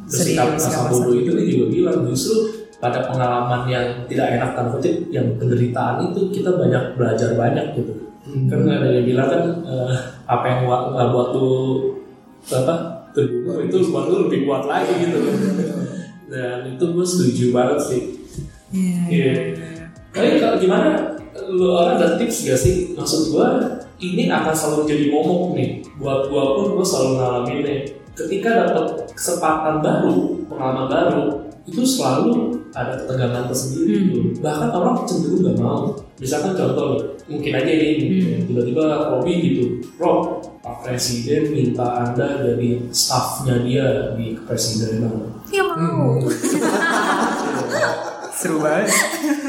bersikap 0.05 0.47
masa 0.51 0.87
bodoh 0.87 1.15
itu 1.15 1.31
dia 1.31 1.47
juga 1.49 1.67
bilang 1.69 1.99
justru 2.05 2.37
pada 2.77 3.05
pengalaman 3.05 3.63
yang 3.67 3.87
tidak 4.07 4.35
enak 4.35 4.51
tanda 4.53 4.73
kutip 4.73 5.07
yang 5.09 5.37
penderitaan 5.37 6.11
itu 6.11 6.33
kita 6.33 6.51
banyak 6.53 6.97
belajar 6.97 7.31
banyak 7.35 7.67
gitu 7.75 7.93
kan 8.47 8.59
ada 8.63 8.89
yang 8.91 9.07
bilang 9.07 9.29
kan 9.29 9.43
eh, 9.63 9.91
apa 10.25 10.45
yang 10.45 10.59
buat 10.65 10.83
buat 10.93 11.29
lu 11.35 11.49
apa 12.49 12.75
terbunuh 13.13 13.61
itu 13.67 13.77
buat 13.93 14.09
lu 14.09 14.31
lebih 14.31 14.49
kuat 14.49 14.65
lagi 14.65 14.93
gitu 15.05 15.19
dan 16.31 16.65
itu 16.65 16.85
gue 16.95 17.07
setuju 17.07 17.45
banget 17.53 17.79
sih 17.83 18.03
iya 18.71 19.01
Iya. 19.11 19.35
Tapi 20.11 20.43
kalau 20.43 20.57
gimana? 20.59 20.91
Lu 21.51 21.75
orang 21.75 21.99
ada 21.99 22.19
tips 22.19 22.47
gak 22.47 22.59
sih? 22.59 22.95
Maksud 22.95 23.35
gua 23.35 23.79
ini 24.03 24.27
akan 24.31 24.55
selalu 24.55 24.83
jadi 24.87 25.05
momok 25.11 25.55
nih. 25.55 25.83
Buat 25.99 26.31
gua 26.31 26.59
pun 26.59 26.79
gua 26.79 26.87
selalu 26.87 27.11
ngalamin 27.19 27.59
nih. 27.63 27.79
Ketika 28.15 28.51
dapat 28.67 29.07
kesempatan 29.15 29.81
baru, 29.81 30.45
pengalaman 30.51 30.87
baru, 30.91 31.25
itu 31.65 31.83
selalu 31.87 32.59
ada 32.75 32.99
ketegangan 32.99 33.47
tersendiri 33.51 34.11
gitu. 34.11 34.21
Bahkan 34.43 34.69
orang 34.75 35.07
cenderung 35.07 35.47
gak 35.47 35.59
mau. 35.59 35.95
Misalkan 36.19 36.59
contoh 36.59 37.19
mungkin 37.31 37.53
aja 37.55 37.71
ini 37.71 38.43
tiba-tiba 38.45 39.15
Robi 39.15 39.35
gitu, 39.39 39.65
Rob, 40.03 40.43
Pak 40.61 40.83
Presiden 40.83 41.55
minta 41.55 42.03
Anda 42.03 42.43
jadi 42.43 42.91
staffnya 42.91 43.63
dia 43.63 44.19
di 44.19 44.35
kepresidenan. 44.35 45.39
ya 45.55 45.63
mau. 45.63 46.19
seru 48.41 48.57
banget. 48.65 48.89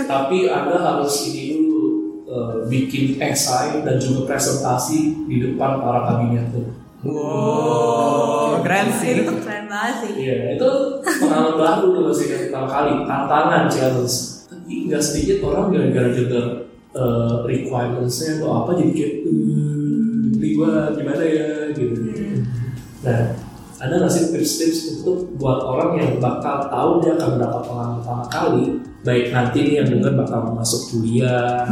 Tapi 0.03 0.51
anda 0.51 0.75
harus 0.75 1.32
ini 1.32 1.55
dulu 1.55 1.84
eh, 2.27 2.53
bikin 2.67 3.15
esai 3.23 3.79
dan 3.88 3.95
juga 3.95 4.36
presentasi 4.36 5.25
di 5.32 5.36
depan 5.39 5.79
para 5.79 6.11
kabinet 6.11 6.51
tuh. 6.51 6.67
wow 7.07 8.61
keren 8.61 8.88
sih. 8.93 9.25
itu 9.25 9.34
keren 9.41 9.65
banget 9.71 9.95
sih. 10.05 10.11
Iya, 10.21 10.36
itu 10.59 10.69
pengalaman 11.01 11.55
baru 11.57 11.86
tuh 11.97 12.03
masih 12.11 12.25
pertama 12.29 12.67
kali. 12.69 12.91
Tantangan 13.07 13.63
challenge. 13.71 14.15
Tapi 14.51 14.71
nggak 14.91 15.01
sedikit 15.01 15.38
orang 15.47 15.71
gara-gara 15.71 16.09
juga 16.11 16.41
eh, 16.91 17.35
requirementsnya 17.47 18.39
atau 18.41 18.65
apa 18.65 18.75
jadi 18.75 18.91
kayak 18.91 19.13
"Eh, 19.27 20.35
ini 20.35 20.47
gua 20.57 20.91
gimana 20.95 21.23
ya 21.23 21.69
gitu. 21.71 21.95
Nah, 23.01 23.21
ada 23.81 23.93
nggak 23.97 24.13
sih 24.13 24.29
tips-tips 24.29 24.79
untuk 25.01 25.33
buat 25.41 25.57
orang 25.65 25.97
yang 25.97 26.11
bakal 26.21 26.69
tahu 26.69 27.01
dia 27.01 27.17
akan 27.17 27.29
mendapat 27.37 27.61
pengalaman 27.65 27.95
pertama 27.97 28.25
kali, 28.29 28.63
baik 29.01 29.25
nanti 29.33 29.57
nih 29.65 29.73
yang 29.81 29.87
denger 29.89 30.13
bakal 30.13 30.53
masuk 30.53 30.81
kuliah, 30.93 31.65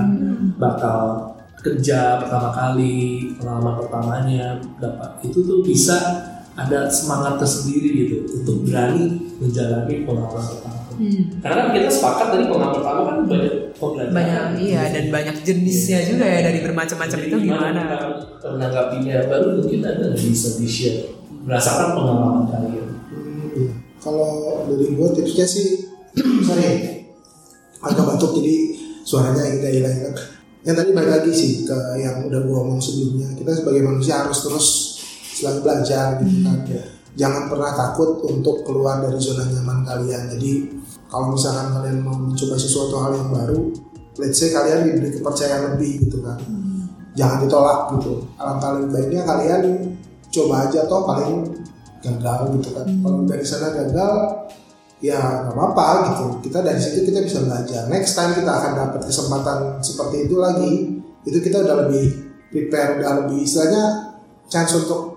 bakal 0.58 1.30
kerja 1.60 2.18
pertama 2.24 2.50
kali, 2.56 3.30
pengalaman 3.38 3.76
pertamanya 3.78 4.58
dapat 4.80 5.22
itu 5.22 5.44
tuh 5.44 5.60
bisa 5.62 6.00
ada 6.58 6.90
semangat 6.90 7.38
tersendiri 7.40 8.08
gitu 8.08 8.18
untuk 8.42 8.66
berani 8.66 9.20
menjalani 9.38 9.96
pengalaman 10.08 10.46
pertama. 10.50 10.79
Karena 11.40 11.56
kan 11.64 11.68
kita 11.72 11.88
sepakat 11.88 12.28
tadi 12.36 12.44
pengalaman 12.52 12.76
pertama 12.76 13.02
kan 13.08 13.18
banyak 13.24 13.54
pembelajaran. 13.72 14.12
banyak 14.12 14.44
iya 14.60 14.82
dan 14.92 15.06
banyak 15.08 15.36
jenisnya 15.48 16.00
juga 16.04 16.26
ya 16.28 16.40
dari 16.44 16.60
bermacam-macam 16.60 17.20
itu 17.24 17.36
gimana 17.48 17.82
kita 18.36 18.48
menanggapinya 18.52 19.16
baru 19.32 19.48
mungkin 19.64 19.80
ada 19.84 20.04
nggak 20.12 20.20
bisa 20.20 20.50
di 20.60 20.68
share 20.68 21.00
berdasarkan 21.48 21.90
pengalaman 21.96 22.44
kalian. 22.52 22.88
Hmm, 23.10 23.70
Kalau 24.00 24.64
dari 24.68 24.86
gue 24.96 25.08
tipsnya 25.16 25.48
sih, 25.48 25.88
sorry, 26.48 27.04
agak 27.80 28.04
batuk 28.06 28.36
jadi 28.40 28.56
suaranya 29.08 29.44
agak 29.48 29.72
hilang-hilang. 29.72 30.16
Yang 30.68 30.76
tadi 30.84 30.90
balik 30.92 31.12
lagi 31.16 31.32
sih 31.32 31.52
ke 31.64 31.78
yang 32.04 32.28
udah 32.28 32.44
gue 32.44 32.58
omong 32.60 32.80
sebelumnya, 32.84 33.32
kita 33.40 33.56
sebagai 33.56 33.82
manusia 33.88 34.28
harus 34.28 34.40
terus 34.44 34.68
selalu 35.40 35.60
belajar 35.64 36.20
gitu 36.20 36.44
kan. 36.44 36.60
Jangan 37.20 37.52
pernah 37.52 37.76
takut 37.76 38.24
untuk 38.24 38.64
keluar 38.64 39.04
dari 39.04 39.20
zona 39.20 39.44
nyaman 39.44 39.84
kalian. 39.84 40.32
Jadi 40.32 40.52
kalau 41.12 41.36
misalkan 41.36 41.76
kalian 41.76 42.00
mau 42.00 42.16
mencoba 42.16 42.56
sesuatu 42.56 42.96
hal 43.04 43.12
yang 43.20 43.30
baru, 43.36 43.60
let's 44.16 44.40
say 44.40 44.56
kalian 44.56 44.88
diberi 44.88 45.20
kepercayaan 45.20 45.76
lebih 45.76 46.08
gitu 46.08 46.24
kan. 46.24 46.40
Jangan 47.20 47.44
ditolak 47.44 48.00
gitu. 48.00 48.24
Alangkah 48.40 48.80
lebih 48.80 48.90
baiknya 48.96 49.28
kalian 49.28 49.62
coba 50.30 50.70
aja 50.70 50.86
toh 50.86 51.04
paling 51.04 51.60
gagal 52.00 52.40
gitu 52.60 52.70
kan 52.72 52.88
kalau 53.04 53.20
dari 53.28 53.44
sana 53.44 53.76
gagal 53.76 54.14
ya 55.00 55.48
nggak 55.48 55.56
apa-apa 55.56 55.86
gitu 56.12 56.26
kita 56.48 56.60
dari 56.64 56.80
situ 56.80 57.08
kita 57.08 57.24
bisa 57.24 57.44
belajar 57.44 57.88
next 57.88 58.16
time 58.16 58.36
kita 58.36 58.52
akan 58.52 58.72
dapat 58.76 59.02
kesempatan 59.08 59.58
seperti 59.80 60.28
itu 60.28 60.36
lagi 60.40 60.74
itu 61.24 61.38
kita 61.40 61.64
udah 61.64 61.76
lebih 61.88 62.06
prepare 62.52 63.00
udah 63.00 63.12
lebih 63.24 63.44
istilahnya 63.44 64.16
chance 64.52 64.76
untuk 64.76 65.09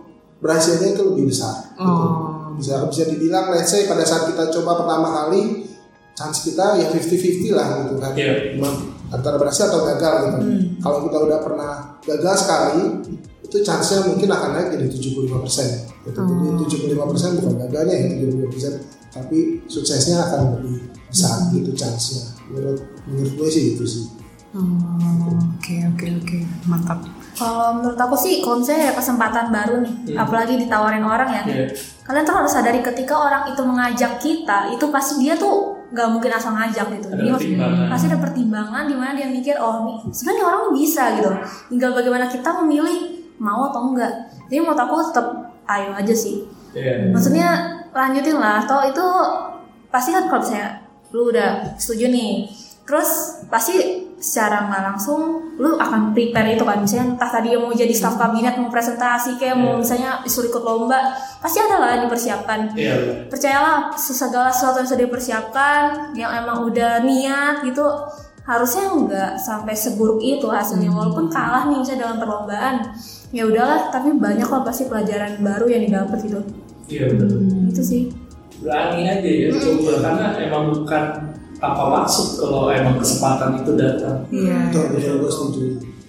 berhasilnya 0.43 0.99
itu 0.99 1.03
lebih 1.15 1.31
besar 1.31 1.73
gitu. 1.79 1.87
Oh. 1.87 2.53
bisa 2.59 2.85
bisa 2.91 3.09
dibilang 3.09 3.49
let's 3.55 3.71
say 3.71 3.87
pada 3.89 4.03
saat 4.05 4.29
kita 4.29 4.51
coba 4.61 4.83
pertama 4.85 5.09
kali 5.09 5.65
chance 6.13 6.45
kita 6.45 6.77
ya 6.77 6.93
50-50 6.93 7.57
lah 7.57 7.67
gitu 7.87 7.95
kan 7.97 8.13
Iya. 8.13 8.59
Cuma 8.59 8.69
antara 9.13 9.37
berhasil 9.37 9.69
atau 9.69 9.85
gagal 9.85 10.15
gitu. 10.29 10.39
Kalau 10.81 10.99
kita 11.09 11.19
udah 11.21 11.39
pernah 11.45 11.73
gagal 12.01 12.37
sekali, 12.45 12.83
itu 13.45 13.57
chance-nya 13.61 14.09
mungkin 14.09 14.29
akan 14.33 14.51
naik 14.57 14.69
jadi 14.77 14.87
75 14.89 15.45
persen. 15.45 15.69
Gitu. 16.09 16.21
Jadi 16.21 16.49
75 16.97 17.11
persen 17.13 17.31
bukan 17.41 17.55
gagalnya 17.69 17.95
ya 17.97 18.07
75 18.29 18.53
persen, 18.53 18.73
tapi 19.13 19.39
suksesnya 19.69 20.17
akan 20.25 20.41
lebih 20.57 20.77
besar 21.13 21.37
gitu 21.53 21.71
chance-nya. 21.77 22.25
Menurut 22.49 22.81
menurut 23.09 23.33
gue 23.37 23.49
sih 23.53 23.65
itu 23.77 23.85
sih. 23.85 24.05
Oh, 24.53 25.33
Oke 25.57 25.81
oke 25.97 26.07
oke 26.21 26.39
mantap. 26.69 27.01
Kalau 27.33 27.81
menurut 27.81 27.97
aku 27.97 28.13
sih 28.15 28.45
misalnya 28.45 28.93
ada 28.93 28.95
kesempatan 29.01 29.47
baru 29.49 29.81
nih, 29.81 30.15
apalagi 30.15 30.55
ditawarin 30.61 31.01
orang 31.01 31.33
ya, 31.33 31.43
Iya. 31.49 31.67
kalian 32.05 32.25
tuh 32.29 32.37
harus 32.37 32.53
sadari 32.53 32.85
ketika 32.85 33.15
orang 33.17 33.49
itu 33.49 33.63
mengajak 33.65 34.13
kita, 34.21 34.69
itu 34.69 34.85
pasti 34.93 35.25
dia 35.25 35.33
tuh 35.33 35.81
nggak 35.93 36.09
mungkin 36.13 36.29
asal 36.29 36.53
ngajak 36.53 36.87
gitu. 36.93 37.09
Ada 37.09 37.17
Jadi 37.17 37.29
pertimbangan. 37.33 37.87
pasti 37.89 38.05
ada 38.09 38.19
pertimbangan 38.21 38.85
di 38.85 38.97
mana 38.97 39.13
dia 39.13 39.29
mikir 39.29 39.57
oh 39.57 39.85
nih 39.85 39.97
sebenarnya 40.13 40.45
orang 40.45 40.63
bisa 40.77 41.03
gitu. 41.17 41.31
Tinggal 41.73 41.91
bagaimana 41.93 42.25
kita 42.29 42.51
memilih 42.65 42.99
mau 43.41 43.69
atau 43.69 43.93
enggak. 43.93 44.13
Jadi 44.49 44.59
menurut 44.61 44.81
aku 44.81 44.95
tetap 45.09 45.27
ayo 45.69 45.91
aja 45.97 46.15
sih. 46.17 46.45
Iya. 46.77 47.13
Maksudnya 47.13 47.49
lanjutin 47.93 48.37
lah. 48.41 48.65
Atau 48.65 48.81
itu 48.85 49.07
pasti 49.89 50.13
kan 50.13 50.29
kalau 50.29 50.41
misalnya 50.41 50.81
lu 51.13 51.29
udah 51.29 51.77
setuju 51.77 52.09
nih, 52.09 52.49
terus 52.89 53.41
pasti 53.53 54.09
secara 54.23 54.71
nggak 54.71 54.83
langsung 54.87 55.51
lu 55.59 55.75
akan 55.75 56.15
prepare 56.15 56.55
itu 56.55 56.63
kan 56.63 56.79
misalnya 56.79 57.19
entah 57.19 57.27
tadi 57.27 57.59
yang 57.59 57.67
mau 57.67 57.75
jadi 57.75 57.91
staff 57.91 58.15
kabinet 58.15 58.55
mau 58.55 58.71
presentasi 58.71 59.35
kayak 59.35 59.59
mau 59.59 59.83
misalnya 59.83 60.23
disuruh 60.23 60.47
ikut 60.47 60.63
lomba 60.63 61.11
pasti 61.43 61.59
ada 61.59 61.83
lah 61.83 61.89
yang 61.99 62.07
dipersiapkan. 62.07 62.71
Iya. 62.79 63.27
percayalah 63.27 63.91
segala 63.99 64.55
sesuatu 64.55 64.79
yang 64.79 64.89
sudah 64.89 65.03
dipersiapkan 65.11 65.83
yang 66.15 66.31
emang 66.39 66.71
udah 66.71 67.03
niat 67.03 67.67
gitu 67.67 67.83
harusnya 68.47 68.95
nggak 68.95 69.33
sampai 69.43 69.75
seburuk 69.75 70.23
itu 70.23 70.47
hasilnya. 70.47 70.95
Walaupun 70.95 71.27
kalah 71.27 71.67
nih 71.67 71.83
misalnya 71.83 72.07
dalam 72.07 72.19
perlombaan 72.23 72.75
ya 73.35 73.43
udahlah 73.43 73.91
tapi 73.91 74.15
banyak 74.15 74.47
lah 74.47 74.63
pasti 74.63 74.87
pelajaran 74.87 75.43
baru 75.43 75.67
yang 75.67 75.83
didapat 75.83 76.19
gitu. 76.23 76.41
Iya 76.87 77.11
betul. 77.11 77.43
itu 77.75 77.83
sih. 77.83 78.03
Berani 78.63 79.03
aja 79.11 79.27
ya 79.27 79.51
coba 79.51 79.93
karena 79.99 80.27
emang 80.39 80.71
bukan 80.71 81.05
apa 81.63 81.83
maksud 81.89 82.43
kalau 82.43 82.69
emang 82.69 82.99
kesempatan 82.99 83.63
itu 83.63 83.73
datang. 83.79 84.27
Iya. 84.29 84.69
Betul, 84.69 84.85
betul, 84.99 85.15
gue 85.23 85.31
setuju. 85.31 85.63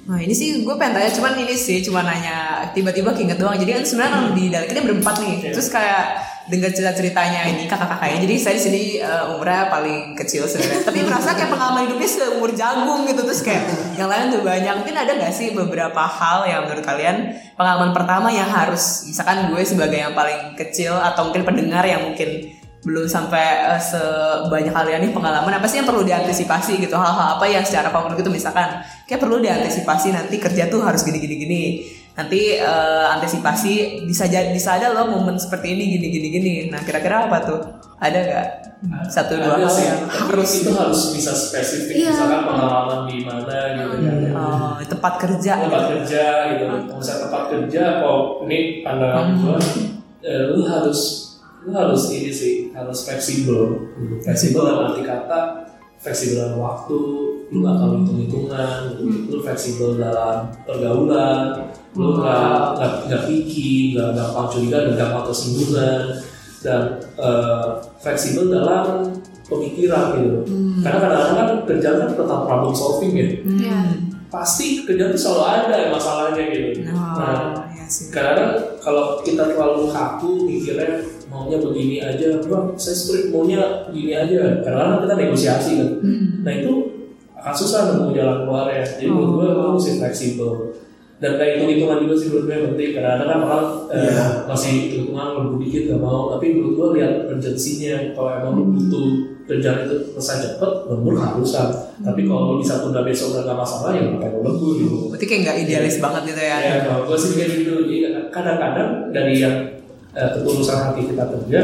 Nah 0.04 0.20
ini 0.20 0.36
sih 0.36 0.68
gue 0.68 0.76
pengen 0.76 1.00
tanya 1.00 1.16
cuman 1.16 1.32
ini 1.40 1.56
sih 1.56 1.80
cuma 1.80 2.04
nanya 2.04 2.68
tiba-tiba 2.76 3.16
keinget 3.16 3.40
doang 3.40 3.56
jadi 3.56 3.80
kan 3.80 3.84
sebenarnya 3.88 4.12
kalau 4.12 4.30
di 4.36 4.46
dalam 4.52 4.68
kita 4.68 4.82
berempat 4.84 5.16
nih 5.24 5.36
Iya. 5.40 5.52
terus 5.56 5.72
kayak 5.72 6.04
dengar 6.44 6.76
cerita 6.76 6.92
ceritanya 6.92 7.48
ini 7.48 7.72
kakak-kakaknya 7.72 8.20
jadi 8.20 8.36
saya 8.36 8.56
di 8.60 8.64
sini 8.68 8.82
eh, 9.00 9.32
umurnya 9.32 9.72
paling 9.72 10.12
kecil 10.12 10.44
sebenarnya 10.44 10.84
tapi 10.84 11.08
merasa 11.08 11.32
kayak 11.32 11.56
pengalaman 11.56 11.88
hidupnya 11.88 12.10
seumur 12.12 12.52
jagung 12.52 13.08
gitu 13.08 13.22
terus 13.24 13.40
kayak 13.40 13.64
yang 13.96 14.12
lain 14.12 14.28
tuh 14.28 14.44
banyak 14.44 14.74
mungkin 14.76 14.96
ada 15.00 15.12
gak 15.16 15.32
sih 15.32 15.56
beberapa 15.56 16.04
hal 16.04 16.44
yang 16.44 16.68
menurut 16.68 16.84
kalian 16.84 17.16
pengalaman 17.56 17.96
pertama 17.96 18.28
yang 18.28 18.52
harus 18.52 19.08
misalkan 19.08 19.56
gue 19.56 19.62
sebagai 19.64 20.04
yang 20.04 20.12
paling 20.12 20.60
kecil 20.60 21.00
atau 21.00 21.32
mungkin 21.32 21.48
pendengar 21.48 21.88
yang 21.88 22.04
mungkin 22.04 22.52
belum 22.84 23.08
sampai 23.08 23.74
eh, 23.74 23.82
sebanyak 23.82 24.76
kalian 24.76 25.00
nih 25.08 25.12
pengalaman 25.16 25.56
apa 25.56 25.66
sih 25.66 25.80
yang 25.80 25.88
perlu 25.88 26.04
diantisipasi 26.04 26.84
gitu? 26.84 26.96
Hal-hal 26.96 27.40
apa 27.40 27.46
yang 27.48 27.64
secara 27.64 27.88
konkret 27.90 28.20
itu 28.20 28.28
misalkan 28.30 28.84
kayak 29.08 29.24
perlu 29.24 29.40
diantisipasi 29.40 30.12
nanti 30.12 30.36
kerja 30.38 30.68
tuh 30.68 30.84
harus 30.84 31.02
gini 31.02 31.20
gini. 31.24 31.36
Gini 31.40 31.62
nanti 32.14 32.62
eh, 32.62 33.06
antisipasi 33.10 34.04
bisa 34.06 34.28
jadi 34.28 34.54
bisa 34.54 34.78
ada 34.78 34.94
loh 34.94 35.10
momen 35.10 35.40
seperti 35.40 35.74
ini 35.74 35.98
gini 35.98 36.08
gini 36.12 36.28
gini. 36.30 36.54
Nah 36.70 36.84
kira-kira 36.84 37.26
apa 37.26 37.38
tuh? 37.42 37.60
Ada 37.98 38.20
nggak? 38.20 38.48
Satu 39.08 39.40
dua 39.40 39.56
hal 39.56 39.72
sih, 39.72 39.88
yang 39.88 40.04
harus 40.12 40.60
itu 40.60 40.76
harus 40.76 41.16
bisa 41.16 41.32
spesifik 41.32 42.04
Iya. 42.04 42.12
misalkan 42.12 42.44
pengalaman 42.44 43.08
di 43.08 43.24
mana 43.24 43.80
gitu 43.80 43.96
kan. 43.96 44.16
oh, 44.36 44.76
tempat 44.84 45.14
kerja 45.24 45.52
tempat 45.64 45.84
kerja 45.88 46.24
gitu. 46.52 46.64
Kalau 46.68 47.00
misalnya 47.00 47.22
tempat 47.32 47.44
kerja 47.48 47.84
kok 48.04 48.20
ini 48.44 48.60
pandangan 48.84 49.26
gua 49.40 49.56
eh, 50.20 50.52
lu 50.52 50.68
harus 50.68 51.23
lu 51.64 51.72
harus 51.72 52.04
ini 52.12 52.32
sih 52.32 52.54
harus 52.72 53.08
fleksibel 53.08 53.88
gitu. 53.96 54.16
fleksibel 54.22 54.62
dalam 54.64 54.92
arti 54.92 55.02
kata 55.02 55.40
fleksibel 55.98 56.36
dalam 56.44 56.60
waktu 56.60 56.98
lu 57.54 57.58
gak 57.62 57.76
tahu 57.80 57.92
hitung 58.02 58.20
hitungan 58.26 58.80
gitu. 58.92 59.04
lu 59.30 59.38
fleksibel 59.40 59.90
dalam 59.96 60.52
pergaulan 60.68 61.40
lu 61.94 62.20
nggak 62.20 62.50
nggak 62.76 62.92
nggak 63.08 63.22
picky 63.30 63.94
nggak 63.94 64.10
gampang 64.12 64.48
curiga 64.50 64.78
dan 64.90 64.94
gampang 64.98 65.24
tersinggungan 65.30 66.02
dan 66.64 66.82
eh, 67.20 67.68
fleksibel 68.00 68.48
dalam 68.50 69.12
pemikiran 69.44 70.18
gitu 70.20 70.40
karena 70.82 70.98
kadang-kadang 71.00 71.36
kan 71.38 71.58
kerjaan 71.68 71.98
kan 72.02 72.10
tentang 72.16 72.42
problem 72.48 72.74
solving 72.74 73.14
ya 73.14 73.28
Iya. 73.44 73.78
pasti 74.28 74.82
kerjaan 74.82 75.14
tuh 75.14 75.22
selalu 75.22 75.44
ada 75.46 75.94
masalahnya 75.94 76.44
gitu. 76.50 76.90
Nah, 76.90 76.98
oh, 76.98 77.70
ya 77.70 77.73
sih 77.94 78.10
kadang-kadang 78.10 78.82
kalau 78.82 79.22
kita 79.22 79.54
terlalu 79.54 79.94
kaku 79.94 80.50
mikirnya 80.50 81.06
maunya 81.30 81.62
begini 81.62 82.02
aja, 82.02 82.42
bang, 82.42 82.66
saya 82.74 82.96
sebenarnya 82.98 83.30
maunya 83.30 83.62
begini 83.90 84.14
aja. 84.18 84.40
Kadang-kadang 84.66 85.00
kita 85.06 85.16
negosiasi 85.22 85.72
kan. 85.78 85.90
Nah 86.42 86.54
itu 86.58 86.74
akan 87.38 87.54
susah 87.54 87.80
nemu 87.94 88.18
jalan 88.18 88.38
keluarnya. 88.46 88.82
Jadi 88.82 89.06
menurut 89.14 89.30
gue 89.38 89.70
mesti 89.78 89.92
fleksibel. 90.02 90.52
Dan 91.24 91.40
kayak 91.40 91.52
hitung-hitungan 91.56 92.04
juga 92.04 92.16
sih 92.20 92.28
menurut 92.28 92.46
gue 92.46 92.58
penting. 92.68 92.90
Kadang-kadang 92.92 93.28
kan 93.32 93.40
orang 93.48 93.66
eh, 93.96 94.04
Iya. 94.12 94.26
masih 94.44 94.70
hitung-hitungan 94.76 95.28
lebih 95.40 95.58
dikit 95.64 95.84
gak 95.90 96.02
mau. 96.04 96.22
Tapi 96.36 96.46
menurut 96.52 96.74
gue 96.76 96.88
lihat 97.00 97.14
urgensinya. 97.32 97.94
Kalau 98.12 98.30
emang 98.36 98.52
lu 98.60 98.64
butuh 98.76 99.08
kerjaan 99.44 99.84
itu 99.84 99.96
selesai 100.12 100.38
cepet, 100.44 100.72
lembur 100.88 101.16
harusan. 101.16 101.68
Tapi 102.00 102.22
kalau 102.24 102.42
lu 102.52 102.56
bisa 102.60 102.84
tunda 102.84 103.02
besok 103.02 103.40
udah 103.40 103.44
gak 103.46 103.56
masalah 103.58 103.90
ya 103.92 104.04
ngapain 104.04 104.32
lu 104.32 104.40
lembur 104.44 104.72
gitu. 104.76 104.96
berarti 105.08 105.26
kayak 105.26 105.42
nggak 105.44 105.58
idealis 105.64 105.96
banget 105.98 106.22
gitu 106.32 106.42
ya 106.44 106.58
Ya, 106.60 106.76
kalau 106.84 107.02
gue 107.08 107.18
sih 107.18 107.32
kayak 107.34 107.50
gitu. 107.56 107.72
Jadi 107.88 107.96
kadang-kadang 108.28 108.90
dari 109.10 109.36
yang 109.40 109.56
eh, 110.12 110.30
ketulusan 110.30 110.78
hati 110.78 111.08
kita 111.08 111.24
kerja 111.24 111.60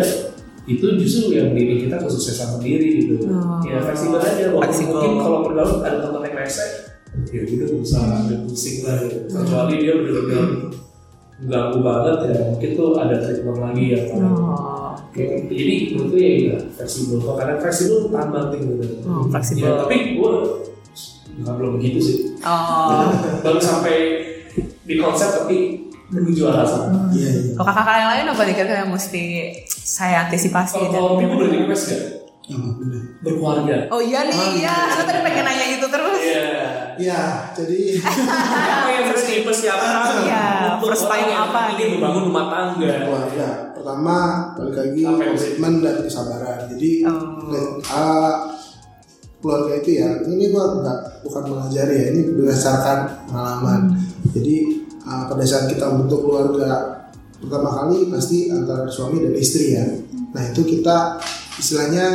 itu 0.69 0.85
justru 1.01 1.33
yang 1.33 1.49
diri 1.51 1.81
kita 1.81 1.97
kesuksesan 1.97 2.55
sendiri 2.55 3.01
gitu. 3.01 3.25
Oh. 3.25 3.57
Ya 3.65 3.81
fleksibel 3.81 4.21
aja. 4.21 4.53
Walaupun 4.53 4.85
mungkin 4.85 5.11
kalau 5.17 5.39
pergaulan 5.41 5.81
ada 5.81 5.97
teman 5.99 6.21
yang 6.21 6.35
rese, 6.37 6.88
ya 7.29 7.41
gitu 7.43 7.63
gak 7.65 7.81
usah 7.83 8.01
ambil 8.23 8.37
pusing 8.47 8.77
lah. 8.85 8.97
Kecuali 9.05 9.73
dia 9.81 9.93
benar-benar 9.97 10.45
ganggu 11.39 11.79
banget 11.79 12.15
ya 12.35 12.39
mungkin 12.51 12.69
tuh 12.75 12.89
ada 12.99 13.15
treatment 13.23 13.59
lagi 13.63 13.85
ya. 13.95 13.99
oh, 14.15 14.91
Kayak 15.15 15.29
gitu. 15.47 15.51
Jadi 15.55 15.73
gue 15.95 16.19
ya 16.19 16.31
iya, 16.35 16.57
fleksibel. 16.75 17.17
Kalau 17.23 17.35
kadang 17.39 17.59
fleksibel 17.63 17.97
tahan 18.11 18.29
banting 18.29 18.61
gitu. 18.67 18.85
Oh, 19.07 19.23
fleksibel. 19.31 19.63
Ya, 19.63 19.71
tapi 19.81 19.97
gue 20.19 20.31
nggak 21.39 21.55
belum 21.55 21.71
begitu 21.79 21.99
sih. 22.03 22.17
oh. 22.43 23.07
Baru 23.41 23.59
sampai 23.61 23.95
di 24.83 24.95
konsep 24.97 25.29
tapi 25.43 25.89
menuju 26.09 26.41
arah 26.49 26.65
sana. 26.65 27.13
Iya, 27.13 27.29
iya. 27.29 27.51
kalau 27.53 27.65
kakak-kakak 27.69 27.95
yang 28.01 28.09
lain 28.09 28.25
apa 28.33 28.41
nih 28.41 28.53
kira-kira 28.57 28.79
yang 28.81 28.91
mesti 28.91 29.23
saya 29.69 30.15
antisipasi 30.25 30.73
Kalau 30.81 31.21
kalau 31.21 31.37
boleh 31.37 31.49
request 31.53 31.83
gak? 31.93 32.03
Berkeluarga. 33.19 33.85
Oh 33.89 34.01
iya 34.01 34.25
nih, 34.25 34.33
iya. 34.57 34.75
Saya 34.89 35.05
tadi 35.05 35.21
pengen 35.21 35.43
nanya 35.45 35.65
itu 35.69 35.85
terus. 35.85 36.17
Iya. 36.19 36.47
Iya, 36.99 37.21
jadi 37.53 37.79
Apa 38.75 38.89
yang 38.91 39.05
mesti 39.07 39.33
persiapan? 39.45 39.93
Iya, 40.25 40.45
Untuk 40.75 40.91
first 40.91 41.05
time 41.05 41.15
orang 41.15 41.29
yang 41.29 41.41
apa 41.47 41.59
ingin 41.71 41.77
nih? 41.79 41.95
membangun 41.95 42.23
rumah 42.27 42.45
tangga. 42.49 42.87
keluarga. 43.05 43.47
Pertama, 43.71 44.17
balik 44.53 44.75
lagi 44.75 45.01
komitmen 45.05 45.73
dan 45.79 45.95
kesabaran. 46.01 46.59
Jadi 46.67 46.91
Oh. 47.07 47.79
uh, 47.79 48.35
keluarga 49.39 49.71
itu 49.79 49.89
ya, 49.95 50.09
ini 50.27 50.51
gua 50.51 50.75
nggak 50.75 50.99
bukan 51.23 51.43
mengajari 51.47 51.95
ya, 51.95 52.05
ini 52.11 52.21
berdasarkan 52.35 52.97
pengalaman. 53.25 53.81
Jadi 54.35 54.55
uh, 55.01 55.23
pada 55.25 55.43
saat 55.45 55.71
kita 55.71 55.87
membentuk 55.87 56.27
keluarga 56.27 56.99
pertama 57.39 57.71
kali 57.71 58.11
pasti 58.11 58.51
antara 58.51 58.83
suami 58.85 59.23
dan 59.23 59.31
istri 59.31 59.71
ya. 59.71 59.87
Nah 60.35 60.43
itu 60.43 60.67
kita 60.67 61.15
istilahnya 61.59 62.07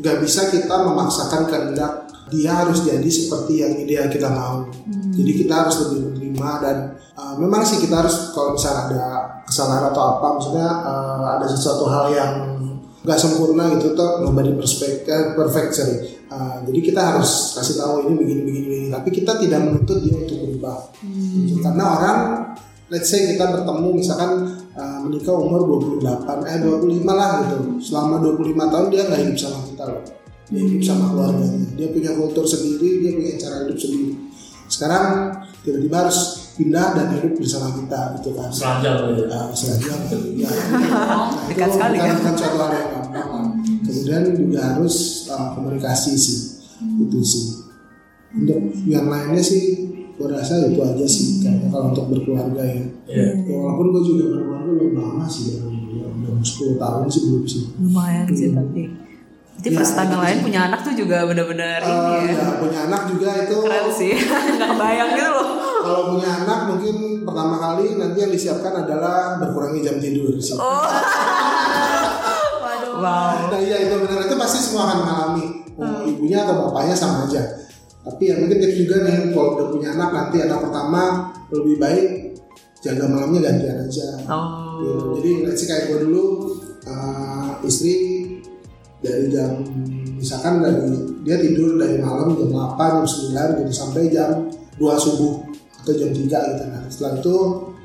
nggak 0.00 0.16
bisa 0.24 0.50
kita 0.50 0.74
memaksakan 0.74 1.46
kehendak 1.46 2.04
dia 2.32 2.50
harus 2.56 2.82
jadi 2.82 3.04
seperti 3.04 3.62
yang 3.62 3.72
ideal 3.76 4.08
kita 4.08 4.32
mau. 4.32 4.66
Jadi 5.14 5.32
kita 5.44 5.54
harus 5.54 5.86
lebih 5.86 6.10
menerima 6.10 6.50
dan 6.64 6.76
uh, 7.14 7.34
memang 7.36 7.62
sih 7.62 7.78
kita 7.84 8.00
harus 8.00 8.32
kalau 8.32 8.56
misalnya 8.56 8.90
ada 8.90 9.04
kesalahan 9.44 9.92
atau 9.92 10.02
apa, 10.18 10.28
misalnya 10.40 10.68
uh, 10.82 11.26
ada 11.38 11.46
sesuatu 11.46 11.84
hal 11.86 12.10
yang 12.10 12.32
nggak 13.04 13.20
sempurna 13.20 13.68
gitu 13.76 13.92
tuh 13.92 14.24
nobody 14.24 14.56
perfect, 14.56 15.04
eh, 15.04 15.36
perfect 15.36 15.70
sorry. 15.76 15.96
Uh, 16.32 16.64
jadi 16.64 16.80
kita 16.80 17.00
harus 17.04 17.52
kasih 17.52 17.76
tahu 17.76 18.08
ini 18.08 18.12
begini 18.16 18.40
begini 18.42 18.66
begini. 18.66 18.88
Tapi 18.88 19.08
kita 19.12 19.32
tidak 19.38 19.60
menuntut 19.60 20.00
dia 20.00 20.16
untuk 20.16 20.38
berubah. 20.40 20.78
Gitu. 21.04 21.60
Karena 21.60 21.84
orang 22.00 22.18
let's 22.88 23.12
say 23.12 23.28
kita 23.36 23.44
bertemu 23.52 23.88
misalkan 24.00 24.63
uh, 24.76 24.98
menikah 25.06 25.34
umur 25.34 25.86
28 26.02 26.50
eh 26.50 26.58
25 26.62 27.06
lah 27.06 27.32
gitu. 27.46 27.58
Selama 27.80 28.20
25 28.22 28.72
tahun 28.72 28.86
dia 28.90 29.02
nggak 29.06 29.20
hidup 29.26 29.38
sama 29.38 29.58
kita 29.66 29.84
loh. 29.88 30.02
Dia 30.52 30.60
hidup 30.60 30.82
sama 30.84 31.04
keluarganya. 31.14 31.68
Dia 31.74 31.88
punya 31.90 32.10
kultur 32.14 32.44
sendiri 32.44 32.90
dia 33.02 33.12
punya 33.16 33.32
cara 33.40 33.56
hidup 33.66 33.78
sendiri. 33.78 34.12
Sekarang 34.68 35.06
tiba-tiba 35.64 35.96
harus 36.06 36.18
pindah 36.54 36.86
dan 36.94 37.06
hidup 37.18 37.32
bersama 37.38 37.68
kita 37.74 38.00
gitu 38.20 38.30
kan. 38.36 38.50
Selanjang 38.52 38.96
gitu. 39.10 39.22
uh, 39.26 39.48
selanjutnya 39.54 40.18
ya, 40.38 40.50
Dekat 41.50 41.68
itu 41.68 41.74
sekali 41.74 41.96
bukan, 41.98 42.08
ya. 42.10 42.14
bukan 42.20 42.34
suatu 42.36 42.56
hal 42.58 42.70
yang 42.74 42.90
gampang 42.92 43.46
kemudian 44.04 44.36
juga 44.36 44.60
harus 44.74 45.26
uh, 45.32 45.56
komunikasi 45.56 46.12
sih. 46.12 46.38
Itu 47.00 47.20
sih. 47.24 47.46
Untuk 48.34 48.60
yang 48.84 49.08
lainnya 49.08 49.40
sih 49.40 49.64
gue 50.14 50.28
rasa 50.28 50.62
itu 50.64 50.78
aja 50.78 51.02
sih 51.04 51.40
kayaknya 51.40 51.68
kalau 51.68 51.90
untuk 51.90 52.06
berkeluarga 52.08 52.62
ya. 52.62 52.82
Iya. 53.04 53.26
Ya, 53.42 53.54
walaupun 53.56 53.86
gue 53.90 54.02
juga 54.04 54.24
berkeluarga 54.30 54.70
belum 54.72 54.92
lama 54.94 55.26
sih 55.26 55.44
ya, 55.52 55.66
belum 55.66 56.38
10 56.38 56.78
tahun 56.78 57.04
sih 57.06 57.20
belum 57.26 57.44
sih 57.44 57.62
lumayan 57.78 58.26
sih 58.28 58.48
tapi. 58.50 58.82
Jadi 59.54 59.70
Ya, 59.70 59.80
itu 59.80 60.16
lain 60.18 60.36
sih. 60.36 60.44
punya 60.44 60.60
anak 60.66 60.80
tuh 60.82 60.92
juga 60.92 61.24
bener-bener 61.24 61.78
ini 61.78 61.88
Eh, 61.88 62.22
ya. 62.26 62.34
ya 62.36 62.46
punya 62.58 62.78
anak 62.84 63.02
juga 63.06 63.28
itu 63.40 63.54
keren 63.56 63.86
sih. 63.88 64.12
Nggak 64.54 64.68
kebayang 64.70 65.10
gitu 65.14 65.30
loh. 65.30 65.48
Kalau 65.80 66.02
punya 66.10 66.28
anak 66.36 66.58
mungkin 66.66 66.96
pertama 67.22 67.54
kali 67.56 67.94
nanti 67.94 68.18
yang 68.18 68.32
disiapkan 68.32 68.74
adalah 68.76 69.38
berkurangi 69.38 69.80
jam 69.80 69.96
tidur 69.96 70.34
sih. 70.36 70.54
oh. 70.54 70.84
Wow 72.94 73.50
Nah 73.50 73.60
iya 73.60 73.76
itu 73.84 73.94
benar. 74.00 74.24
Itu 74.24 74.36
pasti 74.36 74.58
semua 74.60 74.86
akan 74.86 74.98
mengalami. 75.02 75.44
Mau 75.74 76.06
ibunya 76.06 76.46
atau 76.46 76.54
bapaknya 76.64 76.94
sama 76.94 77.26
aja. 77.26 77.42
Tapi 78.04 78.22
yang 78.24 78.38
mungkin 78.40 78.58
tips 78.60 78.76
juga 78.78 78.96
nih 79.00 79.32
kalau 79.32 79.56
udah 79.56 79.66
punya 79.72 79.88
anak 79.92 80.10
nanti 80.12 80.36
anak 80.38 80.60
pertama 80.60 81.02
lebih 81.48 81.76
baik 81.76 82.06
jaga 82.78 83.08
malamnya 83.08 83.48
gantian 83.48 83.78
aja. 83.80 84.06
oh 84.28 84.60
Gitu. 84.74 85.06
Jadi 85.16 85.30
let's 85.42 85.58
say 85.58 85.66
kayak 85.66 85.84
gue 85.88 85.98
dulu 86.04 86.24
uh, 86.84 87.56
istri 87.62 87.94
dari 88.98 89.28
jam 89.28 89.60
misalkan 90.16 90.60
dari 90.60 90.80
dia 91.22 91.36
tidur 91.36 91.76
dari 91.76 91.96
malam 91.96 92.32
jam 92.34 92.48
8 92.48 92.74
jam 92.74 93.06
9 93.06 93.60
gitu 93.60 93.72
sampai 93.72 94.08
jam 94.08 94.48
2 94.74 94.80
subuh 94.96 95.44
atau 95.78 95.92
jam 95.92 96.10
3 96.10 96.24
gitu 96.24 96.62
nah 96.66 96.82
setelah 96.88 97.12
itu 97.20 97.34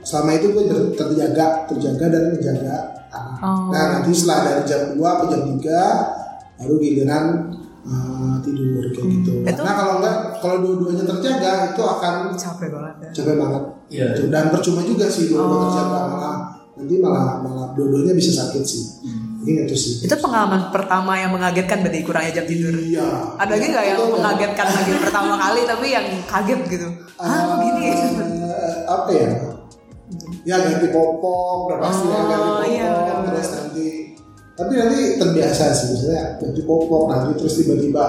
selama 0.02 0.30
itu 0.34 0.48
gue 0.50 0.64
ter- 0.66 0.92
terjaga 0.96 1.46
terjaga 1.68 2.06
dan 2.08 2.24
menjaga 2.34 2.76
anak 3.10 3.38
Oh. 3.40 3.72
nah 3.72 4.00
nanti 4.00 4.12
setelah 4.12 4.40
dari 4.46 4.64
jam 4.66 4.82
2 4.94 5.00
ke 5.00 5.26
jam 5.28 5.42
3 5.60 6.60
baru 6.60 6.76
giliran 6.78 7.26
uh, 7.90 8.36
tidur 8.40 8.86
kayak 8.88 9.08
gitu. 9.12 9.32
Hmm. 9.34 9.44
Itu- 9.44 9.58
karena 9.58 9.74
kalau 9.76 9.94
enggak 9.98 10.16
kalau 10.38 10.56
dua-duanya 10.62 11.04
terjaga 11.04 11.52
itu 11.68 11.82
akan 11.84 12.14
capek 12.32 12.70
banget 12.70 12.96
ya. 12.96 13.10
capek 13.12 13.36
banget. 13.36 13.64
Iya. 13.90 14.06
Gitu. 14.14 14.24
dan 14.30 14.44
percuma 14.48 14.82
juga 14.84 15.06
sih 15.06 15.26
dua 15.28 15.42
Oh. 15.42 15.60
terjaga 15.66 16.00
malah 16.08 16.36
nanti 16.74 16.96
malah 16.98 17.42
malah 17.42 17.68
dua-duanya 17.74 18.14
bisa 18.14 18.32
sakit 18.38 18.62
sih. 18.62 18.84
Ini 19.40 19.66
itu 19.66 19.74
sih. 19.74 19.94
Itu 20.04 20.16
pengalaman 20.16 20.68
pertama 20.70 21.16
yang 21.16 21.32
mengagetkan 21.32 21.80
berarti 21.80 22.04
kurangnya 22.04 22.34
jam 22.34 22.46
tidur? 22.46 22.76
Iya. 22.76 23.08
Ada 23.36 23.52
lagi 23.52 23.66
nggak 23.68 23.86
yang 23.88 24.00
mengagetkan 24.10 24.68
lagi 24.70 24.92
pertama 25.04 25.34
kali 25.36 25.62
tapi 25.64 25.86
yang 25.90 26.06
kaget 26.24 26.62
gitu? 26.70 26.88
Ah 27.16 27.56
begini 27.56 27.82
Eh, 27.88 28.76
apa 28.86 29.10
ya? 29.10 29.30
Ya 30.42 30.56
ganti 30.58 30.88
popok 30.90 31.68
udah 31.68 31.78
pasti 31.80 32.06
ya 32.06 32.16
Oh, 32.16 32.26
ganti 32.26 32.48
popok 32.50 32.66
iya, 32.66 32.92
terus 33.26 33.48
nanti 33.54 33.88
tapi 34.60 34.76
nanti 34.76 35.16
terbiasa 35.16 35.72
sih 35.72 35.88
misalnya 35.90 36.36
ganti 36.36 36.62
popok 36.62 37.04
nanti 37.08 37.32
terus 37.34 37.54
tiba-tiba 37.56 38.06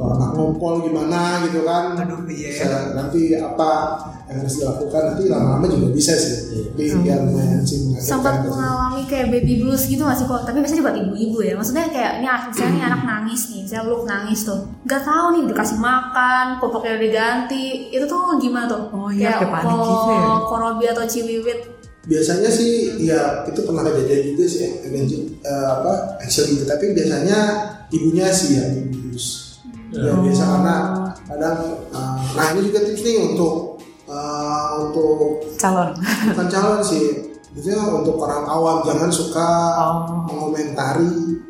anak 0.00 0.32
ngompol 0.32 0.80
gimana 0.80 1.44
gitu 1.44 1.60
kan? 1.60 1.92
Aduh, 1.92 2.24
iya. 2.24 2.48
Bisa 2.48 2.64
nanti 2.96 3.36
apa 3.36 4.00
yang 4.24 4.40
harus 4.40 4.56
dilakukan 4.56 5.02
nanti 5.12 5.28
lama-lama 5.28 5.66
juga 5.66 5.92
bisa 5.92 6.16
sih. 6.16 6.34
Tapi 6.72 6.88
ya 7.04 7.20
lumayan 7.20 7.60
sih 7.60 7.84
mengagetkan 7.84 8.08
sempat 8.08 8.34
sih. 8.38 8.48
mengalami 8.48 9.02
kayak 9.04 9.26
baby 9.28 9.54
blues 9.60 9.84
gitu 9.84 10.00
gak 10.00 10.16
sih 10.16 10.24
kok 10.24 10.48
tapi 10.48 10.64
biasanya 10.64 10.82
buat 10.86 10.96
ibu-ibu 10.96 11.38
ya. 11.42 11.52
Maksudnya 11.52 11.84
kayak 11.92 12.12
ini 12.16 12.26
anak 12.26 12.42
misalnya 12.48 12.72
nih 12.72 12.84
anak 12.86 13.02
nangis 13.04 13.40
nih 13.52 13.60
misalnya 13.60 13.84
lu 13.84 13.96
nangis 14.08 14.40
tuh 14.40 14.60
nggak 14.80 15.02
tahu 15.04 15.26
nih 15.34 15.42
dikasih 15.52 15.78
makan 15.78 16.46
popoknya 16.56 16.90
udah 16.90 17.02
diganti 17.04 17.62
itu 17.90 18.04
tuh 18.06 18.20
gimana 18.40 18.64
tuh? 18.64 18.82
Oh 18.88 19.10
iya, 19.12 19.36
kayak 19.36 19.52
panik 19.52 19.76
gitu 19.76 20.08
ya. 20.08 20.20
ko- 20.24 20.44
korobi 20.48 20.84
atau 20.88 21.04
ciwiwit 21.04 21.60
biasanya 22.00 22.48
sih 22.48 22.96
ya 22.96 23.44
itu 23.44 23.60
pernah 23.60 23.84
kejadian 23.84 24.32
juga 24.32 24.44
sih 24.48 24.80
energi 24.82 25.36
eh, 25.40 25.68
apa 25.68 26.16
action 26.18 26.48
gitu 26.48 26.64
tapi 26.64 26.96
biasanya 26.96 27.38
ibunya 27.92 28.26
sih 28.32 28.56
yang 28.56 28.70
dibius 28.88 29.58
ya. 29.92 30.16
Biasa 30.16 30.44
karena 30.46 30.76
kadang 31.28 31.56
eh, 31.92 32.20
nah 32.32 32.46
ini 32.56 32.60
juga 32.72 32.80
tips 32.84 33.02
nih 33.04 33.16
untuk 33.20 33.54
eh, 34.08 34.68
untuk 34.80 35.44
calon. 35.60 35.92
bukan 36.32 36.46
calon 36.48 36.80
sih 36.80 37.04
biasanya 37.50 37.82
untuk 37.90 38.14
orang 38.22 38.46
awam. 38.46 38.78
Jangan 38.86 39.10
suka 39.10 39.48
Oh. 39.74 40.22
mengomentari. 40.30 41.42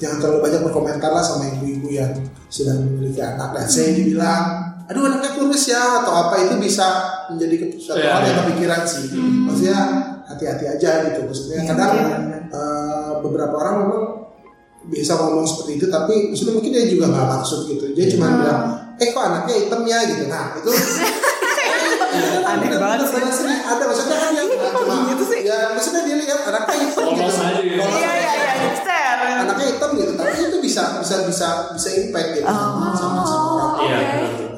Jangan 0.00 0.18
terlalu 0.18 0.38
banyak 0.48 0.60
berkomentar 0.66 1.12
lah 1.12 1.20
sama 1.22 1.46
ibu-ibu 1.46 1.92
yang 1.92 2.10
sedang 2.48 2.82
memiliki 2.82 3.20
anak. 3.20 3.54
Dan 3.54 3.68
saya 3.68 3.92
dibilang 3.94 4.71
aduh 4.84 5.02
anaknya 5.04 5.30
kurus 5.32 5.64
ya 5.66 5.82
atau 6.00 6.12
apa 6.12 6.34
itu 6.40 6.54
bisa 6.58 6.86
menjadi 7.28 7.54
suatu 7.74 7.98
Iya, 7.98 8.10
hal 8.10 8.20
yang 8.20 8.28
iya. 8.28 8.40
kepikiran 8.42 8.80
sih. 8.82 9.04
Maksudnya 9.14 9.78
hati-hati 10.24 10.64
aja 10.68 10.90
gitu. 11.06 11.20
Maksudnya 11.24 11.62
kadang 11.64 11.92
eh, 12.48 13.10
beberapa 13.20 13.54
orang 13.54 13.74
memang 13.80 14.02
bisa 14.84 15.14
ngomong 15.14 15.44
seperti 15.44 15.78
itu 15.78 15.86
tapi 15.86 16.14
maksudnya 16.28 16.54
mungkin 16.54 16.70
dia 16.70 16.84
juga 16.86 17.06
nggak 17.08 17.26
maksud 17.30 17.60
gitu. 17.66 17.84
Dia 17.92 18.06
cuma 18.10 18.26
bilang 18.34 18.60
eh 18.96 19.08
kok 19.08 19.22
anaknya 19.22 19.54
hitam 19.56 19.80
ya? 19.82 19.98
gitu. 20.04 20.24
Nah 20.26 20.44
itu 20.56 20.70
Aneh 22.42 22.68
banget 22.76 23.06
sih. 23.08 23.48
Ada 23.62 23.82
maksudnya 23.82 24.16
kan 24.18 24.32
yang 24.34 24.48
cuma 24.76 24.94
Gitu 25.08 25.24
sih. 25.24 25.40
ya 25.42 25.72
maksudnya 25.72 26.02
dia 26.02 26.16
lihat 26.18 26.40
anaknya 26.44 26.76
hitam 26.82 27.04
gitu. 27.08 27.22
Polos 27.22 27.36
iya 27.62 28.10
iya 28.12 28.32
iya 28.36 28.52
hipster 28.60 29.16
anaknya 29.40 29.64
hitam 29.70 29.90
gitu 29.94 30.12
tapi 30.12 30.34
itu 30.42 30.58
bisa 30.60 30.82
bisa 31.00 31.16
bisa 31.24 31.48
bisa 31.72 31.88
impact 31.94 32.28
gitu. 32.36 32.44
Sama 32.44 32.92
sama 32.92 33.20
sama 33.22 33.48
orang 33.56 33.72
Iya. 33.82 33.98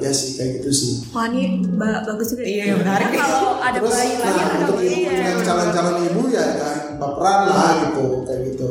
Ya 0.05 0.13
sih 0.13 0.37
kayak 0.37 0.61
gitu 0.61 0.69
sih. 0.69 0.91
Wah 1.09 1.25
ini 1.27 1.65
ba- 1.73 2.05
bagus 2.05 2.29
juga 2.29 2.45
Iya, 2.45 2.63
iya, 2.69 2.75
menarik. 2.77 3.09
Nih. 3.09 3.17
kalau 3.17 3.57
ada 3.57 3.77
terus 3.81 3.89
bayi 3.91 4.13
lagi 4.15 4.29
nah 4.29 4.45
ada 4.45 4.55
untuk 4.61 4.77
ibu 4.77 4.99
ya 5.01 5.13
yang 5.17 5.39
calon-calon 5.41 5.95
ibu 6.05 6.21
ya 6.29 6.43
jangan 6.53 6.79
baperan 6.95 7.39
lah 7.49 7.69
gitu 7.81 8.05
kayak 8.23 8.41
gitu. 8.47 8.69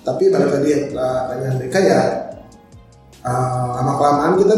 Tapi 0.00 0.22
balik 0.26 0.48
tadi 0.48 0.68
yang 0.72 0.84
tanya 0.96 1.48
mereka 1.54 1.78
ya 1.78 2.00
uh, 3.20 3.66
lama 3.76 3.92
kelamaan 3.94 4.32
kita 4.40 4.56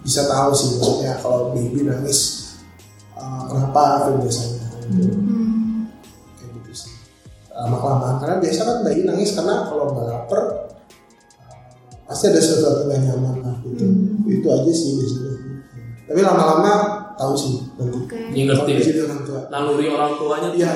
bisa 0.00 0.24
tahu 0.24 0.50
sih 0.56 0.80
maksudnya 0.80 1.12
kalau 1.20 1.52
baby 1.52 1.84
nangis 1.84 2.48
uh, 3.12 3.44
kenapa 3.44 4.08
itu 4.08 4.10
biasanya. 4.24 4.64
Hmm. 4.88 5.84
kayak 6.40 6.50
gitu 6.56 6.72
sih. 6.72 6.92
Lama 7.52 7.76
kelamaan 7.76 8.16
karena 8.16 8.36
biasa 8.40 8.60
kan 8.64 8.76
bayi 8.80 9.04
nangis 9.04 9.36
karena 9.36 9.68
kalau 9.68 9.92
nggak 9.92 10.06
lapar 10.08 10.40
uh, 10.40 11.56
pasti 12.08 12.32
ada 12.32 12.40
sesuatu 12.40 12.88
yang 12.88 13.04
nyaman 13.04 13.44
lah 13.44 13.56
gitu. 13.60 13.84
Itu 14.24 14.48
aja 14.48 14.72
sih 14.72 14.96
biasanya 14.96 15.28
tapi 16.10 16.26
lama-lama 16.26 16.74
tahu 17.14 17.38
sih 17.38 17.54
nanti 17.78 18.02
Oke. 18.02 18.18
Ini 18.34 18.50
ngerti 18.50 18.70
ya. 18.98 19.06
orang 19.06 19.22
tua 19.22 19.40
Naluri 19.46 19.86
orang 19.86 20.18
tuanya 20.18 20.48
iya 20.50 20.72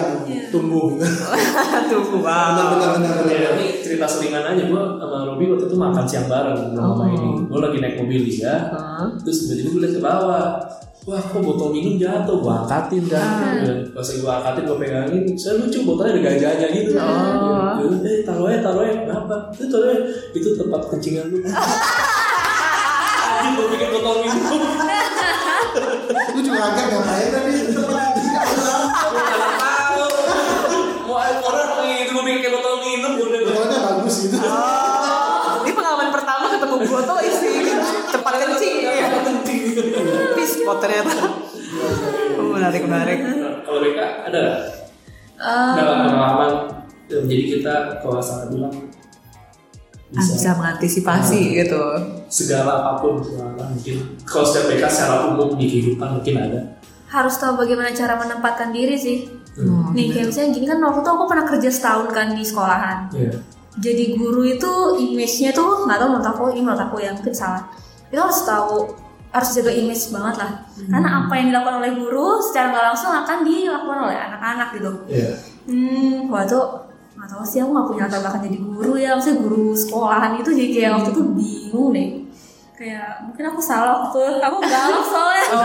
tumbuh 0.54 0.94
tuh 1.90 2.00
wow 2.22 2.54
benar 2.54 2.66
benar 2.78 2.90
benar 2.94 3.14
Ya, 3.26 3.50
ini 3.58 3.82
cerita 3.82 4.06
seringan 4.06 4.46
aja 4.46 4.62
gue 4.62 4.82
sama 4.94 5.26
Robi 5.26 5.50
waktu 5.50 5.66
itu 5.66 5.74
makan 5.74 6.04
siang 6.06 6.30
bareng 6.30 6.54
belum 6.54 6.78
lama 6.78 7.04
ini. 7.10 7.28
Gue 7.50 7.58
lagi 7.58 7.78
naik 7.82 7.96
mobil 7.98 8.20
dia, 8.24 8.70
terus 9.20 9.44
tiba-tiba 9.44 9.68
gue 9.74 9.80
liat 9.82 9.92
ke 9.98 10.02
bawah. 10.02 10.46
Wah, 11.04 11.20
kok 11.20 11.42
botol 11.42 11.68
minum 11.68 11.98
jatuh? 11.98 12.40
Gue 12.40 12.54
angkatin 12.54 13.04
kan. 13.10 13.60
Pas 13.92 14.06
gue 14.06 14.24
angkatin, 14.30 14.62
gue 14.64 14.78
pegangin. 14.80 15.22
Saya 15.34 15.60
lucu, 15.60 15.84
botolnya 15.84 16.16
ada 16.16 16.22
gajahnya 16.24 16.68
gitu. 16.72 16.90
Oh. 16.96 17.76
Ya, 17.76 18.08
Eh, 18.08 18.22
taruh 18.24 18.46
aja, 18.48 18.58
taruh 18.64 18.82
aja. 18.86 19.04
Kenapa? 19.04 19.36
Itu 19.52 19.68
taruh 19.68 19.88
aja. 19.92 20.00
Itu 20.32 20.48
tempat 20.56 20.80
kencingan 20.88 21.28
lu. 21.28 21.38
Anjing, 23.34 23.52
gue 23.52 23.66
bikin 23.76 23.88
botol 23.92 24.14
minum. 24.24 24.62
lu 26.06 26.40
juga 26.40 26.60
agak 26.64 26.86
ngapain 26.90 27.28
tadi 27.30 27.52
Nggak 27.74 29.50
tahu. 29.58 30.06
Mau 31.04 31.16
orang 31.20 31.68
itu 31.84 32.10
gue 32.10 32.24
bikin 32.24 32.40
kayak 32.40 32.54
botol 32.54 32.74
minum. 32.80 33.10
Gue 33.14 33.26
udah 33.28 33.40
Pokoknya 33.44 33.78
bagus 33.80 34.14
gitu 34.24 34.36
Oh, 34.40 35.62
ini 35.62 35.72
pengalaman 35.72 36.08
pertama 36.10 36.44
ketemu 36.50 36.76
botol 36.84 37.18
isi 37.20 37.52
tempat 38.10 38.32
kencing 38.36 38.74
ya. 38.82 38.92
Pispot 40.34 40.78
ternyata. 40.80 41.14
Oh, 42.38 42.46
menarik 42.52 42.82
menarik. 42.84 43.18
Nah, 43.20 43.62
Kalau 43.62 43.78
Beka 43.80 44.06
ada 44.26 44.38
nggak? 44.38 44.60
Eh, 45.34 45.70
dalam 45.76 45.98
pengalaman 46.06 46.50
jadi 47.04 47.42
kita 47.58 47.74
kalau 48.00 48.16
salah 48.16 48.48
bilang 48.48 48.72
Ah, 50.14 50.22
bisa 50.22 50.50
mengantisipasi 50.54 51.58
gitu. 51.58 51.82
segala 52.30 52.70
apa 52.86 53.02
pun 53.02 53.18
segala 53.18 53.50
mungkin 53.66 54.14
kalau 54.22 54.46
setiap 54.46 54.70
mereka 54.70 54.86
secara 54.86 55.26
umum 55.26 55.58
di 55.58 55.66
kehidupan 55.66 56.18
mungkin 56.18 56.34
ada. 56.38 56.60
Harus 57.10 57.34
tahu 57.38 57.58
bagaimana 57.58 57.90
cara 57.90 58.14
menempatkan 58.14 58.70
diri 58.70 58.94
sih. 58.94 59.26
Oh, 59.54 59.90
nih 59.94 60.10
kayak 60.10 60.34
misalnya 60.34 60.50
gini 60.50 60.66
kan 60.66 60.78
waktu 60.82 60.98
itu 61.02 61.10
aku 61.14 61.24
pernah 61.30 61.46
kerja 61.46 61.70
setahun 61.70 62.06
kan 62.10 62.34
di 62.34 62.42
sekolahan. 62.42 62.98
Iya. 63.10 63.34
jadi 63.74 64.14
guru 64.14 64.46
itu 64.46 64.70
image-nya 65.02 65.50
tuh 65.50 65.82
nggak 65.82 65.98
tahu 65.98 66.08
menurut 66.14 66.28
aku 66.30 66.42
ini 66.54 66.62
menurut 66.62 66.82
aku 66.86 66.96
yang 67.02 67.14
mungkin 67.18 67.34
salah. 67.34 67.66
Itu 68.06 68.22
harus 68.22 68.46
tahu 68.46 68.94
harus 69.30 69.50
jaga 69.50 69.74
image 69.74 70.14
banget 70.14 70.34
lah. 70.38 70.50
Karena 70.78 71.08
apa 71.26 71.32
yang 71.34 71.46
dilakukan 71.50 71.76
oleh 71.82 71.92
guru 71.98 72.38
secara 72.38 72.70
nggak 72.70 72.86
langsung 72.94 73.10
akan 73.10 73.38
dilakukan 73.42 73.98
oleh 74.06 74.14
anak-anak 74.18 74.68
gitu. 74.78 74.90
Iya. 75.10 75.30
hmm 75.66 76.30
wah 76.30 76.46
itu 76.46 76.60
nggak 77.24 77.40
tahu 77.40 77.44
sih 77.48 77.64
aku 77.64 77.72
nggak 77.72 77.88
punya 77.88 78.02
latar 78.04 78.20
belakang 78.20 78.42
jadi 78.44 78.58
guru 78.60 78.92
ya 79.00 79.10
maksudnya 79.16 79.40
guru 79.40 79.64
sekolahan 79.72 80.36
itu 80.36 80.50
jadi 80.52 80.68
kayak 80.76 80.90
waktu 81.00 81.10
itu 81.16 81.22
bingung 81.32 81.88
deh. 81.96 82.08
Kayak 82.76 83.08
mungkin 83.24 83.44
aku 83.48 83.60
salah 83.64 84.04
waktu 84.04 84.44
aku 84.44 84.56
galak 84.60 85.04
soalnya. 85.08 85.44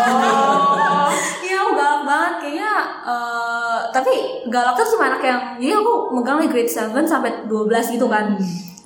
Iya 1.43 1.55
aku 1.65 1.71
galak 1.75 2.01
banget 2.07 2.33
kayaknya 2.39 2.71
eh, 3.03 3.77
tapi 3.91 4.13
galak 4.47 4.77
tuh 4.79 4.87
cuma 4.95 5.11
anak 5.11 5.21
yang 5.25 5.41
jadi 5.59 5.73
aku 5.83 6.15
megang 6.15 6.39
di 6.39 6.47
grade 6.47 6.71
7 6.71 6.95
sampai 7.03 7.43
12 7.49 7.95
gitu 7.97 8.07
kan 8.07 8.39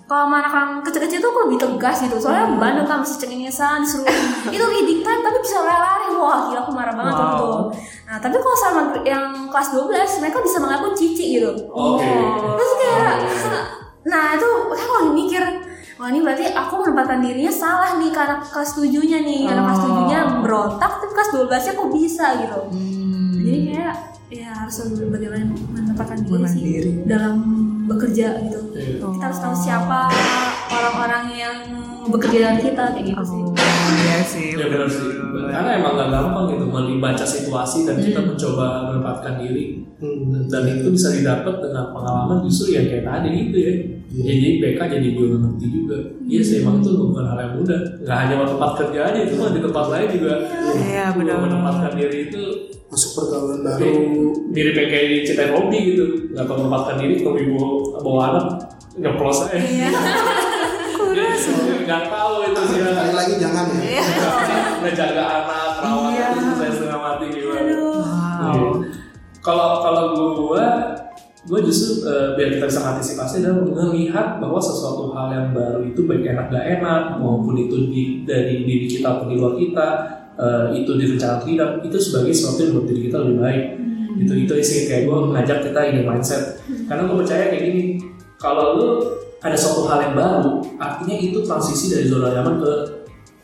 kalau 0.03 0.27
sama 0.27 0.43
anak 0.43 0.51
yang 0.51 0.71
kecil-kecil 0.83 1.19
tuh 1.23 1.29
aku 1.31 1.39
lebih 1.47 1.59
tegas 1.63 1.97
gitu. 2.03 2.15
Soalnya 2.19 2.59
bandel 2.59 2.83
kan 2.83 2.99
masih 3.01 3.17
cengengesan 3.23 3.87
disuruh 3.87 4.07
itu 4.55 4.63
lagi 4.63 4.83
diktat 4.83 5.19
tapi 5.23 5.37
bisa 5.39 5.55
lari-lari. 5.63 6.05
Wah 6.19 6.39
gila 6.51 6.59
aku 6.67 6.71
marah 6.75 6.93
banget 6.93 7.13
waktu 7.15 7.35
itu. 7.39 7.49
Nah 8.03 8.17
tapi 8.19 8.35
kalau 8.37 8.57
sama 8.59 8.81
yang 9.07 9.25
kelas 9.47 9.69
12 9.71 10.21
mereka 10.21 10.37
bisa 10.43 10.57
mengaku 10.59 10.87
cici 10.93 11.39
gitu. 11.39 11.51
Oke. 11.71 12.11
terus 12.59 12.71
kayak 12.83 13.15
nah 14.03 14.35
itu 14.35 14.47
saya 14.75 14.87
kalau 14.91 15.15
mikir 15.15 15.43
wah 15.95 16.11
ini 16.11 16.19
berarti 16.19 16.51
aku 16.51 16.83
menempatkan 16.83 17.23
dirinya 17.23 17.53
salah 17.55 17.95
nih 17.95 18.11
anak 18.11 18.43
kelas 18.51 18.75
7 18.75 18.91
nya 19.07 19.19
nih. 19.23 19.47
Anak 19.47 19.63
kelas 19.71 19.81
7 19.87 20.11
nya 20.11 20.19
berontak 20.43 20.91
tapi 20.99 21.11
kelas 21.15 21.29
12 21.31 21.47
nya 21.47 21.73
kok 21.79 21.89
bisa 21.95 22.25
gitu. 22.43 22.59
Jadi 23.39 23.59
kayak 23.71 23.95
ya 24.33 24.49
harus 24.51 24.75
lebih 24.83 25.13
bagaimana 25.13 25.45
menempatkan 25.47 26.17
diri 26.25 26.41
sih 26.49 26.59
Mandiri. 26.59 26.91
dalam 27.05 27.35
bekerja 27.83 28.27
gitu 28.41 28.59
Iya. 28.73 28.97
kita 28.99 29.23
harus 29.23 29.39
tahu 29.39 29.55
siapa 29.55 30.09
orang-orang 30.67 31.25
yang 31.31 31.55
bekerja 32.03 32.37
dengan 32.41 32.57
kita 32.59 32.83
kayak 32.91 33.05
gitu 33.11 33.23
sih 33.23 33.41
Oh, 33.83 33.93
iya 33.99 34.17
sih. 34.25 34.47
Ya 34.57 34.65
benar 34.67 34.89
sih. 34.89 35.07
Karena 35.53 35.69
emang 35.77 35.93
gak 35.93 36.09
gampang 36.09 36.45
gitu 36.49 36.65
membaca 36.65 37.21
situasi 37.21 37.85
dan 37.85 38.01
kita 38.01 38.19
mencoba 38.19 38.89
menempatkan 38.89 39.37
diri. 39.37 39.85
Hmm. 40.01 40.49
Dan 40.49 40.63
itu 40.67 40.89
bisa 40.89 41.13
didapat 41.13 41.61
dengan 41.61 41.93
pengalaman 41.93 42.41
justru 42.43 42.73
yang 42.73 42.89
kayak 42.89 43.05
tadi 43.05 43.29
gitu 43.47 43.57
ya. 43.59 43.73
Iya. 44.09 44.23
Jadi 44.25 44.47
BK 44.59 44.79
jadi 44.89 45.07
juga 45.13 45.35
ngerti 45.45 45.65
juga. 45.69 45.97
Iya 46.25 46.41
sih 46.41 46.55
emang 46.63 46.81
itu 46.81 46.89
bukan 46.91 47.23
hal 47.23 47.37
yang 47.37 47.53
mudah. 47.59 47.81
Gak 48.01 48.17
hanya 48.25 48.35
waktu 48.41 48.51
tempat 48.57 48.71
kerja 48.81 48.99
aja 49.03 49.19
itu 49.21 49.33
mah 49.37 49.51
di 49.53 49.61
tempat 49.61 49.85
lain 49.93 50.07
juga. 50.09 50.33
Iya, 50.73 51.05
Gua 51.11 51.17
benar. 51.21 51.35
Menempatkan 51.45 51.91
diri 51.93 52.19
itu 52.31 52.43
masuk 52.93 53.11
pergaulan 53.17 53.59
baru 53.65 53.91
mirip 54.47 54.73
kayak 54.77 54.89
kayak 54.93 55.05
di 55.09 55.17
cerita 55.25 55.43
Robi 55.49 55.79
gitu. 55.93 56.05
Gak 56.31 56.45
tau 56.45 56.61
menempatkan 56.61 56.95
diri 57.01 57.13
ketemu 57.17 57.37
ibu 57.49 57.57
bawa 57.99 58.21
anak 58.29 58.45
nyeplos 58.95 59.49
aja. 59.49 59.57
Iya. 59.57 59.89
Gak 61.83 62.03
tahu 62.09 62.33
itu 62.47 62.61
sih. 62.69 62.79
kali 62.79 63.11
lagi 63.13 63.33
jangan 63.37 63.65
ya 63.81 64.01
ngejaga 64.81 65.23
anak 65.23 65.43
perawatan 65.77 66.11
Iya. 66.13 66.25
itu 66.33 66.51
saya 66.55 66.71
setengah 66.71 66.99
mati 66.99 67.25
Wow. 67.33 68.53
Iya. 68.53 68.71
kalau 69.43 69.69
kalau 69.81 70.03
gua 70.37 70.65
gue 71.43 71.59
justru 71.67 72.07
eh, 72.07 72.39
biar 72.39 72.55
kita 72.55 72.65
bisa 72.71 72.81
antisipasi 72.95 73.43
adalah 73.43 73.67
melihat 73.67 74.39
bahwa 74.39 74.63
sesuatu 74.63 75.11
hal 75.11 75.27
yang 75.27 75.47
baru 75.51 75.83
itu 75.83 76.07
baik 76.07 76.23
enak 76.23 76.47
gak 76.47 76.65
enak 76.79 77.19
maupun 77.19 77.59
itu 77.59 77.91
di, 77.91 78.03
dari 78.23 78.63
diri 78.63 78.87
kita 78.87 79.11
maupun 79.11 79.27
di 79.27 79.35
luar 79.35 79.53
kita 79.59 79.87
eh, 80.37 80.65
itu 80.81 80.91
direncanakan 80.97 81.43
tidak 81.45 81.69
itu 81.85 81.97
sebagai 81.99 82.33
sesuatu 82.33 82.59
yang 82.65 82.71
buat 82.79 82.85
diri 82.89 83.01
kita 83.09 83.17
lebih 83.21 83.37
baik. 83.41 83.63
Itu 84.13 84.33
itu 84.37 84.53
sih 84.61 84.79
kayak 84.85 85.09
gue 85.09 85.17
ngajak 85.33 85.59
kita 85.69 85.79
ini 85.89 86.01
mindset. 86.05 86.61
Karena 86.85 87.09
gue 87.09 87.17
percaya 87.17 87.49
kayak 87.49 87.63
gini 87.69 87.83
kalau 88.37 88.77
lu 88.77 88.89
ada 89.43 89.57
suatu 89.57 89.87
hal 89.91 89.99
yang 89.99 90.15
baru 90.15 90.63
artinya 90.79 91.15
itu 91.19 91.43
transisi 91.43 91.91
dari 91.91 92.07
zona 92.07 92.31
nyaman 92.31 92.63
ke 92.63 92.71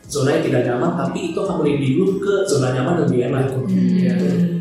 zona 0.08 0.36
yang 0.36 0.44
tidak 0.48 0.62
nyaman 0.66 0.96
tapi 0.96 1.30
itu 1.30 1.38
akan 1.38 1.60
melindungi 1.60 2.00
lu 2.00 2.06
ke 2.18 2.34
zona 2.48 2.72
nyaman 2.72 2.98
yang 2.98 3.04
lebih 3.06 3.20
enak. 3.30 3.44
Ya. 4.00 4.14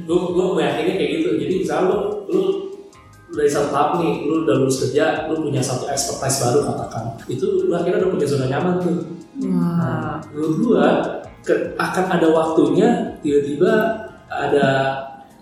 lu 0.09 0.33
lu 0.33 0.57
meyakinnya 0.57 0.97
kayak 0.97 1.11
gitu. 1.21 1.29
Jadi 1.37 1.53
misalnya 1.63 1.85
lu 1.93 1.97
lu 2.29 2.41
dari 3.29 3.45
satu 3.45 3.69
tahap 3.69 4.01
nih 4.01 4.25
lu 4.25 4.43
udah 4.43 4.55
lulus 4.65 4.81
kerja 4.81 5.29
lu 5.29 5.37
punya 5.45 5.61
satu 5.61 5.85
expertise 5.85 6.41
baru 6.43 6.59
katakan. 6.65 7.03
Itu 7.29 7.69
lu 7.69 7.73
akhirnya 7.73 8.03
udah 8.03 8.11
punya 8.17 8.27
zona 8.27 8.45
nyaman 8.49 8.73
tuh. 8.81 8.97
Nah, 9.39 10.19
menurut 10.33 10.55
gua 10.59 10.87
ke- 11.43 11.75
akan 11.75 12.05
ada 12.19 12.27
waktunya 12.29 13.15
tiba-tiba 13.23 13.71
ada 14.29 14.67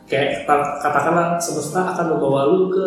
kayak 0.08 0.48
kata- 0.48 0.80
katakanlah 0.80 1.36
semesta 1.36 1.84
akan 1.94 2.16
membawa 2.16 2.48
lu 2.48 2.72
ke 2.72 2.86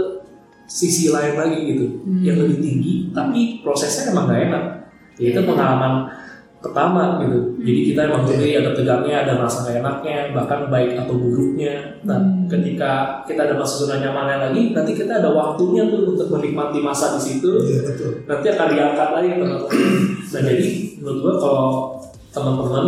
sisi 0.71 1.11
lain 1.11 1.35
lagi 1.35 1.59
gitu 1.75 1.87
yang 2.23 2.39
lebih 2.39 2.63
tinggi 2.63 2.95
tapi 3.11 3.61
prosesnya 3.61 4.15
emang 4.15 4.31
gak 4.31 4.43
enak. 4.49 4.65
Ya, 5.21 5.37
itu 5.37 5.43
pengalaman 5.45 6.09
pertama 6.61 7.21
gitu. 7.25 7.57
Jadi 7.61 7.81
kita 7.93 8.01
emang 8.09 8.23
jadi 8.25 8.61
ada 8.65 8.71
tegangnya 8.73 9.25
ada 9.25 9.33
rasa 9.41 9.69
gak 9.69 9.81
enaknya 9.85 10.33
bahkan 10.33 10.69
baik 10.73 10.97
atau 10.97 11.17
buruknya. 11.19 12.01
Nah 12.07 12.21
ketika 12.49 13.21
kita 13.29 13.51
ada 13.51 13.55
masuk 13.59 13.85
zona 13.85 14.01
nyamannya 14.01 14.49
lagi 14.49 14.63
nanti 14.73 14.93
kita 14.97 15.21
ada 15.21 15.29
waktunya 15.35 15.89
tuh 15.91 16.15
untuk 16.17 16.29
menikmati 16.33 16.79
masa 16.81 17.19
di 17.19 17.21
situ. 17.21 17.51
Iya 17.67 17.81
betul. 17.85 18.11
Nanti 18.25 18.47
akan 18.49 18.69
diangkat 18.73 19.09
lagi 19.13 19.29
teman-teman 19.37 19.69
nah 20.31 20.41
jadi 20.47 20.69
menurut 21.03 21.19
gua 21.27 21.35
kalau 21.43 21.69
teman-teman 22.31 22.87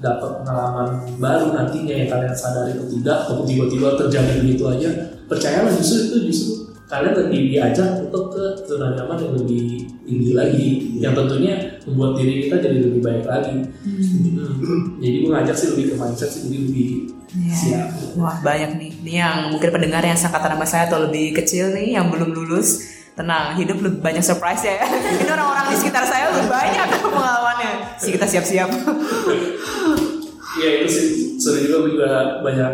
dapat 0.00 0.30
pengalaman 0.40 0.88
baru 1.20 1.52
nantinya 1.52 1.94
yang 1.94 2.08
kalian 2.08 2.32
sadari 2.32 2.72
atau 2.72 2.88
tidak 2.88 3.16
atau 3.28 3.44
tiba-tiba 3.44 4.00
terjadi 4.00 4.32
begitu 4.40 4.64
aja 4.64 4.88
percayalah 5.28 5.72
justru 5.76 5.98
itu 6.08 6.16
justru 6.32 6.52
kalian 6.88 7.14
lebih 7.14 7.40
diajak 7.52 8.02
untuk 8.02 8.34
ke 8.34 8.44
zona 8.66 8.96
nyaman 8.96 9.20
yang 9.20 9.34
lebih 9.38 9.62
tinggi 10.02 10.32
lagi 10.34 10.66
yang 10.98 11.12
tentunya 11.12 11.54
membuat 11.86 12.18
diri 12.18 12.48
kita 12.48 12.56
jadi 12.58 12.78
lebih 12.82 13.00
baik 13.00 13.24
lagi 13.24 13.54
Hmm. 13.80 15.00
jadi 15.00 15.16
gue 15.24 15.30
ngajak 15.32 15.56
sih 15.56 15.68
lebih 15.72 15.84
ke 15.92 15.94
mindset 15.96 16.28
sih 16.28 16.48
jadi 16.48 16.58
lebih 16.60 16.88
Iya. 17.30 17.54
siap 17.54 17.86
Wah 18.18 18.42
banyak 18.42 18.74
nih. 18.74 18.90
Ini 19.06 19.12
yang 19.16 19.36
mungkin 19.54 19.70
pendengar 19.70 20.02
yang 20.02 20.18
seangkatan 20.18 20.58
sama 20.58 20.66
saya 20.66 20.90
atau 20.90 21.06
lebih 21.06 21.30
kecil 21.32 21.70
nih 21.70 21.94
yang 21.94 22.10
belum 22.10 22.34
lulus. 22.34 22.82
Tenang, 23.18 23.58
hidup 23.58 23.78
lebih 23.82 24.00
banyak 24.00 24.22
surprise 24.22 24.64
ya. 24.64 24.80
Ini 25.20 25.30
orang-orang 25.30 25.74
di 25.74 25.76
sekitar 25.76 26.04
saya 26.06 26.30
lebih 26.30 26.46
banyak 26.48 26.86
pengalamannya. 27.04 27.72
Sih 27.98 28.14
kita 28.14 28.26
siap-siap. 28.26 28.68
Iya 30.60 30.68
itu 30.82 30.86
sih 30.90 31.06
seru 31.38 31.58
juga 31.62 31.78
juga 31.86 32.08
banyak 32.42 32.72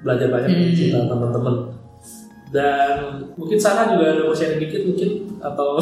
belajar 0.00 0.28
banyak 0.32 0.48
dari 0.48 0.72
cerita 0.72 1.04
teman-teman 1.04 1.79
dan 2.50 3.22
mungkin 3.38 3.54
sana 3.54 3.94
juga 3.94 4.10
ada 4.10 4.26
mau 4.26 4.34
sharing 4.34 4.58
dikit 4.58 4.82
mungkin 4.90 5.10
atau 5.38 5.78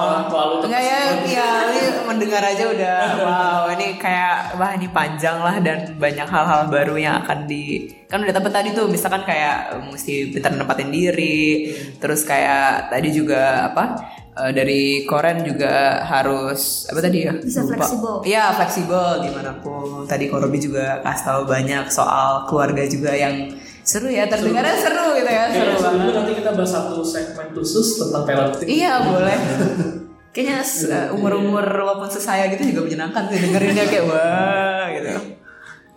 malah 0.00 0.24
terlalu 0.32 0.54
Enggak 0.64 0.82
ya, 0.82 0.98
ya 1.28 1.48
ini 1.68 1.80
mendengar 2.08 2.40
aja 2.40 2.64
udah 2.72 3.00
wow 3.20 3.62
ini 3.76 4.00
kayak 4.00 4.56
wah 4.56 4.72
ini 4.72 4.88
panjang 4.88 5.36
lah 5.44 5.60
dan 5.60 6.00
banyak 6.00 6.24
hal-hal 6.24 6.72
baru 6.72 6.96
yang 6.96 7.20
akan 7.20 7.44
di 7.44 7.84
kan 8.08 8.24
udah 8.24 8.32
tempat 8.32 8.48
tadi 8.48 8.72
tuh 8.72 8.88
misalkan 8.88 9.28
kayak 9.28 9.76
mesti 9.92 10.32
pintar 10.32 10.56
nempatin 10.56 10.88
diri 10.88 11.68
terus 12.00 12.24
kayak 12.24 12.88
tadi 12.88 13.12
juga 13.12 13.68
apa 13.68 14.00
eh, 14.40 14.50
dari 14.56 15.04
Koren 15.04 15.44
juga 15.44 16.00
harus 16.08 16.88
apa 16.88 16.98
tadi 17.04 17.28
ya? 17.28 17.36
Bisa 17.36 17.60
fleksibel. 17.62 18.24
Iya 18.24 18.56
fleksibel 18.56 19.20
di 19.20 19.30
mana 19.30 19.52
pun 19.60 20.08
tadi 20.08 20.32
Korobi 20.32 20.56
juga 20.56 21.04
kasih 21.04 21.24
tahu 21.28 21.40
banyak 21.44 21.92
soal 21.92 22.48
keluarga 22.48 22.88
juga 22.88 23.12
yang 23.12 23.52
seru 23.90 24.06
ya 24.06 24.24
terdengarnya 24.24 24.76
seru 24.76 25.18
gitu 25.18 25.26
ya 25.28 25.44
seru 25.48 25.66
Kayaknya 25.66 25.82
banget 25.82 26.14
nanti 26.14 26.32
kita 26.36 26.50
bahas 26.52 26.70
satu 26.70 27.02
segmen 27.02 27.46
khusus 27.50 27.98
tentang 27.98 28.22
parenting. 28.22 28.68
Iya 28.68 28.92
boleh. 29.02 29.38
Kayaknya 30.32 30.58
se- 30.62 31.10
umur-umur 31.10 31.66
walaupun 31.66 32.06
sesaya 32.06 32.46
gitu 32.48 32.70
juga 32.70 32.86
menyenangkan 32.86 33.26
sih 33.26 33.38
dengerinnya 33.40 33.84
kayak 33.84 34.04
wah 34.10 34.84
gitu. 34.88 35.10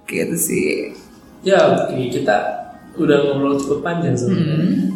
Gitu 0.04 0.36
sih. 0.36 0.70
Ya 1.42 1.60
oke 1.70 1.94
kita 2.10 2.34
udah 2.94 3.18
ngobrol 3.20 3.54
cukup 3.56 3.80
panjang 3.84 4.14
sebenarnya 4.14 4.58
Hmm. 4.64 4.90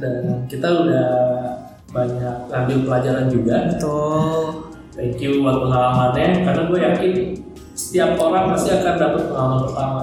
dan 0.00 0.14
kita 0.48 0.64
udah 0.64 1.08
banyak 1.88 2.36
ngambil 2.48 2.78
pelajaran 2.82 3.26
juga. 3.28 3.70
Tuh. 3.76 4.66
Thank 4.92 5.20
you 5.20 5.40
buat 5.40 5.56
pengalamannya 5.58 6.42
karena 6.42 6.62
gue 6.64 6.78
yakin 6.80 7.12
setiap 7.72 8.16
orang 8.16 8.50
pasti 8.50 8.72
akan 8.72 8.94
dapat 8.96 9.22
pengalaman 9.26 9.60
pertama. 9.62 10.02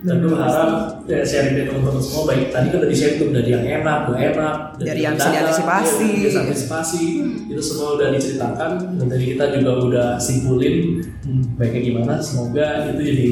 Dan 0.00 0.16
gue 0.18 0.32
harap 0.32 0.70
ya, 1.04 1.20
sharing 1.20 1.52
dari 1.52 1.66
teman-teman 1.68 2.00
semua 2.00 2.24
baik 2.26 2.48
tadi 2.48 2.66
kan 2.66 2.78
udah 2.78 2.88
di 2.88 2.96
share 2.96 3.14
tuh 3.14 3.28
dari 3.28 3.50
yang 3.50 3.60
enak, 3.60 3.98
gak 4.06 4.20
enak, 4.32 4.54
Dari 4.74 5.00
yang 5.00 5.12
mendadak, 5.12 5.28
bisa 5.28 5.36
diantisipasi. 5.60 6.08
iya, 6.08 6.24
bisa 6.24 6.38
antisipasi 6.40 7.02
itu 7.46 7.60
semua 7.60 7.88
udah 7.94 8.08
diceritakan 8.10 8.70
dan 8.96 9.06
dari 9.06 9.24
kita 9.28 9.44
juga 9.52 9.70
udah 9.78 10.08
simpulin 10.16 10.76
hmm, 11.20 11.44
baiknya 11.54 11.80
gimana. 11.82 12.12
Semoga 12.18 12.66
itu 12.88 13.00
jadi 13.02 13.26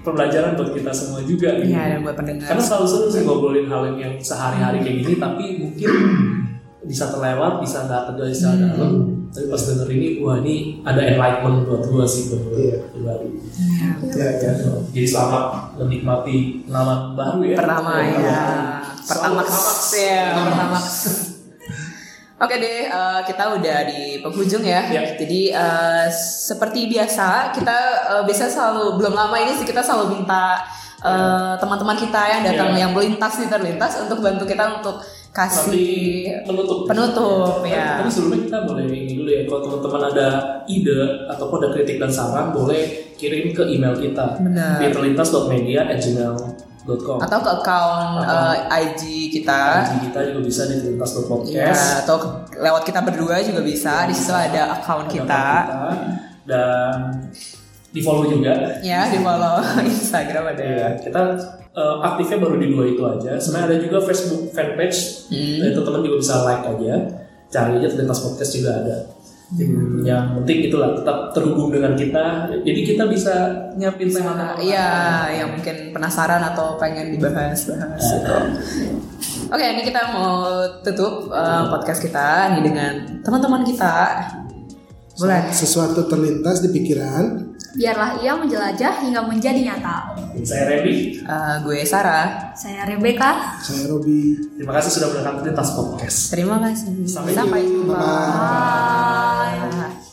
pembelajaran 0.00 0.54
buat 0.54 0.70
kita 0.72 0.90
semua 0.90 1.20
juga. 1.22 1.58
gitu. 1.58 1.74
Dan 1.74 2.00
buat 2.00 2.14
pendengar. 2.14 2.46
Karena 2.46 2.62
selalu 2.62 2.86
seru 2.86 3.06
sih 3.08 3.22
ngobrolin 3.22 3.66
hal 3.66 3.82
yang 3.92 4.14
sehari-hari 4.16 4.78
kayak 4.80 4.96
gini, 4.96 5.14
tapi 5.16 5.44
mungkin 5.58 5.90
bisa 6.90 7.10
terlewat, 7.10 7.58
bisa 7.58 7.84
nggak 7.84 8.02
terjadi 8.08 8.32
secara 8.32 8.54
Hmm. 8.56 8.70
dalam. 8.70 8.92
Tapi 9.30 9.46
pas 9.46 9.62
denger 9.62 9.88
ini, 9.88 10.08
wah 10.18 10.42
ini 10.42 10.56
ada 10.82 11.00
enlightenment 11.00 11.62
buat 11.62 11.82
gua 11.86 12.02
sih 12.02 12.28
buat 12.28 12.50
gua 12.50 12.58
Iya. 12.58 12.76
pribadi. 12.90 13.28
Iya. 13.54 13.88
ya 14.10 14.28
ya 14.36 14.52
Jadi 14.90 15.06
selamat 15.06 15.44
menikmati 15.78 16.36
pengalaman 16.66 17.00
baru 17.14 17.40
ya. 17.44 17.56
Pertama 17.56 17.92
ya. 18.02 18.42
Pertama 19.06 19.40
Pertamax. 19.40 19.78
ya. 19.94 20.24
Pertama. 20.34 20.78
Oke 22.40 22.56
deh, 22.56 22.88
eh, 22.88 23.20
kita 23.22 23.44
udah 23.52 23.78
di 23.84 24.00
penghujung 24.18 24.64
ya. 24.64 24.82
Ya. 24.88 25.04
Jadi 25.14 25.52
eh, 25.52 26.06
seperti 26.10 26.88
biasa 26.88 27.52
kita 27.52 27.76
eh, 28.10 28.22
biasa 28.24 28.48
selalu 28.48 28.98
belum 28.98 29.12
lama 29.12 29.36
ini 29.38 29.54
sih 29.54 29.64
kita 29.64 29.78
selalu 29.78 30.18
minta 30.18 30.58
teman-teman 31.56 31.96
kita 31.96 32.22
yang 32.28 32.42
datang 32.44 32.76
Ya. 32.76 32.84
yang 32.84 32.92
melintas 32.92 33.40
di 33.40 33.48
terlintas 33.48 33.96
untuk 34.04 34.20
bantu 34.20 34.44
kita 34.44 34.84
untuk 34.84 35.00
kasih 35.30 36.42
penutup. 36.42 36.84
penutup 36.84 37.62
Tapi- 37.62 37.70
ya. 37.70 37.98
Tapi 37.98 38.10
sebelumnya 38.10 38.40
kita 38.44 38.58
boleh 38.66 38.84
ini 38.84 39.14
dulu 39.14 39.30
ya. 39.30 39.42
Kalau 39.44 39.60
teman-teman 39.62 40.02
ada 40.10 40.26
ide 40.66 40.98
ataupun 41.26 41.56
ada 41.60 41.68
kritik 41.70 41.96
dan 41.96 42.10
saran, 42.10 42.50
boleh 42.50 42.82
kirim 43.14 43.50
ke 43.50 43.62
email 43.64 43.94
kita 43.94 44.36
Benar. 44.38 44.78
di 44.78 44.86
terlintas.media@gmail.com 44.90 46.50
lintas.com. 46.80 47.20
atau 47.20 47.38
ke 47.38 47.50
account 47.52 48.10
Atau- 48.18 48.56
eh, 48.56 48.80
IG 48.82 49.02
kita. 49.30 49.84
IG 49.84 50.08
kita 50.08 50.20
juga 50.26 50.40
bisa 50.42 50.62
di 50.64 50.76
lintas.podcast. 50.82 51.52
Ya, 51.52 52.00
atau 52.00 52.16
ke- 52.16 52.32
lewat 52.56 52.82
kita 52.82 53.00
berdua 53.00 53.38
juga 53.40 53.60
bisa. 53.60 54.08
Di 54.08 54.14
situ 54.16 54.32
ada 54.32 54.74
account 54.74 55.06
Ada 55.06 55.12
kita. 55.12 55.44
account 55.60 55.92
kita. 55.92 56.18
dan 56.40 57.20
di 57.90 58.00
follow 58.00 58.24
juga. 58.30 58.78
Ya, 58.80 59.10
di 59.10 59.18
follow 59.18 59.58
Instagram 59.90 60.44
ada. 60.54 60.62
Ya, 60.62 60.88
kita 60.98 61.20
eh, 61.74 61.96
aktifnya 62.06 62.38
baru 62.38 62.56
di 62.58 62.68
dua 62.70 62.84
itu 62.86 63.02
aja. 63.02 63.34
Sebenarnya 63.38 63.66
ada 63.74 63.78
juga 63.82 63.98
Facebook 64.06 64.54
fanpage. 64.54 65.30
Hmm. 65.30 65.70
Itu 65.74 65.80
teman 65.82 66.00
juga 66.06 66.16
bisa 66.22 66.34
like 66.46 66.64
aja. 66.66 66.94
Cari 67.50 67.70
aja 67.82 67.88
lintas 67.98 68.20
podcast 68.22 68.52
juga 68.54 68.70
ada. 68.78 68.96
Hmm. 69.50 70.06
Yang 70.06 70.24
penting 70.38 70.58
itulah 70.70 70.94
tetap 70.94 71.34
terhubung 71.34 71.74
dengan 71.74 71.98
kita. 71.98 72.54
Jadi 72.62 72.80
kita 72.86 73.10
bisa 73.10 73.34
nyiapin 73.74 74.06
tema-tema. 74.06 74.54
Iya, 74.62 74.90
yang 75.42 75.58
mungkin 75.58 75.90
penasaran 75.90 76.38
atau 76.54 76.78
pengen 76.78 77.18
dibahas-bahas 77.18 77.98
gitu. 77.98 78.34
Oke, 79.50 79.66
ini 79.66 79.82
kita 79.82 80.14
mau 80.14 80.62
tutup 80.86 81.26
eh, 81.34 81.64
podcast 81.66 81.98
kita 81.98 82.54
nih 82.54 82.62
dengan 82.62 82.92
teman-teman 83.26 83.66
kita. 83.66 84.22
Boleh. 85.18 85.50
Sesuatu 85.50 86.06
terlintas 86.06 86.62
di 86.62 86.70
pikiran. 86.70 87.49
Biarlah 87.74 88.18
ia 88.18 88.32
menjelajah 88.34 88.92
hingga 89.06 89.22
menjadi 89.26 89.60
nyata. 89.62 90.14
Saya 90.42 90.64
Rebi. 90.66 91.22
Eh, 91.22 91.54
gue 91.62 91.78
Sarah. 91.86 92.50
Saya 92.56 92.82
Rebecca. 92.88 93.60
Saya 93.62 93.86
Robi. 93.86 94.34
Terima 94.58 94.72
kasih 94.78 94.90
sudah 94.90 95.08
mendengarkan 95.14 95.46
lintas 95.46 95.70
podcast. 95.78 96.18
Terima 96.34 96.56
kasih. 96.58 97.06
Sampai 97.06 97.32
Sampai 97.36 97.62
jumpa. 97.66 97.94
Bye. 97.94 99.58
Bye. 99.70 100.09